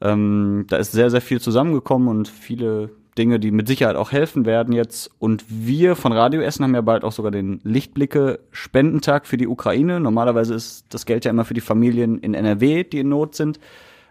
Ähm, 0.00 0.66
da 0.68 0.76
ist 0.76 0.92
sehr, 0.92 1.10
sehr 1.10 1.20
viel 1.20 1.40
zusammengekommen 1.40 2.08
und 2.08 2.28
viele 2.28 2.90
Dinge, 3.16 3.40
die 3.40 3.50
mit 3.50 3.66
Sicherheit 3.66 3.96
auch 3.96 4.12
helfen 4.12 4.44
werden 4.44 4.72
jetzt. 4.72 5.10
Und 5.18 5.44
wir 5.48 5.96
von 5.96 6.12
Radio 6.12 6.40
Essen 6.42 6.64
haben 6.64 6.74
ja 6.74 6.82
bald 6.82 7.04
auch 7.04 7.12
sogar 7.12 7.30
den 7.30 7.60
Lichtblicke 7.64 8.40
Spendentag 8.50 9.26
für 9.26 9.36
die 9.36 9.48
Ukraine. 9.48 10.00
Normalerweise 10.00 10.54
ist 10.54 10.84
das 10.90 11.06
Geld 11.06 11.24
ja 11.24 11.30
immer 11.30 11.44
für 11.44 11.54
die 11.54 11.60
Familien 11.60 12.18
in 12.18 12.34
NRW, 12.34 12.84
die 12.84 12.98
in 12.98 13.08
Not 13.08 13.34
sind. 13.34 13.58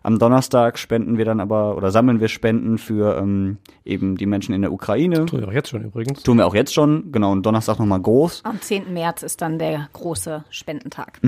Am 0.01 0.19
Donnerstag 0.19 0.77
spenden 0.77 1.17
wir 1.17 1.25
dann 1.25 1.39
aber 1.39 1.75
oder 1.77 1.89
sammeln 1.89 2.19
wir 2.19 2.27
Spenden 2.27 2.77
für 2.77 3.17
ähm, 3.17 3.57
eben 3.85 4.17
die 4.17 4.27
Menschen 4.27 4.53
in 4.53 4.61
der 4.61 4.71
Ukraine. 4.71 5.25
Tue 5.25 5.39
ich 5.39 5.47
auch 5.47 5.51
jetzt 5.51 5.69
schon 5.69 5.83
übrigens. 5.83 6.21
Tun 6.21 6.37
wir 6.37 6.45
auch 6.45 6.53
jetzt 6.53 6.75
schon, 6.75 7.11
genau, 7.11 7.31
und 7.31 7.43
Donnerstag 7.43 7.79
nochmal 7.79 8.01
groß. 8.01 8.41
Am 8.43 8.61
10. 8.61 8.93
März 8.93 9.23
ist 9.23 9.41
dann 9.41 9.57
der 9.57 9.89
große 9.93 10.43
Spendentag. 10.51 11.19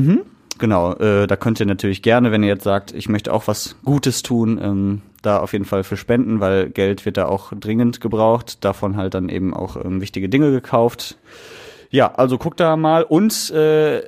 Genau, 0.59 0.93
äh, 0.93 1.27
da 1.27 1.35
könnt 1.35 1.59
ihr 1.59 1.65
natürlich 1.65 2.01
gerne, 2.01 2.31
wenn 2.31 2.43
ihr 2.43 2.49
jetzt 2.49 2.63
sagt, 2.63 2.93
ich 2.93 3.09
möchte 3.09 3.33
auch 3.33 3.47
was 3.47 3.75
Gutes 3.83 4.23
tun, 4.23 4.59
ähm, 4.61 5.01
da 5.21 5.39
auf 5.39 5.53
jeden 5.53 5.65
Fall 5.65 5.83
für 5.83 5.97
spenden, 5.97 6.39
weil 6.39 6.69
Geld 6.69 7.05
wird 7.05 7.17
da 7.17 7.25
auch 7.27 7.51
dringend 7.53 8.01
gebraucht. 8.01 8.63
Davon 8.63 8.97
halt 8.97 9.13
dann 9.13 9.29
eben 9.29 9.53
auch 9.53 9.83
ähm, 9.83 10.01
wichtige 10.01 10.29
Dinge 10.29 10.51
gekauft. 10.51 11.17
Ja, 11.89 12.13
also 12.13 12.37
guckt 12.37 12.59
da 12.59 12.75
mal 12.75 13.03
und 13.03 13.49
äh, 13.51 14.01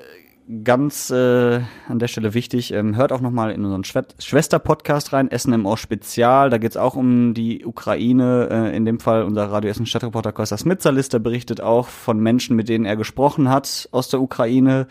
ganz 0.63 1.11
äh, 1.11 1.61
an 1.87 1.99
der 1.99 2.07
Stelle 2.07 2.33
wichtig, 2.33 2.73
ähm, 2.73 2.95
hört 2.95 3.11
auch 3.11 3.21
nochmal 3.21 3.51
in 3.51 3.63
unseren 3.63 3.83
Schwe 3.83 4.05
Schwester-Podcast 4.17 5.13
rein, 5.13 5.29
Essen 5.29 5.53
im 5.53 5.65
Ohr 5.65 5.77
Spezial. 5.77 6.49
Da 6.49 6.57
geht's 6.57 6.77
auch 6.77 6.95
um 6.95 7.33
die 7.33 7.65
Ukraine. 7.65 8.49
Äh, 8.51 8.75
in 8.75 8.85
dem 8.85 8.99
Fall 8.99 9.23
unser 9.23 9.45
Radio 9.45 9.69
Essen 9.69 9.85
Stadtreporter 9.85 10.31
Costa 10.31 10.57
Smitzalis, 10.57 11.09
der 11.09 11.19
berichtet 11.19 11.61
auch 11.61 11.87
von 11.87 12.19
Menschen, 12.19 12.55
mit 12.55 12.67
denen 12.67 12.85
er 12.85 12.95
gesprochen 12.95 13.49
hat 13.49 13.87
aus 13.91 14.09
der 14.09 14.21
Ukraine 14.21 14.87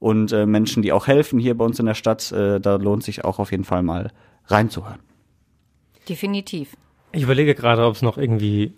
und 0.00 0.32
äh, 0.32 0.46
Menschen, 0.46 0.82
die 0.82 0.92
auch 0.92 1.06
helfen 1.06 1.38
hier 1.38 1.56
bei 1.56 1.64
uns 1.64 1.78
in 1.80 1.86
der 1.86 1.94
Stadt. 1.94 2.30
Äh, 2.32 2.60
da 2.60 2.76
lohnt 2.76 3.02
sich 3.04 3.24
auch 3.24 3.38
auf 3.38 3.50
jeden 3.50 3.64
Fall 3.64 3.82
mal 3.82 4.10
reinzuhören. 4.46 5.00
Definitiv. 6.08 6.76
Ich 7.12 7.22
überlege 7.22 7.54
gerade, 7.54 7.84
ob 7.86 7.94
es 7.94 8.02
noch 8.02 8.18
irgendwie 8.18 8.72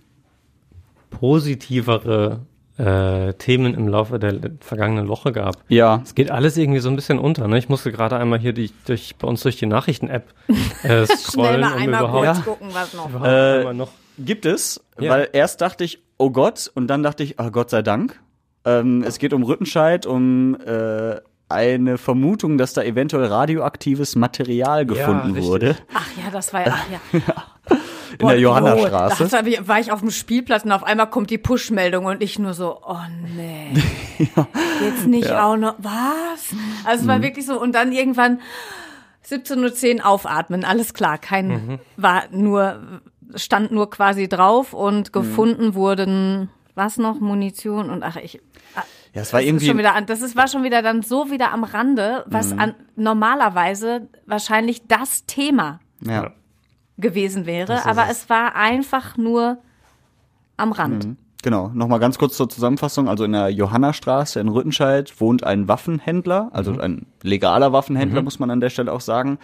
positivere 1.10 2.40
äh, 2.78 3.34
Themen 3.34 3.74
im 3.74 3.88
Laufe 3.88 4.18
der 4.18 4.38
vergangenen 4.60 5.08
Woche 5.08 5.32
gab. 5.32 5.56
Ja, 5.68 6.00
Es 6.02 6.14
geht 6.14 6.30
alles 6.30 6.56
irgendwie 6.56 6.80
so 6.80 6.88
ein 6.88 6.96
bisschen 6.96 7.18
unter. 7.18 7.46
Ne? 7.48 7.58
Ich 7.58 7.68
musste 7.68 7.92
gerade 7.92 8.16
einmal 8.16 8.38
hier 8.38 8.52
die, 8.52 8.70
durch, 8.86 9.16
bei 9.16 9.28
uns 9.28 9.42
durch 9.42 9.56
die 9.56 9.66
Nachrichten-App 9.66 10.32
äh, 10.48 10.54
Schnell 10.84 11.06
scrollen, 11.06 11.60
mal 11.60 11.72
um 11.74 11.78
einmal 11.82 12.00
überhaupt, 12.04 12.26
kurz 12.26 12.44
gucken, 12.44 12.68
was 12.72 12.94
noch. 12.94 13.24
Äh, 13.24 13.74
noch 13.74 13.90
gibt 14.18 14.46
es, 14.46 14.80
Ja. 14.98 15.10
weil 15.10 15.28
erst 15.32 15.60
dachte 15.60 15.84
ich, 15.84 16.00
oh 16.18 16.30
Gott, 16.30 16.70
und 16.74 16.86
dann 16.86 17.02
dachte 17.02 17.22
ich, 17.22 17.38
oh 17.38 17.50
Gott 17.50 17.70
sei 17.70 17.82
Dank. 17.82 18.18
Ähm, 18.64 19.02
es 19.06 19.18
geht 19.18 19.32
um 19.32 19.42
Rüttenscheid, 19.42 20.04
um 20.06 20.54
äh, 20.61 21.16
eine 21.48 21.98
Vermutung, 21.98 22.58
dass 22.58 22.74
da 22.74 22.82
eventuell 22.82 23.24
radioaktives 23.26 24.14
Material 24.16 24.86
gefunden 24.86 25.32
richtig. 25.32 25.44
wurde 25.44 25.76
Ach 25.94 26.06
ja, 26.16 26.30
das 26.30 26.52
war 26.52 26.66
ja. 26.66 26.74
Ach 26.76 26.86
ja. 27.12 27.20
in 28.18 28.28
der 28.28 28.38
Johannstraße. 28.38 29.24
Oh, 29.24 29.28
da 29.28 29.38
hab 29.38 29.46
ich- 29.46 29.66
war 29.66 29.80
ich 29.80 29.90
auf 29.92 30.00
dem 30.00 30.11
Spielplatz 30.11 30.64
und 30.64 30.72
auf 30.72 30.84
einmal 30.84 31.08
kommt 31.11 31.30
die 31.30 31.38
Push-Meldung 31.38 32.04
und 32.04 32.22
ich 32.22 32.38
nur 32.38 32.54
so, 32.54 32.80
oh 32.86 32.96
nee. 33.36 33.72
Jetzt 34.84 35.06
nicht 35.06 35.32
auch 35.32 35.56
noch, 35.56 35.74
was? 35.78 36.54
Also 36.84 37.00
es 37.00 37.02
Mhm. 37.02 37.08
war 37.08 37.22
wirklich 37.22 37.46
so 37.46 37.61
und 37.61 37.74
dann 37.74 37.92
irgendwann 37.92 38.40
17.10 39.28 39.98
Uhr 40.00 40.06
aufatmen, 40.06 40.64
alles 40.64 40.94
klar, 40.94 41.18
kein, 41.18 41.48
Mhm. 41.48 41.78
war 41.96 42.22
nur, 42.30 43.00
stand 43.34 43.70
nur 43.72 43.90
quasi 43.90 44.28
drauf 44.28 44.72
Mhm. 44.72 44.78
und 44.78 45.12
gefunden 45.12 45.74
wurden, 45.74 46.48
was 46.74 46.96
noch, 46.96 47.20
Munition 47.20 47.90
und 47.90 48.02
ach, 48.02 48.16
ich, 48.16 48.40
ja, 49.14 49.22
es 49.22 49.32
war 49.32 49.40
das 49.40 49.44
ist 49.44 49.48
irgendwie 49.48 49.66
schon 49.66 49.78
wieder 49.78 49.94
an, 49.94 50.06
das 50.06 50.22
ist, 50.22 50.36
war 50.36 50.48
schon 50.48 50.62
wieder 50.62 50.82
dann 50.82 51.02
so 51.02 51.30
wieder 51.30 51.52
am 51.52 51.64
Rande, 51.64 52.24
was 52.26 52.52
Mhm. 52.52 52.61
an, 52.61 52.74
normalerweise 52.96 54.08
wahrscheinlich 54.26 54.86
das 54.86 55.26
Thema 55.26 55.80
ja. 56.00 56.32
gewesen 56.98 57.46
wäre, 57.46 57.84
aber 57.86 58.06
es. 58.11 58.28
war 58.30 58.54
einfach 58.54 59.16
nur 59.16 59.58
am 60.56 60.72
Rand. 60.72 61.16
Genau, 61.42 61.68
nochmal 61.72 62.00
ganz 62.00 62.18
kurz 62.18 62.36
zur 62.36 62.48
Zusammenfassung. 62.50 63.08
Also 63.08 63.24
in 63.24 63.32
der 63.32 63.48
Johannstraße 63.48 64.40
in 64.40 64.48
Rüttenscheid 64.48 65.18
wohnt 65.20 65.42
ein 65.42 65.68
Waffenhändler, 65.68 66.50
also 66.52 66.78
ein 66.78 67.06
legaler 67.22 67.72
Waffenhändler, 67.72 68.20
muss 68.22 68.38
man 68.38 68.50
an 68.50 68.61
der 68.61 68.68
Stelle 68.70 68.92
auch 68.92 69.00
sagen. 69.00 69.38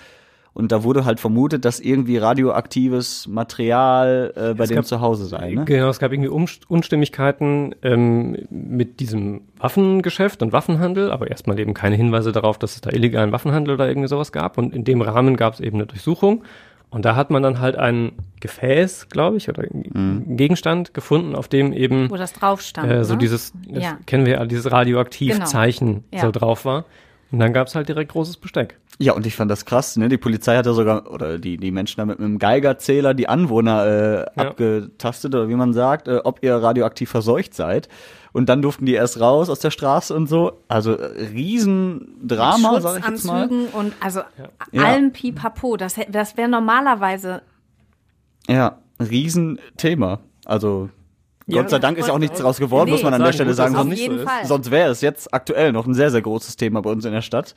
Und 0.56 0.72
da 0.72 0.82
wurde 0.84 1.04
halt 1.04 1.20
vermutet, 1.20 1.66
dass 1.66 1.80
irgendwie 1.80 2.16
radioaktives 2.16 3.26
Material 3.28 4.32
äh, 4.34 4.54
bei 4.54 4.64
dem 4.64 4.76
gab- 4.76 4.86
zu 4.86 5.02
Hause 5.02 5.26
sei. 5.26 5.52
Ne? 5.52 5.66
Genau, 5.66 5.90
es 5.90 5.98
gab 5.98 6.12
irgendwie 6.12 6.30
Unstimmigkeiten 6.68 7.74
ähm, 7.82 8.38
mit 8.48 9.00
diesem 9.00 9.42
Waffengeschäft 9.58 10.40
und 10.42 10.52
Waffenhandel, 10.52 11.10
aber 11.12 11.28
erstmal 11.30 11.58
eben 11.60 11.74
keine 11.74 11.96
Hinweise 11.96 12.32
darauf, 12.32 12.58
dass 12.58 12.74
es 12.74 12.80
da 12.80 12.88
illegalen 12.90 13.32
Waffenhandel 13.32 13.74
oder 13.74 13.86
irgendwie 13.86 14.08
sowas 14.08 14.32
gab. 14.32 14.56
Und 14.56 14.74
in 14.74 14.84
dem 14.84 15.02
Rahmen 15.02 15.36
gab 15.36 15.52
es 15.52 15.60
eben 15.60 15.76
eine 15.76 15.86
Durchsuchung. 15.86 16.42
Und 16.88 17.04
da 17.04 17.16
hat 17.16 17.30
man 17.30 17.42
dann 17.42 17.60
halt 17.60 17.76
ein 17.76 18.12
Gefäß, 18.40 19.08
glaube 19.10 19.36
ich, 19.36 19.50
oder 19.50 19.62
einen 19.64 20.36
Gegenstand 20.38 20.94
gefunden, 20.94 21.34
auf 21.34 21.48
dem 21.48 21.74
eben 21.74 22.08
Wo 22.10 22.16
das 22.16 22.32
drauf 22.32 22.62
stand. 22.62 22.90
äh, 22.90 23.04
so 23.04 23.14
ne? 23.14 23.18
dieses, 23.18 23.52
das 23.68 23.82
Ja. 23.82 23.98
kennen 24.06 24.24
wir 24.24 24.34
ja, 24.34 24.46
dieses 24.46 24.70
Radioaktivzeichen 24.72 26.04
Ja. 26.12 26.20
so 26.20 26.30
drauf 26.30 26.64
war. 26.64 26.84
Und 27.32 27.40
dann 27.40 27.52
gab 27.52 27.66
es 27.66 27.74
halt 27.74 27.88
direkt 27.88 28.12
großes 28.12 28.36
Besteck. 28.36 28.78
Ja, 28.98 29.12
und 29.12 29.26
ich 29.26 29.36
fand 29.36 29.50
das 29.50 29.66
krass, 29.66 29.96
ne? 29.98 30.08
Die 30.08 30.16
Polizei 30.16 30.56
hatte 30.56 30.72
sogar, 30.72 31.10
oder 31.10 31.38
die, 31.38 31.58
die 31.58 31.70
Menschen 31.70 31.98
da 31.98 32.06
mit 32.06 32.18
einem 32.18 32.38
Geigerzähler 32.38 33.12
die 33.12 33.28
Anwohner 33.28 33.86
äh, 33.86 34.18
Ja. 34.20 34.48
abgetastet, 34.48 35.34
oder 35.34 35.48
wie 35.50 35.54
man 35.54 35.74
sagt, 35.74 36.08
äh, 36.08 36.20
ob 36.24 36.42
ihr 36.42 36.54
radioaktiv 36.56 37.10
verseucht 37.10 37.52
seid. 37.52 37.88
Und 38.32 38.48
dann 38.48 38.62
durften 38.62 38.86
die 38.86 38.94
erst 38.94 39.20
raus 39.20 39.50
aus 39.50 39.60
der 39.60 39.70
Straße 39.70 40.14
und 40.14 40.28
so. 40.28 40.60
Also 40.68 40.92
äh, 40.94 41.26
Riesendrama, 41.26 42.80
sag 42.80 43.00
ich 43.00 43.06
jetzt 43.06 43.24
mal. 43.24 43.42
Schutzanzügen 43.48 43.68
und 43.68 43.94
also 44.00 44.20
Ja. 44.72 44.82
allem 44.84 45.12
Pipapo. 45.12 45.76
Das, 45.76 45.96
das 46.08 46.36
wäre 46.36 46.48
normalerweise 46.48 47.42
Ja, 48.48 48.78
Riesenthema. 49.00 50.20
Also 50.44 50.88
Ja, 51.46 51.60
Gott 51.62 51.70
sei 51.70 51.78
Dank 51.80 51.98
ist 51.98 52.08
ja 52.08 52.14
auch 52.14 52.18
nichts 52.18 52.38
draus 52.38 52.58
geworden, 52.58 52.86
Nee, 52.86 52.92
muss 52.92 53.02
man 53.02 53.14
an 53.14 53.22
der 53.22 53.32
Stelle 53.32 53.54
sagen, 53.54 53.74
Sonst, 53.74 54.04
so 54.04 54.18
sonst 54.44 54.70
wäre 54.70 54.90
es 54.90 55.00
jetzt 55.00 55.32
aktuell 55.34 55.72
noch 55.72 55.86
ein 55.86 55.94
sehr, 55.94 56.10
sehr 56.10 56.22
großes 56.22 56.56
Thema 56.56 56.80
bei 56.82 56.90
uns 56.90 57.04
in 57.04 57.12
der 57.12 57.22
Stadt. 57.22 57.54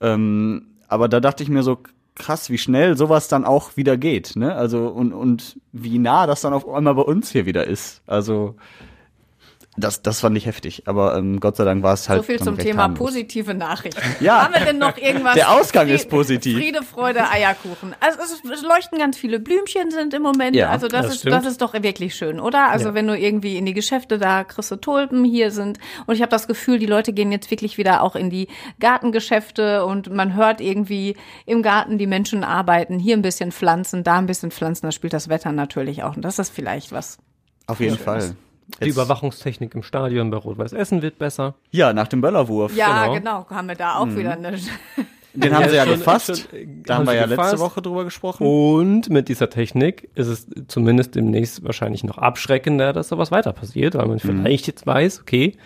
Ähm, 0.00 0.67
aber 0.88 1.08
da 1.08 1.20
dachte 1.20 1.42
ich 1.42 1.48
mir 1.48 1.62
so, 1.62 1.78
krass, 2.14 2.50
wie 2.50 2.58
schnell 2.58 2.96
sowas 2.96 3.28
dann 3.28 3.44
auch 3.44 3.76
wieder 3.76 3.96
geht, 3.96 4.34
ne? 4.36 4.54
Also 4.54 4.88
und, 4.88 5.12
und 5.12 5.60
wie 5.72 5.98
nah 5.98 6.26
das 6.26 6.40
dann 6.40 6.52
auf 6.52 6.68
einmal 6.68 6.94
bei 6.94 7.02
uns 7.02 7.30
hier 7.30 7.46
wieder 7.46 7.66
ist. 7.66 8.02
Also 8.06 8.56
das, 9.78 10.02
das 10.02 10.20
fand 10.20 10.36
ich 10.36 10.46
heftig. 10.46 10.82
Aber 10.86 11.16
ähm, 11.16 11.40
Gott 11.40 11.56
sei 11.56 11.64
Dank 11.64 11.82
war 11.82 11.94
es 11.94 12.08
halt. 12.08 12.18
So 12.20 12.22
viel 12.24 12.38
zum 12.40 12.58
Thema 12.58 12.82
harmlos. 12.84 12.98
positive 12.98 13.54
Nachrichten. 13.54 14.00
Ja. 14.20 14.42
Haben 14.44 14.54
wir 14.54 14.60
denn 14.64 14.78
noch 14.78 14.96
irgendwas? 14.98 15.34
Der 15.34 15.50
Ausgang 15.52 15.86
Fried- 15.86 15.94
ist 15.94 16.08
positiv. 16.10 16.56
Friede, 16.58 16.82
Freude, 16.82 17.28
Eierkuchen. 17.30 17.94
Also 18.00 18.18
es, 18.20 18.42
es 18.52 18.62
leuchten 18.62 18.98
ganz 18.98 19.16
viele 19.16 19.38
Blümchen 19.40 19.90
sind 19.90 20.12
im 20.14 20.22
Moment. 20.22 20.56
Ja, 20.56 20.70
also 20.70 20.88
das, 20.88 21.02
das 21.06 21.14
ist 21.14 21.20
stimmt. 21.20 21.34
das 21.36 21.46
ist 21.46 21.60
doch 21.62 21.72
wirklich 21.74 22.14
schön, 22.14 22.40
oder? 22.40 22.68
Also 22.70 22.88
Ja. 22.88 22.94
wenn 22.94 23.06
du 23.06 23.16
irgendwie 23.16 23.56
in 23.56 23.64
die 23.66 23.74
Geschäfte 23.74 24.18
da 24.18 24.44
kriegst 24.44 24.70
du 24.70 24.76
Tulpen 24.76 25.24
hier 25.24 25.50
sind 25.50 25.78
und 26.06 26.14
ich 26.14 26.20
habe 26.22 26.30
das 26.30 26.46
Gefühl, 26.48 26.78
die 26.78 26.86
Leute 26.86 27.12
gehen 27.12 27.30
jetzt 27.32 27.50
wirklich 27.50 27.78
wieder 27.78 28.02
auch 28.02 28.16
in 28.16 28.30
die 28.30 28.48
Gartengeschäfte 28.80 29.84
und 29.84 30.10
man 30.12 30.34
hört 30.34 30.60
irgendwie 30.60 31.16
im 31.46 31.62
Garten 31.62 31.98
die 31.98 32.06
Menschen 32.06 32.42
arbeiten, 32.44 32.98
hier 32.98 33.16
ein 33.16 33.22
bisschen 33.22 33.52
pflanzen, 33.52 34.02
da 34.04 34.18
ein 34.18 34.26
bisschen 34.26 34.50
pflanzen, 34.50 34.86
da 34.86 34.92
spielt 34.92 35.12
das 35.12 35.28
Wetter 35.28 35.52
natürlich 35.52 36.02
auch 36.02 36.16
und 36.16 36.22
das 36.24 36.38
ist 36.38 36.50
vielleicht 36.50 36.90
was. 36.92 37.18
Auf 37.66 37.80
jeden 37.80 37.98
Fall. 37.98 38.34
Die 38.80 38.84
Jetzt- 38.86 38.94
Überwachungstechnik 38.96 39.74
im 39.74 39.82
Stadion 39.82 40.30
bei 40.30 40.36
Rot-Weiß 40.36 40.72
Essen 40.72 41.00
wird 41.02 41.18
besser. 41.18 41.54
Ja, 41.70 41.92
nach 41.92 42.08
dem 42.08 42.20
Böllerwurf. 42.20 42.74
Ja, 42.76 43.06
Genau. 43.06 43.14
genau, 43.44 43.46
haben 43.50 43.68
wir 43.68 43.74
da 43.74 43.96
auch 43.96 44.08
wieder 44.08 44.32
eine 44.32 44.56
Den 45.34 45.54
haben 45.54 45.68
sie 45.68 45.76
ja 45.76 45.84
schon- 45.84 45.94
gefasst. 45.98 46.26
schon, 46.50 46.58
äh, 46.58 46.66
da 46.84 46.96
haben 46.96 47.06
wir 47.06 47.14
ja 47.14 47.20
letzte 47.22 47.36
gefasst. 47.36 47.58
Woche 47.60 47.80
drüber 47.82 48.04
gesprochen. 48.04 48.46
Und 48.46 49.08
mit 49.10 49.28
dieser 49.28 49.48
Technik 49.50 50.10
ist 50.14 50.26
es 50.28 50.46
zumindest 50.68 51.14
demnächst 51.14 51.64
wahrscheinlich 51.64 52.04
noch 52.04 52.18
abschreckender, 52.18 52.92
dass 52.92 53.08
sowas 53.08 53.30
weiter 53.30 53.52
passiert, 53.52 53.94
weil 53.94 54.06
man 54.06 54.18
vielleicht 54.18 54.66
jetzt 54.66 54.86
weiß, 54.86 55.20
okay, 55.22 55.56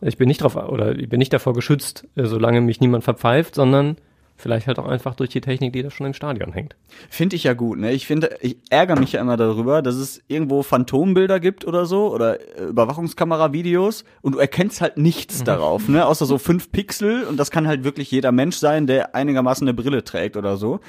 ich 0.00 0.16
bin 0.16 0.28
nicht 0.28 0.42
drauf 0.42 0.56
oder 0.56 0.96
ich 0.96 1.08
bin 1.08 1.18
nicht 1.18 1.32
davor 1.32 1.52
geschützt, 1.54 2.06
äh, 2.16 2.24
solange 2.26 2.60
mich 2.60 2.80
niemand 2.80 3.04
verpfeift, 3.04 3.54
sondern 3.54 3.96
vielleicht 4.38 4.68
halt 4.68 4.78
auch 4.78 4.86
einfach 4.86 5.14
durch 5.16 5.30
die 5.30 5.40
Technik, 5.40 5.72
die 5.72 5.82
da 5.82 5.90
schon 5.90 6.06
im 6.06 6.14
Stadion 6.14 6.52
hängt. 6.52 6.76
Finde 7.10 7.36
ich 7.36 7.44
ja 7.44 7.52
gut, 7.52 7.78
ne? 7.78 7.92
Ich 7.92 8.06
finde, 8.06 8.38
ich 8.40 8.56
ärgere 8.70 8.98
mich 8.98 9.12
ja 9.12 9.20
immer 9.20 9.36
darüber, 9.36 9.82
dass 9.82 9.96
es 9.96 10.22
irgendwo 10.28 10.62
Phantombilder 10.62 11.40
gibt 11.40 11.66
oder 11.66 11.84
so 11.84 12.14
oder 12.14 12.40
äh, 12.58 12.64
Überwachungskamera-Videos 12.64 14.04
und 14.22 14.36
du 14.36 14.38
erkennst 14.38 14.80
halt 14.80 14.96
nichts 14.96 15.42
darauf, 15.44 15.88
ne? 15.88 16.06
Außer 16.06 16.24
so 16.24 16.38
fünf 16.38 16.70
Pixel 16.70 17.24
und 17.24 17.36
das 17.36 17.50
kann 17.50 17.66
halt 17.66 17.82
wirklich 17.82 18.10
jeder 18.10 18.30
Mensch 18.32 18.56
sein, 18.56 18.86
der 18.86 19.14
einigermaßen 19.14 19.66
eine 19.66 19.74
Brille 19.74 20.04
trägt 20.04 20.36
oder 20.36 20.56
so. 20.56 20.80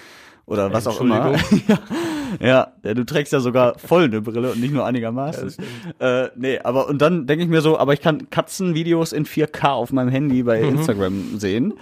Oder 0.45 0.73
was 0.73 0.87
auch 0.87 0.99
immer. 0.99 1.33
ja, 1.67 1.79
ja, 2.39 2.73
ja, 2.83 2.93
du 2.95 3.05
trägst 3.05 3.31
ja 3.33 3.39
sogar 3.39 3.77
voll 3.77 4.05
eine 4.05 4.21
Brille 4.21 4.51
und 4.51 4.59
nicht 4.59 4.73
nur 4.73 4.83
einigermaßen. 4.83 5.53
äh, 5.99 6.29
nee, 6.35 6.57
aber 6.57 6.87
und 6.87 6.99
dann 7.03 7.27
denke 7.27 7.43
ich 7.43 7.49
mir 7.49 7.61
so, 7.61 7.77
aber 7.77 7.93
ich 7.93 8.01
kann 8.01 8.31
Katzenvideos 8.31 9.11
in 9.13 9.25
4K 9.25 9.67
auf 9.67 9.91
meinem 9.91 10.09
Handy 10.09 10.41
bei 10.41 10.59
Instagram 10.59 11.37
sehen. 11.37 11.75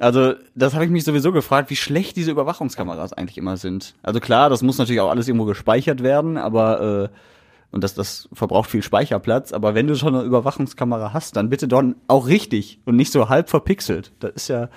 Also, 0.00 0.32
das 0.54 0.72
habe 0.72 0.86
ich 0.86 0.90
mich 0.90 1.04
sowieso 1.04 1.30
gefragt, 1.30 1.68
wie 1.68 1.76
schlecht 1.76 2.16
diese 2.16 2.30
Überwachungskameras 2.30 3.12
eigentlich 3.12 3.36
immer 3.36 3.58
sind. 3.58 3.94
Also 4.02 4.18
klar, 4.18 4.48
das 4.48 4.62
muss 4.62 4.78
natürlich 4.78 5.00
auch 5.00 5.10
alles 5.10 5.28
irgendwo 5.28 5.44
gespeichert 5.44 6.02
werden, 6.02 6.38
aber 6.38 7.10
äh, 7.12 7.16
und 7.70 7.84
das, 7.84 7.94
das 7.94 8.26
verbraucht 8.32 8.70
viel 8.70 8.82
Speicherplatz, 8.82 9.52
aber 9.52 9.74
wenn 9.74 9.86
du 9.86 9.94
schon 9.94 10.14
eine 10.14 10.24
Überwachungskamera 10.24 11.12
hast, 11.12 11.36
dann 11.36 11.50
bitte 11.50 11.68
dann 11.68 11.96
auch 12.08 12.26
richtig 12.26 12.80
und 12.86 12.96
nicht 12.96 13.12
so 13.12 13.28
halb 13.28 13.50
verpixelt. 13.50 14.12
Das 14.20 14.32
ist 14.32 14.48
ja. 14.48 14.70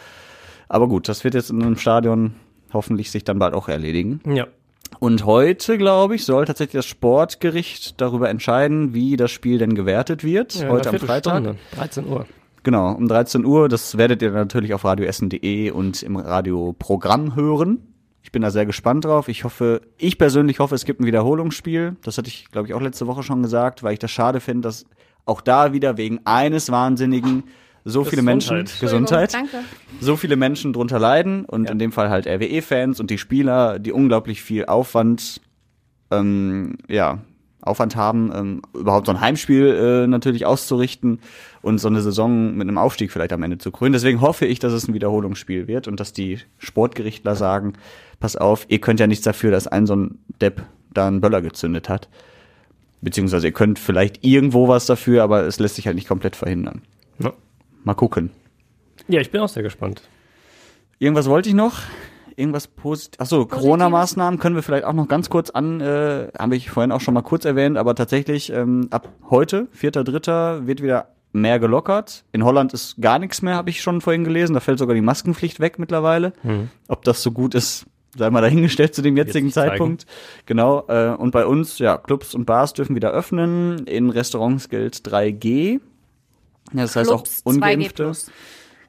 Aber 0.68 0.90
gut, 0.90 1.08
das 1.08 1.24
wird 1.24 1.36
jetzt 1.36 1.50
in 1.50 1.64
einem 1.64 1.78
Stadion 1.78 2.36
hoffentlich 2.74 3.10
sich 3.10 3.24
dann 3.24 3.40
bald 3.40 3.54
auch 3.54 3.70
erledigen. 3.70 4.20
Ja. 4.26 4.48
Und 5.00 5.26
heute, 5.26 5.78
glaube 5.78 6.16
ich, 6.16 6.26
soll 6.26 6.46
tatsächlich 6.46 6.80
das 6.80 6.86
Sportgericht 6.86 8.00
darüber 8.02 8.30
entscheiden, 8.30 8.94
wie 8.94 9.16
das 9.16 9.32
Spiel 9.32 9.58
denn 9.58 9.74
gewertet 9.74 10.24
wird. 10.24 10.56
ja 10.56 10.70
heute 10.70 10.90
am 10.90 11.00
Freitag. 11.00 11.44
Viertelstunde, 11.44 11.58
13 11.76 12.08
Uhr. 12.08 12.26
Genau, 12.64 12.94
um 12.94 13.08
13 13.08 13.46
Uhr. 13.46 13.68
Das 13.70 13.98
werdet 13.98 14.22
ihr 14.22 14.32
natürlich 14.32 14.74
auf 14.74 14.86
radioessen.de 14.86 15.72
und 15.72 16.02
im 16.02 16.16
Radioprogramm 16.16 17.36
hören. 17.36 17.80
Ich 18.22 18.32
bin 18.32 18.42
da 18.42 18.52
sehr 18.52 18.66
gespannt 18.66 19.04
drauf. 19.04 19.28
Ich 19.28 19.44
hoffe, 19.44 19.82
ich 19.98 20.18
persönlich 20.18 20.60
hoffe, 20.60 20.76
es 20.76 20.86
gibt 20.86 21.02
ein 21.02 21.06
Wiederholungsspiel. 21.06 21.98
Das 22.04 22.18
hatte 22.18 22.30
ich, 22.30 22.50
glaube 22.52 22.68
ich, 22.68 22.74
auch 22.74 22.82
letzte 22.82 23.06
Woche 23.06 23.22
schon 23.22 23.44
gesagt, 23.44 23.84
weil 23.84 23.94
ich 23.94 24.00
das 24.00 24.12
schade 24.12 24.40
finde, 24.40 24.62
dass 24.62 24.86
auch 25.26 25.42
da 25.42 25.74
wieder 25.74 25.98
wegen 25.98 26.22
eines 26.24 26.72
Wahnsinnigen 26.72 27.44
so 27.86 28.06
viele 28.06 28.22
Menschen 28.22 28.60
Gesundheit. 28.60 28.80
Gesundheit, 28.80 29.34
Danke. 29.34 29.58
so 30.00 30.16
viele 30.16 30.38
Menschen 30.38 30.72
drunter 30.72 31.00
leiden 31.00 31.44
und 31.44 31.70
in 31.70 31.80
dem 31.80 31.92
Fall 31.92 32.10
halt 32.10 32.28
RWE-Fans 32.28 33.02
und 33.02 33.12
die 33.12 33.18
Spieler, 33.18 33.78
die 33.78 33.92
unglaublich 33.92 34.42
viel 34.42 34.66
Aufwand, 34.66 35.42
ähm, 36.10 36.78
ja, 36.88 37.20
Aufwand 37.62 37.96
haben, 37.96 38.32
ähm, 38.34 38.62
überhaupt 38.74 39.08
so 39.08 39.14
ein 39.14 39.22
Heimspiel 39.22 39.68
äh, 40.04 40.08
natürlich 40.08 40.46
auszurichten 40.46 41.20
und 41.64 41.78
so 41.78 41.88
eine 41.88 42.02
Saison 42.02 42.56
mit 42.56 42.68
einem 42.68 42.78
Aufstieg 42.78 43.12
vielleicht 43.12 43.32
am 43.32 43.42
Ende 43.42 43.58
zu 43.58 43.72
krönen. 43.72 43.94
Deswegen 43.94 44.20
hoffe 44.20 44.46
ich, 44.46 44.60
dass 44.60 44.74
es 44.74 44.88
ein 44.88 44.94
Wiederholungsspiel 44.94 45.66
wird 45.66 45.88
und 45.88 46.00
dass 46.00 46.12
die 46.12 46.40
Sportgerichtler 46.58 47.36
sagen, 47.36 47.74
pass 48.20 48.36
auf, 48.36 48.66
ihr 48.68 48.80
könnt 48.80 49.00
ja 49.00 49.08
nichts 49.08 49.24
dafür, 49.24 49.50
dass 49.50 49.66
ein 49.68 49.88
so 49.88 49.96
ein 49.96 50.20
Depp 50.42 50.62
da 50.94 51.08
einen 51.08 51.22
Böller 51.22 51.42
gezündet 51.42 51.88
hat. 51.88 52.10
Beziehungsweise 53.02 53.48
ihr 53.48 53.54
könnt 53.54 53.80
vielleicht 53.80 54.26
irgendwo 54.26 54.68
was 54.68 54.86
dafür, 54.86 55.24
aber 55.24 55.44
es 55.44 55.58
lässt 55.58 55.76
sich 55.76 55.88
halt 55.88 55.96
nicht 55.96 56.08
komplett 56.08 56.36
verhindern. 56.36 56.82
Ja. 57.20 57.32
Mal 57.86 57.94
gucken. 57.94 58.32
ja, 59.08 59.22
ich 59.22 59.32
bin 59.32 59.40
auch 59.40 59.50
sehr 59.50 59.64
gespannt. 59.64 60.02
Irgendwas 61.00 61.30
wollte 61.30 61.48
ich 61.48 61.56
noch? 61.56 61.80
Irgendwas 62.36 62.68
positiv? 62.68 63.22
Achso, 63.22 63.46
Corona-Maßnahmen 63.46 64.38
können 64.38 64.56
wir 64.56 64.64
vielleicht 64.64 64.86
auch 64.86 64.94
noch 64.94 65.08
ganz 65.08 65.30
kurz 65.30 65.50
an, 65.50 65.80
äh, 65.80 66.28
habe 66.38 66.58
ich 66.58 66.70
vorhin 66.70 66.92
auch 66.92 67.02
schon 67.02 67.14
mal 67.14 67.22
kurz 67.22 67.46
erwähnt, 67.46 67.78
aber 67.78 67.96
tatsächlich 67.96 68.52
ähm, 68.52 68.88
ab 68.90 69.08
heute, 69.30 69.68
4.3., 69.80 70.68
wird 70.68 70.82
wieder 70.82 71.13
mehr 71.34 71.60
gelockert. 71.60 72.24
In 72.32 72.44
Holland 72.46 72.74
ist 72.74 72.96
gar 73.02 73.20
nichts 73.20 73.42
mehr, 73.42 73.56
habe 73.56 73.70
ich 73.70 73.82
schon 73.82 74.02
vorhin 74.02 74.24
gelesen. 74.24 74.54
Da 74.54 74.60
fällt 74.60 74.80
sogar 74.80 74.96
die 74.96 75.02
Maskenpflicht 75.02 75.60
weg 75.60 75.80
mittlerweile. 75.80 76.34
Ob 76.88 77.04
das 77.04 77.22
so 77.24 77.32
gut 77.32 77.56
ist, 77.56 77.86
sei 78.16 78.30
mal 78.30 78.42
dahingestellt 78.42 78.94
zu 78.96 79.02
dem 79.02 79.18
jetzigen 79.18 79.52
zeigen. 79.52 79.70
Zeitpunkt. 79.72 80.06
Genau. 80.46 80.86
Äh, 80.88 81.16
und 81.16 81.32
bei 81.32 81.46
uns, 81.46 81.80
ja, 81.80 81.98
Clubs 81.98 82.36
und 82.36 82.46
Bars 82.46 82.74
dürfen 82.74 82.96
wieder 82.96 83.12
öffnen. 83.12 83.86
In 83.88 84.10
Restaurants 84.12 84.70
gilt 84.70 84.96
3G. 84.98 85.80
Ja, 86.72 86.82
das 86.84 86.96
heißt 86.96 87.10
Clubs, 87.10 87.42
auch 87.44 87.52
2G 87.52 87.56
Ungeimpfte. 87.56 88.12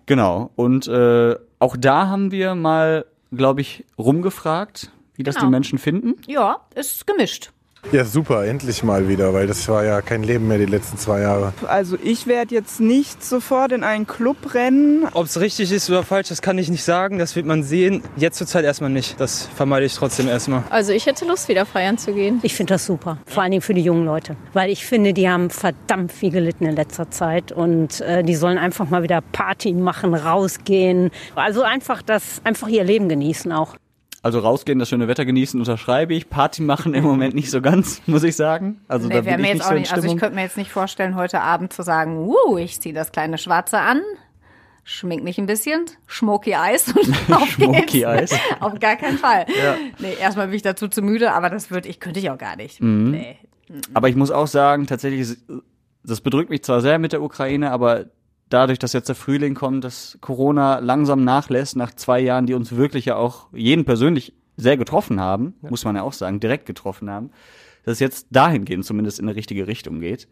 Genau. 0.07 0.51
Und 0.57 0.87
äh, 0.87 1.35
auch 1.59 1.77
da 1.79 2.09
haben 2.09 2.31
wir 2.31 2.55
mal, 2.55 3.07
glaube 3.33 3.63
ich, 3.63 3.85
rumgefragt, 3.99 4.91
wie 5.17 5.23
das 5.23 5.37
Genau. 5.37 5.47
die 5.47 5.51
Menschen 5.53 5.79
finden. 5.79 6.15
Ja, 6.27 6.59
ist 6.75 7.07
gemischt. 7.07 7.53
Ja, 7.93 8.05
super, 8.05 8.45
endlich 8.45 8.83
mal 8.83 9.09
wieder, 9.09 9.33
weil 9.35 9.47
das 9.47 9.69
war 9.69 9.85
ja 9.85 10.03
kein 10.03 10.23
Leben 10.23 10.49
mehr 10.49 10.59
die 10.59 10.67
letzten 10.67 10.99
zwei 10.99 11.21
Jahre. 11.21 11.53
Also 11.69 11.97
ich 12.03 12.27
werde 12.27 12.55
jetzt 12.55 12.81
nicht 12.81 13.23
sofort 13.25 13.73
in 13.73 13.85
einen 13.85 14.07
Club 14.07 14.55
rennen. 14.55 15.07
Ob 15.13 15.27
es 15.27 15.41
richtig 15.41 15.71
ist 15.71 15.89
oder 15.91 16.03
falsch, 16.03 16.29
das 16.29 16.43
kann 16.43 16.59
ich 16.59 16.69
nicht 16.71 16.83
sagen. 16.83 17.19
Das 17.19 17.37
wird 17.37 17.47
man 17.47 17.63
sehen. 17.63 18.03
Jetzt 18.17 18.39
zur 18.39 18.47
Zeit 18.47 18.65
erstmal 18.65 18.91
nicht. 18.91 19.21
Das 19.21 19.49
vermeide 19.55 19.87
ich 19.87 19.95
trotzdem 19.95 20.29
erstmal. 20.29 20.65
Also 20.71 20.93
ich 20.93 21.07
hätte 21.07 21.25
Lust, 21.25 21.49
wieder 21.49 21.67
feiern 21.67 21.99
zu 21.99 22.13
gehen. 22.13 22.41
Ich 22.43 22.55
finde 22.55 22.75
das 22.75 22.87
super, 22.87 23.19
vor 23.27 23.43
allen 23.43 23.53
Dingen 23.53 23.63
für 23.63 23.75
die 23.75 23.83
jungen 23.83 24.05
Leute, 24.05 24.37
weil 24.53 24.71
ich 24.71 24.85
finde, 24.85 25.13
die 25.13 25.29
haben 25.29 25.51
verdammt 25.51 26.13
viel 26.13 26.31
gelitten 26.31 26.65
in 26.65 26.75
letzter 26.75 27.11
Zeit 27.11 27.53
und 27.53 28.01
äh, 28.01 28.23
die 28.23 28.35
sollen 28.35 28.59
einfach 28.59 28.91
mal 28.91 29.03
wieder 29.03 29.21
Party 29.21 29.73
machen, 29.73 30.15
rausgehen, 30.15 31.11
also 31.35 31.63
einfach 31.63 32.03
das, 32.03 32.41
einfach 32.45 32.69
ihr 32.69 32.85
Leben 32.85 33.09
genießen 33.09 33.53
auch. 33.53 33.77
Also 34.25 34.39
rausgehen, 34.39 34.79
das 34.79 34.89
schöne 34.89 35.07
Wetter 35.07 35.27
genießen, 35.27 35.61
unterschreibe 35.61 36.15
ich. 36.15 36.31
Party 36.31 36.63
machen 36.63 36.95
im 36.95 37.05
Moment 37.05 37.35
nicht 37.35 37.51
so 37.51 37.61
ganz, 37.61 38.01
muss 38.07 38.23
ich 38.23 38.37
sagen. 38.37 38.81
Also 38.89 39.07
Nee, 39.07 39.17
da 39.17 39.21
bin 39.21 39.41
ich 39.41 39.47
jetzt 39.49 39.53
nicht 39.53 39.63
auch 39.65 39.69
so 39.69 39.75
in 39.75 39.81
nicht, 39.81 39.93
also 39.93 40.01
ich 40.01 40.11
Stimmung. 40.13 40.19
könnte 40.19 40.35
mir 40.37 40.43
jetzt 40.43 40.57
nicht 40.57 40.71
vorstellen, 40.73 41.15
heute 41.15 41.43
Abend 41.43 41.75
zu 41.75 41.83
sagen, 41.83 42.17
wuh, 42.27 42.57
ich 42.57 42.81
ziehe 42.81 42.95
das 42.95 43.13
kleine 43.13 43.37
Schwarze 43.37 43.81
an, 43.81 44.01
schmink 44.83 45.25
mich 45.25 45.37
ein 45.37 45.45
bisschen, 45.45 45.85
Smoky 46.09 46.55
Eis 46.55 46.89
und 46.89 47.31
auf 47.35 47.51
Smoky 47.51 47.99
geht's. 48.01 48.33
Eis. 48.33 48.41
Auf 48.61 48.81
gar 48.81 48.97
keinen 48.97 49.19
Fall. 49.19 49.45
Ja. 49.63 49.77
Nee, 49.99 50.15
erstmal 50.19 50.47
bin 50.47 50.57
ich 50.57 50.63
dazu 50.63 50.89
zu 50.89 51.03
müde, 51.03 51.33
aber 51.33 51.51
das 51.51 51.71
würde 51.71 51.91
ich, 51.91 52.01
könnte 52.01 52.19
ich 52.19 52.31
auch 52.31 52.39
gar 52.39 52.57
nicht. 52.57 52.81
Mhm. 52.81 53.11
Nee. 53.11 53.37
Aber 53.93 54.09
ich 54.09 54.17
muss 54.17 54.31
auch 54.31 54.47
sagen, 54.47 54.87
tatsächlich, 54.87 55.37
das 56.03 56.23
bedrückt 56.23 56.49
mich 56.49 56.65
zwar 56.65 56.81
sehr 56.81 56.99
mit 56.99 57.13
der 57.13 57.21
Ukraine, 57.21 57.71
aber 57.73 58.07
dadurch, 58.55 58.79
dass 58.79 58.93
jetzt 58.93 59.09
der 59.09 59.17
Frühling 59.17 59.55
kommt, 59.55 59.85
dass 59.85 60.17
Corona 60.21 60.79
langsam 60.79 61.25
nachlässt, 61.25 61.77
nach 61.77 61.95
zwei 61.95 62.21
Jahren, 62.21 62.47
die 62.47 62.55
uns 62.55 62.77
wirklich 62.77 63.07
ja 63.07 63.17
auch 63.17 63.49
jeden 63.53 63.85
persönlich 63.85 64.33
sehr 64.57 64.77
getroffen 64.77 65.21
haben, 65.21 65.55
muss 65.63 65.85
man 65.85 65.97
ja 65.97 66.03
auch 66.03 66.13
sagen, 66.13 66.41
direkt 66.41 66.65
getroffen 66.65 67.11
haben, 67.11 67.31
dass 67.85 67.95
es 67.95 68.01
jetzt 68.01 68.29
dahingehend 68.31 68.85
zumindest 68.85 69.19
in 69.19 69.29
eine 69.29 69.37
richtige 69.37 69.67
Richtung 69.67 70.01
geht. 70.01 70.29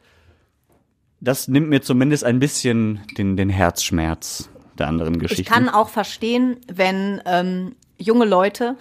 Das 1.21 1.49
nimmt 1.49 1.69
mir 1.69 1.83
zumindest 1.83 2.25
ein 2.25 2.39
bisschen 2.39 3.01
den, 3.19 3.37
den 3.37 3.49
Herzschmerz 3.49 4.49
der 4.79 4.89
anderen 4.89 5.19
Geschichten. 5.19 5.43
Ich 5.43 5.49
kann 5.49 5.69
auch 5.69 5.89
verstehen, 5.89 6.59
wenn 6.73 7.21
ähm, 7.27 7.75
junge 7.99 8.25
Leute 8.25 8.77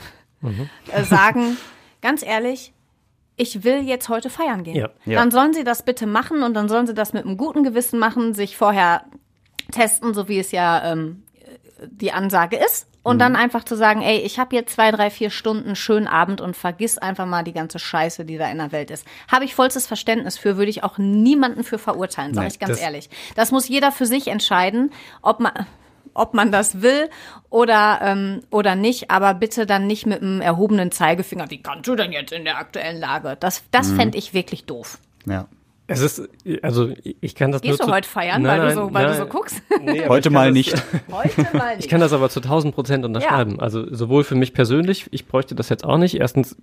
äh, 0.91 1.03
sagen, 1.03 1.57
ganz 2.01 2.23
ehrlich, 2.23 2.73
ich 3.35 3.63
will 3.63 3.81
jetzt 3.81 4.09
heute 4.09 4.29
feiern 4.29 4.63
gehen. 4.63 4.75
Ja. 4.75 4.89
Ja. 5.05 5.19
Dann 5.19 5.31
sollen 5.31 5.53
sie 5.53 5.63
das 5.63 5.83
bitte 5.83 6.05
machen 6.05 6.43
und 6.43 6.53
dann 6.53 6.69
sollen 6.69 6.85
sie 6.85 6.93
das 6.93 7.13
mit 7.13 7.25
einem 7.25 7.37
guten 7.37 7.63
Gewissen 7.63 7.97
machen, 7.99 8.33
sich 8.33 8.55
vorher 8.55 9.05
testen, 9.71 10.13
so 10.13 10.27
wie 10.27 10.39
es 10.39 10.51
ja 10.51 10.91
ähm, 10.91 11.23
die 11.89 12.11
Ansage 12.11 12.57
ist. 12.57 12.87
Und 13.03 13.17
dann 13.17 13.35
einfach 13.35 13.63
zu 13.63 13.75
sagen, 13.75 14.03
ey, 14.03 14.19
ich 14.19 14.37
habe 14.37 14.55
jetzt 14.55 14.75
zwei, 14.75 14.91
drei, 14.91 15.09
vier 15.09 15.31
Stunden 15.31 15.75
schönen 15.75 16.05
Abend 16.05 16.39
und 16.39 16.55
vergiss 16.55 16.99
einfach 16.99 17.25
mal 17.25 17.41
die 17.43 17.51
ganze 17.51 17.79
Scheiße, 17.79 18.25
die 18.25 18.37
da 18.37 18.47
in 18.51 18.59
der 18.59 18.71
Welt 18.71 18.91
ist. 18.91 19.07
Habe 19.31 19.43
ich 19.43 19.55
vollstes 19.55 19.87
Verständnis 19.87 20.37
für, 20.37 20.55
würde 20.55 20.69
ich 20.69 20.83
auch 20.83 20.99
niemanden 20.99 21.63
für 21.63 21.79
verurteilen, 21.79 22.35
sage 22.35 22.45
Nee, 22.45 22.53
ich 22.53 22.59
ganz 22.59 22.73
das- 22.73 22.79
ehrlich. 22.79 23.09
Das 23.35 23.49
muss 23.51 23.67
jeder 23.67 23.91
für 23.91 24.05
sich 24.05 24.27
entscheiden, 24.27 24.91
ob 25.23 25.39
man 25.39 25.51
ob 26.13 26.33
man 26.33 26.51
das 26.51 26.81
will 26.81 27.09
oder 27.49 27.99
ähm, 28.03 28.41
oder 28.51 28.75
nicht, 28.75 29.09
aber 29.09 29.33
bitte 29.33 29.65
dann 29.65 29.87
nicht 29.87 30.05
mit 30.05 30.21
einem 30.21 30.41
erhobenen 30.41 30.91
Zeigefinger. 30.91 31.49
Wie 31.49 31.63
kannst 31.63 31.87
du 31.87 31.95
denn 31.95 32.11
jetzt 32.11 32.33
in 32.33 32.43
der 32.43 32.57
aktuellen 32.57 32.99
Lage? 32.99 33.35
Das 33.39 33.63
das 33.71 33.91
fände 33.91 34.17
ich 34.17 34.33
wirklich 34.35 34.65
doof. 34.65 34.99
ja. 35.25 35.47
Es 35.91 36.01
ist, 36.01 36.29
also 36.61 36.89
ich 37.21 37.35
kann 37.35 37.51
das 37.51 37.61
Gehst 37.61 37.79
nur 37.79 37.85
du 37.85 37.91
zu, 37.91 37.95
heute 37.95 38.07
feiern, 38.09 38.41
Nein, 38.41 38.51
weil, 38.59 38.67
nein, 38.67 38.75
du, 38.77 38.81
so, 38.87 38.93
weil 38.93 39.03
nein. 39.05 39.13
du 39.13 39.19
so 39.19 39.25
guckst? 39.27 39.61
Nee, 39.83 39.99
aber 40.01 40.09
Heute 40.09 40.29
mal 40.29 40.47
das- 40.47 40.53
nicht. 40.53 40.73
Heute 41.11 41.47
mal 41.53 41.75
nicht. 41.75 41.85
Ich 41.85 41.89
kann 41.89 41.99
das 42.01 42.13
aber 42.13 42.29
zu 42.29 42.39
1000 42.39 42.73
Prozent 42.75 43.05
unterschreiben. 43.05 43.59
Also 43.59 43.93
sowohl 43.93 44.23
für 44.23 44.35
mich 44.35 44.53
persönlich, 44.53 45.07
ich 45.11 45.25
bräuchte 45.27 45.55
das 45.55 45.69
jetzt 45.69 45.83
auch 45.85 45.97
nicht. 45.97 46.19
Erstens 46.19 46.55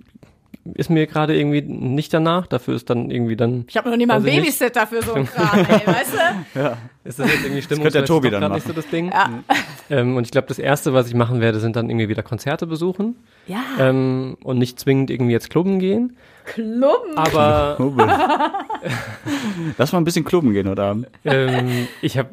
ist 0.74 0.90
mir 0.90 1.06
gerade 1.06 1.34
irgendwie 1.38 1.62
nicht 1.62 2.12
danach. 2.12 2.46
Dafür 2.46 2.74
ist 2.74 2.90
dann 2.90 3.10
irgendwie 3.10 3.36
dann. 3.36 3.64
Ich 3.68 3.76
habe 3.76 3.88
noch 3.90 3.96
nie 3.96 4.04
mal 4.06 4.14
einen. 4.16 4.24
Babysitter 4.24 4.86
für 4.86 5.02
so 5.02 5.14
einen 5.14 5.26
Kram, 5.30 5.58
ey, 5.60 5.86
weißt 5.86 6.12
du? 6.54 6.76
Ist 7.04 7.18
das 7.18 7.30
jetzt 7.32 7.44
irgendwie 7.44 7.62
könnte 7.62 7.90
der 7.90 8.04
Tobi 8.04 8.28
dann 8.30 8.40
grad 8.42 8.52
nicht 8.52 8.62
so 8.64 8.68
machen. 8.70 8.76
das 8.82 8.90
Ding? 8.90 9.10
Ja. 9.10 9.30
Ähm, 9.90 10.18
und 10.18 10.24
ich 10.24 10.30
glaube, 10.30 10.46
das 10.48 10.58
erste, 10.58 10.92
was 10.92 11.08
ich 11.08 11.14
machen 11.14 11.40
werde, 11.40 11.60
sind 11.60 11.74
dann 11.74 11.88
irgendwie 11.88 12.10
wieder 12.10 12.22
Konzerte 12.22 12.66
besuchen 12.66 13.16
Ja, 13.46 13.62
ähm, 13.80 14.36
und 14.44 14.58
nicht 14.58 14.78
zwingend 14.78 15.08
irgendwie 15.10 15.32
jetzt 15.32 15.48
klubben 15.48 15.78
gehen. 15.78 16.18
Klubben. 16.49 17.16
Aber 17.16 17.74
Klubben. 17.76 18.09
Lass 19.78 19.92
mal 19.92 19.99
ein 19.99 20.05
bisschen 20.05 20.24
klubben 20.24 20.53
gehen 20.53 20.68
heute 20.68 20.82
Abend. 20.82 21.07
ähm, 21.24 21.88
ich 22.03 22.18
habe 22.18 22.30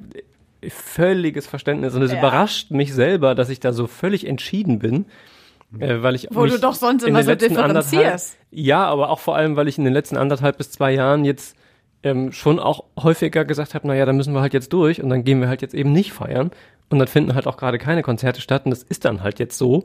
völliges 0.70 1.47
Verständnis 1.47 1.93
und 1.95 2.01
es 2.01 2.11
Ja. 2.11 2.20
überrascht 2.20 2.72
mich 2.72 2.93
selber, 2.93 3.36
dass 3.36 3.49
ich 3.49 3.59
da 3.59 3.72
so 3.74 3.88
völlig 3.88 4.26
entschieden 4.28 4.80
bin, 4.80 5.05
äh, 5.80 6.01
weil 6.01 6.16
ich 6.16 6.28
Wo 6.32 6.45
du 6.45 6.57
doch 6.59 6.74
sonst 6.74 7.03
immer 7.03 7.24
so 7.24 7.36
differenzierst. 7.36 8.38
Ja, 8.51 8.86
aber 8.86 9.09
auch 9.09 9.20
vor 9.20 9.36
allem, 9.36 9.55
weil 9.55 9.68
ich 9.68 9.78
in 9.78 9.84
den 9.84 9.93
letzten 9.93 10.18
anderthalb 10.18 10.57
bis 10.57 10.72
zwei 10.72 10.91
Jahren 10.93 11.26
jetzt 11.26 11.55
ähm, 12.03 12.32
schon 12.32 12.59
auch 12.59 12.86
häufiger 13.01 13.45
gesagt 13.45 13.74
habe, 13.76 13.88
naja, 13.88 14.05
da 14.05 14.13
müssen 14.13 14.34
wir 14.34 14.41
halt 14.41 14.53
jetzt 14.53 14.72
durch 14.74 15.01
und 15.03 15.09
dann 15.09 15.24
gehen 15.24 15.41
wir 15.41 15.47
halt 15.49 15.61
jetzt 15.61 15.74
eben 15.76 15.91
nicht 15.91 16.13
feiern 16.13 16.51
und 16.89 16.99
dann 16.99 17.07
finden 17.07 17.36
halt 17.36 17.47
auch 17.47 17.57
gerade 17.57 17.78
keine 17.78 18.01
Konzerte 18.03 18.41
statt 18.41 18.63
und 18.66 18.72
das 18.72 18.84
ist 18.84 19.05
dann 19.05 19.22
halt 19.24 19.39
jetzt 19.39 19.57
so. 19.57 19.84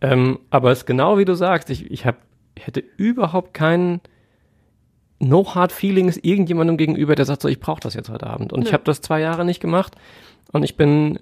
Ähm, 0.00 0.38
aber 0.50 0.72
es 0.72 0.78
ist 0.80 0.86
genau 0.86 1.18
wie 1.18 1.24
du 1.24 1.34
sagst, 1.34 1.70
ich, 1.70 1.90
ich 1.90 2.04
hätte 2.58 2.82
überhaupt 2.96 3.54
keinen 3.54 4.00
No 5.18 5.54
Hard 5.54 5.72
Feelings 5.72 6.18
irgendjemandem 6.18 6.76
gegenüber, 6.76 7.14
der 7.14 7.24
sagt 7.24 7.42
so, 7.42 7.48
ich 7.48 7.60
brauche 7.60 7.80
das 7.80 7.94
jetzt 7.94 8.10
heute 8.10 8.26
Abend. 8.26 8.52
Und 8.52 8.66
ich 8.66 8.72
habe 8.72 8.84
das 8.84 9.00
zwei 9.00 9.20
Jahre 9.20 9.44
nicht 9.44 9.60
gemacht. 9.60 9.94
Und 10.52 10.62
ich 10.62 10.76
bin 10.76 11.18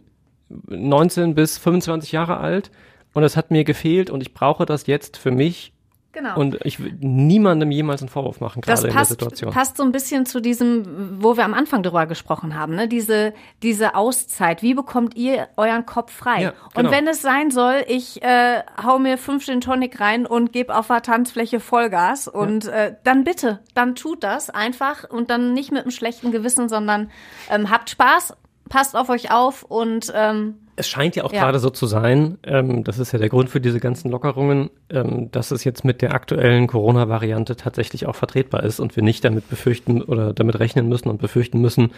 19 0.48 1.34
bis 1.34 1.58
25 1.58 2.12
Jahre 2.12 2.38
alt. 2.38 2.70
Und 3.12 3.22
es 3.22 3.36
hat 3.36 3.50
mir 3.50 3.62
gefehlt 3.62 4.10
und 4.10 4.20
ich 4.22 4.34
brauche 4.34 4.66
das 4.66 4.88
jetzt 4.88 5.16
für 5.16 5.30
mich 5.30 5.73
Genau. 6.14 6.38
und 6.38 6.58
ich 6.64 6.78
will 6.78 6.96
niemandem 7.00 7.72
jemals 7.72 8.00
einen 8.00 8.08
Vorwurf 8.08 8.40
machen, 8.40 8.62
das 8.64 8.82
gerade 8.82 8.88
in 8.88 8.94
der 8.94 8.98
passt, 9.00 9.10
Situation. 9.10 9.52
passt 9.52 9.76
so 9.76 9.82
ein 9.82 9.90
bisschen 9.92 10.26
zu 10.26 10.40
diesem, 10.40 11.20
wo 11.20 11.36
wir 11.36 11.44
am 11.44 11.54
Anfang 11.54 11.82
drüber 11.82 12.06
gesprochen 12.06 12.54
haben, 12.54 12.76
ne? 12.76 12.86
Diese, 12.86 13.34
diese 13.62 13.96
Auszeit. 13.96 14.62
Wie 14.62 14.74
bekommt 14.74 15.16
ihr 15.16 15.48
euren 15.56 15.86
Kopf 15.86 16.12
frei? 16.12 16.42
Ja, 16.42 16.52
Und 16.74 16.84
genau. 16.84 16.90
wenn 16.92 17.08
es 17.08 17.20
sein 17.20 17.50
soll, 17.50 17.84
ich 17.88 18.22
äh, 18.22 18.62
hau 18.82 18.98
mir 19.00 19.18
fünf 19.18 19.44
Gin 19.44 19.60
Tonic 19.60 20.00
rein 20.00 20.24
und 20.24 20.52
gebe 20.52 20.74
auf 20.74 20.86
der 20.86 21.02
Tanzfläche 21.02 21.58
Vollgas 21.58 22.28
und 22.28 22.66
äh, 22.66 22.94
dann 23.02 23.24
bitte, 23.24 23.60
dann 23.74 23.96
tut 23.96 24.22
das 24.22 24.50
einfach 24.50 25.10
und 25.10 25.30
dann 25.30 25.52
nicht 25.52 25.72
mit 25.72 25.82
einem 25.82 25.90
schlechten 25.90 26.30
Gewissen, 26.30 26.68
sondern 26.68 27.10
ähm, 27.50 27.70
habt 27.70 27.90
Spaß, 27.90 28.36
passt 28.68 28.94
auf 28.94 29.08
euch 29.08 29.30
auf 29.32 29.64
und 29.64 30.12
ähm, 30.14 30.58
Es 30.76 30.88
scheint 30.88 31.14
ja 31.16 31.24
auch 31.24 31.32
Ja. 31.32 31.42
gerade 31.44 31.58
so 31.60 31.70
zu 31.70 31.86
sein, 31.86 32.38
ähm, 32.42 32.82
das 32.84 32.98
ist 32.98 33.12
ja 33.12 33.18
der 33.18 33.28
Grund 33.28 33.48
für 33.48 33.60
diese 33.60 33.78
ganzen 33.80 34.10
Lockerungen, 34.10 34.70
ähm, 34.90 35.30
dass 35.30 35.50
es 35.50 35.62
jetzt 35.64 35.84
mit 35.84 36.02
der 36.02 36.12
aktuellen 36.14 36.66
Corona-Variante 36.66 37.54
tatsächlich 37.56 38.06
auch 38.06 38.16
vertretbar 38.16 38.64
ist 38.64 38.80
und 38.80 38.96
wir 38.96 39.02
nicht 39.02 39.24
damit 39.24 39.48
befürchten 39.48 40.02
oder 40.02 40.32
damit 40.32 40.58
rechnen 40.58 40.88
müssen 40.88 41.08
und 41.08 41.20
befürchten 41.20 41.60
müssen, 41.60 41.92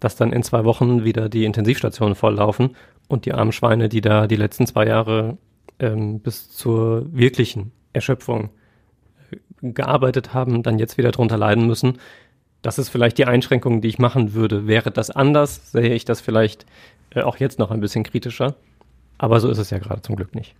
dass 0.00 0.16
dann 0.16 0.32
in 0.32 0.42
zwei 0.42 0.64
Wochen 0.64 1.04
wieder 1.04 1.28
die 1.28 1.44
Intensivstationen 1.44 2.14
volllaufen 2.14 2.74
und 3.08 3.26
die 3.26 3.32
armen 3.34 3.52
Schweine, 3.52 3.88
die 3.88 4.00
da 4.00 4.26
die 4.26 4.36
letzten 4.36 4.66
zwei 4.66 4.86
Jahre 4.86 5.36
ähm, 5.78 6.20
bis 6.20 6.50
zur 6.50 7.06
wirklichen 7.12 7.72
Erschöpfung 7.92 8.50
äh, 9.30 9.72
gearbeitet 9.72 10.32
haben, 10.32 10.62
dann 10.62 10.78
jetzt 10.78 10.96
wieder 10.96 11.10
drunter 11.10 11.36
leiden 11.36 11.66
müssen. 11.66 11.98
Das 12.62 12.78
ist 12.78 12.88
vielleicht 12.88 13.18
die 13.18 13.26
Einschränkung, 13.26 13.80
die 13.80 13.88
ich 13.88 13.98
machen 13.98 14.34
würde. 14.34 14.66
Wäre 14.66 14.90
das 14.90 15.10
anders, 15.10 15.70
sähe 15.72 15.94
ich 15.94 16.04
das 16.04 16.20
vielleicht 16.20 16.64
äh, 17.14 17.22
auch 17.22 17.36
jetzt 17.38 17.58
noch 17.58 17.70
ein 17.70 17.80
bisschen 17.80 18.02
kritischer. 18.04 18.54
Aber 19.18 19.40
so 19.40 19.48
ist 19.48 19.58
es 19.58 19.70
ja 19.70 19.78
gerade 19.78 20.02
zum 20.02 20.16
Glück 20.16 20.34
nicht. 20.34 20.54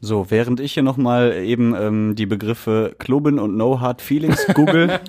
So, 0.00 0.30
während 0.30 0.60
ich 0.60 0.74
hier 0.74 0.84
nochmal 0.84 1.32
eben 1.38 1.74
ähm, 1.74 2.14
die 2.14 2.26
Begriffe 2.26 2.94
Klubben 3.00 3.40
und 3.40 3.56
No 3.56 3.80
Hard 3.80 4.00
Feelings 4.00 4.46
google, 4.54 4.86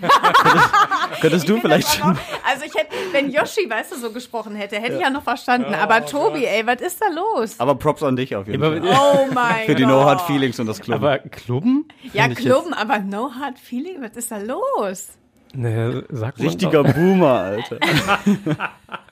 könntest, 0.41 1.21
könntest 1.21 1.49
du 1.49 1.59
vielleicht 1.59 1.99
noch, 1.99 2.07
also 2.09 2.65
ich 2.65 2.73
hätte, 2.73 2.95
wenn 3.11 3.29
Yoshi, 3.29 3.69
weißt 3.69 3.91
du, 3.91 3.97
so 3.97 4.11
gesprochen 4.11 4.55
hätte, 4.55 4.77
hätte 4.77 4.95
ich 4.95 5.01
ja 5.01 5.11
noch 5.11 5.21
verstanden. 5.21 5.75
Aber 5.75 6.03
Tobi, 6.07 6.43
ey, 6.45 6.65
was 6.65 6.81
ist 6.81 6.99
da 7.01 7.05
los? 7.13 7.59
Aber 7.59 7.75
Props 7.75 8.01
an 8.01 8.15
dich 8.15 8.35
auf 8.35 8.47
jeden 8.47 8.63
Aber- 8.63 8.77
Fall. 8.81 8.97
Oh 8.99 9.27
mein 9.31 9.67
Für 9.67 9.75
die 9.75 9.83
Gott. 9.83 9.91
No 9.91 10.03
Hard 10.05 10.21
Feelings 10.21 10.59
und 10.59 10.65
das 10.65 10.79
Klubben. 10.79 11.05
Aber 11.05 11.19
Klubben? 11.19 11.87
Ja, 12.13 12.27
Klubben, 12.29 12.73
aber 12.73 12.97
no 12.97 13.31
hard 13.31 13.59
feeling, 13.59 14.01
was 14.01 14.17
ist 14.17 14.31
da 14.31 14.37
los? 14.39 15.09
Naja, 15.53 16.01
sag 16.09 16.37
mal 16.39 16.45
Richtiger 16.45 16.83
doch. 16.83 16.93
Boomer, 16.93 17.31
Alter. 17.31 17.77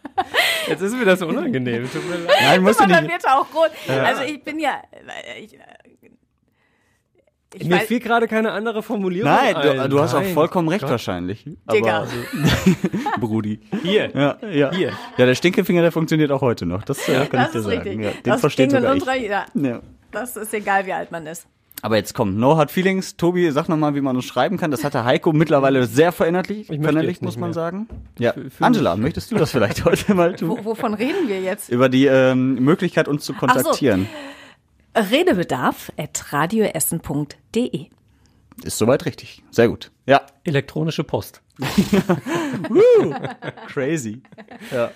Jetzt 0.67 0.81
ist 0.81 0.95
mir 0.95 1.05
das 1.05 1.21
unangenehm. 1.21 1.89
Tut 1.91 2.07
mir 2.09 2.17
leid. 2.17 2.35
Nein, 2.41 2.61
musst 2.63 2.79
du 2.79 2.85
nicht. 2.85 3.01
wird 3.03 3.23
er 3.25 3.39
auch 3.39 3.47
rot. 3.53 3.71
Also 3.87 4.23
ich 4.23 4.43
bin 4.43 4.59
ja, 4.59 4.81
ich, 5.39 5.57
ich 7.53 7.67
Mir 7.67 7.79
fiel 7.79 7.99
gerade 7.99 8.27
keine 8.27 8.51
andere 8.51 8.83
Formulierung 8.83 9.31
Nein, 9.31 9.55
ein. 9.55 9.77
du, 9.77 9.89
du 9.89 9.99
hast 10.01 10.13
auch 10.13 10.21
Nein. 10.21 10.33
vollkommen 10.33 10.67
recht 10.67 10.81
Gott. 10.81 10.91
wahrscheinlich. 10.91 11.45
Digga. 11.71 11.99
Aber, 11.99 12.07
Brudi. 13.19 13.61
Hier. 13.83 14.11
Ja, 14.13 14.37
ja. 14.49 14.71
Hier. 14.71 14.91
Ja, 15.17 15.25
der 15.25 15.33
Stinkefinger, 15.35 15.81
der 15.81 15.91
funktioniert 15.93 16.31
auch 16.31 16.41
heute 16.41 16.65
noch. 16.65 16.83
Das 16.83 17.07
äh, 17.07 17.25
kann 17.25 17.39
das 17.39 17.45
ich 17.47 17.51
dir 17.53 17.59
ist 17.59 17.65
sagen. 17.65 17.77
richtig. 17.79 17.99
Ja, 18.03 18.11
den 18.11 18.23
das 18.23 18.41
versteht 18.41 18.71
sogar 18.71 18.93
ich. 18.95 19.01
unserer, 19.01 19.15
ja, 19.15 19.45
Ja. 19.53 19.79
das 20.11 20.35
ist 20.35 20.53
egal, 20.53 20.85
wie 20.85 20.93
alt 20.93 21.09
man 21.11 21.25
ist. 21.25 21.47
Aber 21.83 21.95
jetzt 21.95 22.13
komm, 22.15 22.37
No 22.39 22.57
Hard 22.57 22.71
Feelings. 22.71 23.17
Tobi, 23.17 23.51
sag 23.51 23.69
nochmal, 23.69 23.93
wie 23.95 24.01
man 24.01 24.15
uns 24.15 24.25
schreiben 24.25 24.57
kann. 24.57 24.71
Das 24.71 24.83
hat 24.83 24.95
der 24.95 25.05
Heiko 25.05 25.31
mittlerweile 25.31 25.85
sehr 25.85 26.11
verinnerlicht, 26.11 26.69
möchte 26.69 26.81
verinnerlicht 26.83 27.21
muss 27.21 27.37
man 27.37 27.49
mehr. 27.49 27.53
sagen. 27.53 27.87
Ja, 28.17 28.33
fühl 28.33 28.43
mich- 28.45 28.61
Angela, 28.61 28.95
möchtest 28.95 29.31
du 29.31 29.35
das 29.35 29.51
vielleicht 29.51 29.85
heute 29.85 30.13
mal 30.15 30.35
tun? 30.35 30.49
Wo, 30.63 30.65
wovon 30.65 30.93
reden 30.95 31.27
wir 31.27 31.39
jetzt? 31.41 31.69
Über 31.69 31.87
die 31.89 32.05
ähm, 32.07 32.55
Möglichkeit, 32.55 33.07
uns 33.07 33.23
zu 33.25 33.33
kontaktieren. 33.33 34.07
Redebedarf 34.95 35.91
at 35.97 36.33
radioessen.de. 36.33 37.85
Ist 38.63 38.77
soweit 38.79 39.05
richtig. 39.05 39.43
Sehr 39.51 39.67
gut. 39.69 39.91
Ja, 40.07 40.21
Elektronische 40.43 41.03
Post. 41.03 41.41
crazy. 43.67 44.21
Ja. 44.71 44.91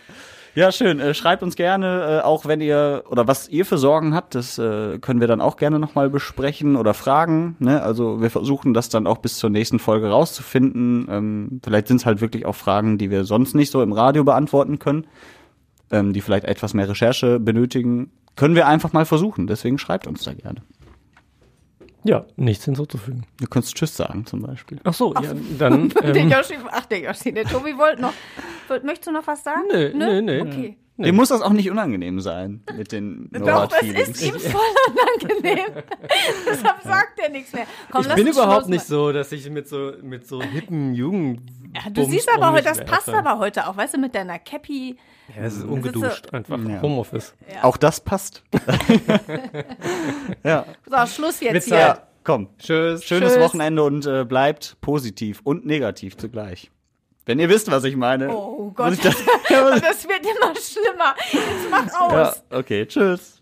Ja, 0.54 0.72
schön. 0.74 1.00
Äh, 1.00 1.14
schreibt 1.14 1.44
uns 1.44 1.56
gerne, 1.56 2.20
äh, 2.20 2.26
auch 2.26 2.46
wenn 2.46 2.60
ihr 2.60 3.04
oder 3.10 3.26
was 3.26 3.48
ihr 3.48 3.66
für 3.66 3.78
Sorgen 3.78 4.14
habt, 4.14 4.36
das 4.36 4.58
äh, 4.58 5.00
können 5.00 5.22
wir 5.22 5.28
dann 5.28 5.40
auch 5.40 5.56
gerne 5.56 5.80
nochmal 5.80 6.10
besprechen 6.10 6.76
oder 6.76 6.94
fragen. 6.94 7.56
Ne? 7.60 7.82
Also 7.82 8.22
wir 8.22 8.30
versuchen 8.30 8.74
das 8.74 8.90
dann 8.90 9.08
auch 9.08 9.20
bis 9.20 9.38
zur 9.38 9.50
nächsten 9.50 9.80
Folge 9.80 10.10
rauszufinden. 10.10 11.08
Ähm, 11.10 11.62
vielleicht 11.64 11.88
sind 11.88 11.98
es 11.98 12.06
halt 12.06 12.20
wirklich 12.20 12.46
auch 12.46 12.56
Fragen, 12.56 12.98
die 12.98 13.10
wir 13.10 13.24
sonst 13.24 13.56
nicht 13.56 13.72
so 13.72 13.82
im 13.82 13.94
Radio 13.94 14.26
beantworten 14.26 14.78
können, 14.78 15.08
ähm, 15.90 16.12
die 16.12 16.20
vielleicht 16.20 16.46
etwas 16.46 16.74
mehr 16.74 16.90
Recherche 16.90 17.40
benötigen. 17.40 18.12
Können 18.36 18.56
wir 18.56 18.68
einfach 18.68 18.92
mal 18.92 19.06
versuchen. 19.06 19.48
Deswegen 19.48 19.78
schreibt 19.78 20.06
uns 20.06 20.24
da 20.26 20.34
gerne. 20.34 20.62
Ja, 22.04 22.26
nichts 22.36 22.66
hinzuzufügen. 22.66 23.26
Du 23.40 23.48
könntest 23.48 23.76
Tschüss 23.76 23.96
sagen 23.96 24.26
zum 24.26 24.42
Beispiel. 24.42 24.80
Ach 24.84 24.94
so, 24.94 25.14
ja, 25.14 25.34
dann. 25.60 25.90
Der 26.02 26.16
Ähm, 26.16 26.30
Yoshi, 26.30 26.56
ach 26.72 26.86
der 26.86 27.00
Yoshi, 27.00 27.32
der 27.32 27.46
Tobi 27.46 27.78
wollte 27.78 28.02
noch. 28.02 28.14
Möchtest 28.84 29.08
du 29.08 29.12
noch 29.12 29.28
was 29.28 29.44
sagen? 29.44 29.64
Nö, 29.72 29.92
nö, 29.94 30.22
nö. 30.22 30.42
Okay. 30.42 30.78
Dem 31.04 31.16
muss 31.16 31.30
das 31.30 31.42
auch 31.42 31.52
nicht 31.52 31.70
unangenehm 31.70 32.20
sein 32.20 32.64
mit 32.78 32.92
den 32.92 33.30
No 33.32 33.46
Doch, 33.46 33.72
Feelings. 33.74 34.10
ist 34.10 34.22
ihm 34.24 34.40
voll 34.40 34.62
unangenehm. 34.90 35.66
Deshalb 36.50 36.82
sagt 36.84 37.20
er 37.20 37.30
nichts 37.30 37.54
mehr. 37.54 37.66
Komm, 37.92 38.02
ich 38.08 38.14
bin 38.16 38.28
überhaupt 38.28 38.62
Schluss 38.64 38.68
nicht 38.70 38.86
so, 38.86 39.12
dass 39.12 39.32
ich 39.32 39.50
mit 39.50 39.68
so 39.68 39.94
mit 40.02 40.28
so 40.28 40.42
hippen 40.42 40.94
Jugend. 40.94 41.42
Ja, 41.74 41.90
du 41.90 42.04
siehst 42.06 42.30
aber 42.34 42.52
heute, 42.52 42.66
das 42.66 42.84
passt 42.86 43.10
aber 43.10 43.40
heute 43.40 43.68
auch, 43.68 43.78
weißt 43.78 43.94
du, 43.94 43.98
mit 44.00 44.14
deiner 44.16 44.40
Cappy. 44.40 44.98
Ja, 45.36 45.44
es 45.44 45.56
ist 45.58 45.64
ungeduscht, 45.64 46.34
einfach 46.34 46.60
Ja. 46.60 46.82
Homeoffice. 46.82 47.34
Auch 47.62 47.78
das 47.78 48.02
passt. 48.02 48.44
ja. 50.44 50.66
So, 50.86 51.06
Schluss 51.08 51.40
jetzt 51.40 51.54
Mit 51.54 51.64
hier. 51.64 51.78
ja, 51.78 52.08
komm. 52.24 52.50
Tschüss. 52.58 53.04
Schönes 53.04 53.34
Tschüss. 53.34 53.42
Wochenende 53.44 53.84
und 53.84 54.06
äh, 54.06 54.26
bleibt 54.26 54.78
positiv 54.82 55.42
und 55.44 55.66
negativ 55.66 56.18
zugleich. 56.18 56.72
Wenn 57.26 57.40
ihr 57.40 57.50
wisst, 57.50 57.70
was 57.70 57.84
ich 57.84 57.96
meine. 57.96 58.30
Oh 58.30 58.72
Gott, 58.72 58.98
das, 59.04 59.16
das 59.50 60.08
wird 60.08 60.22
immer 60.26 60.56
schlimmer. 60.56 61.16
Jetzt 61.32 61.70
mach 61.70 62.02
aus. 62.02 62.44
ja, 62.52 62.58
okay, 62.58 62.86
tschüss. 62.86 63.41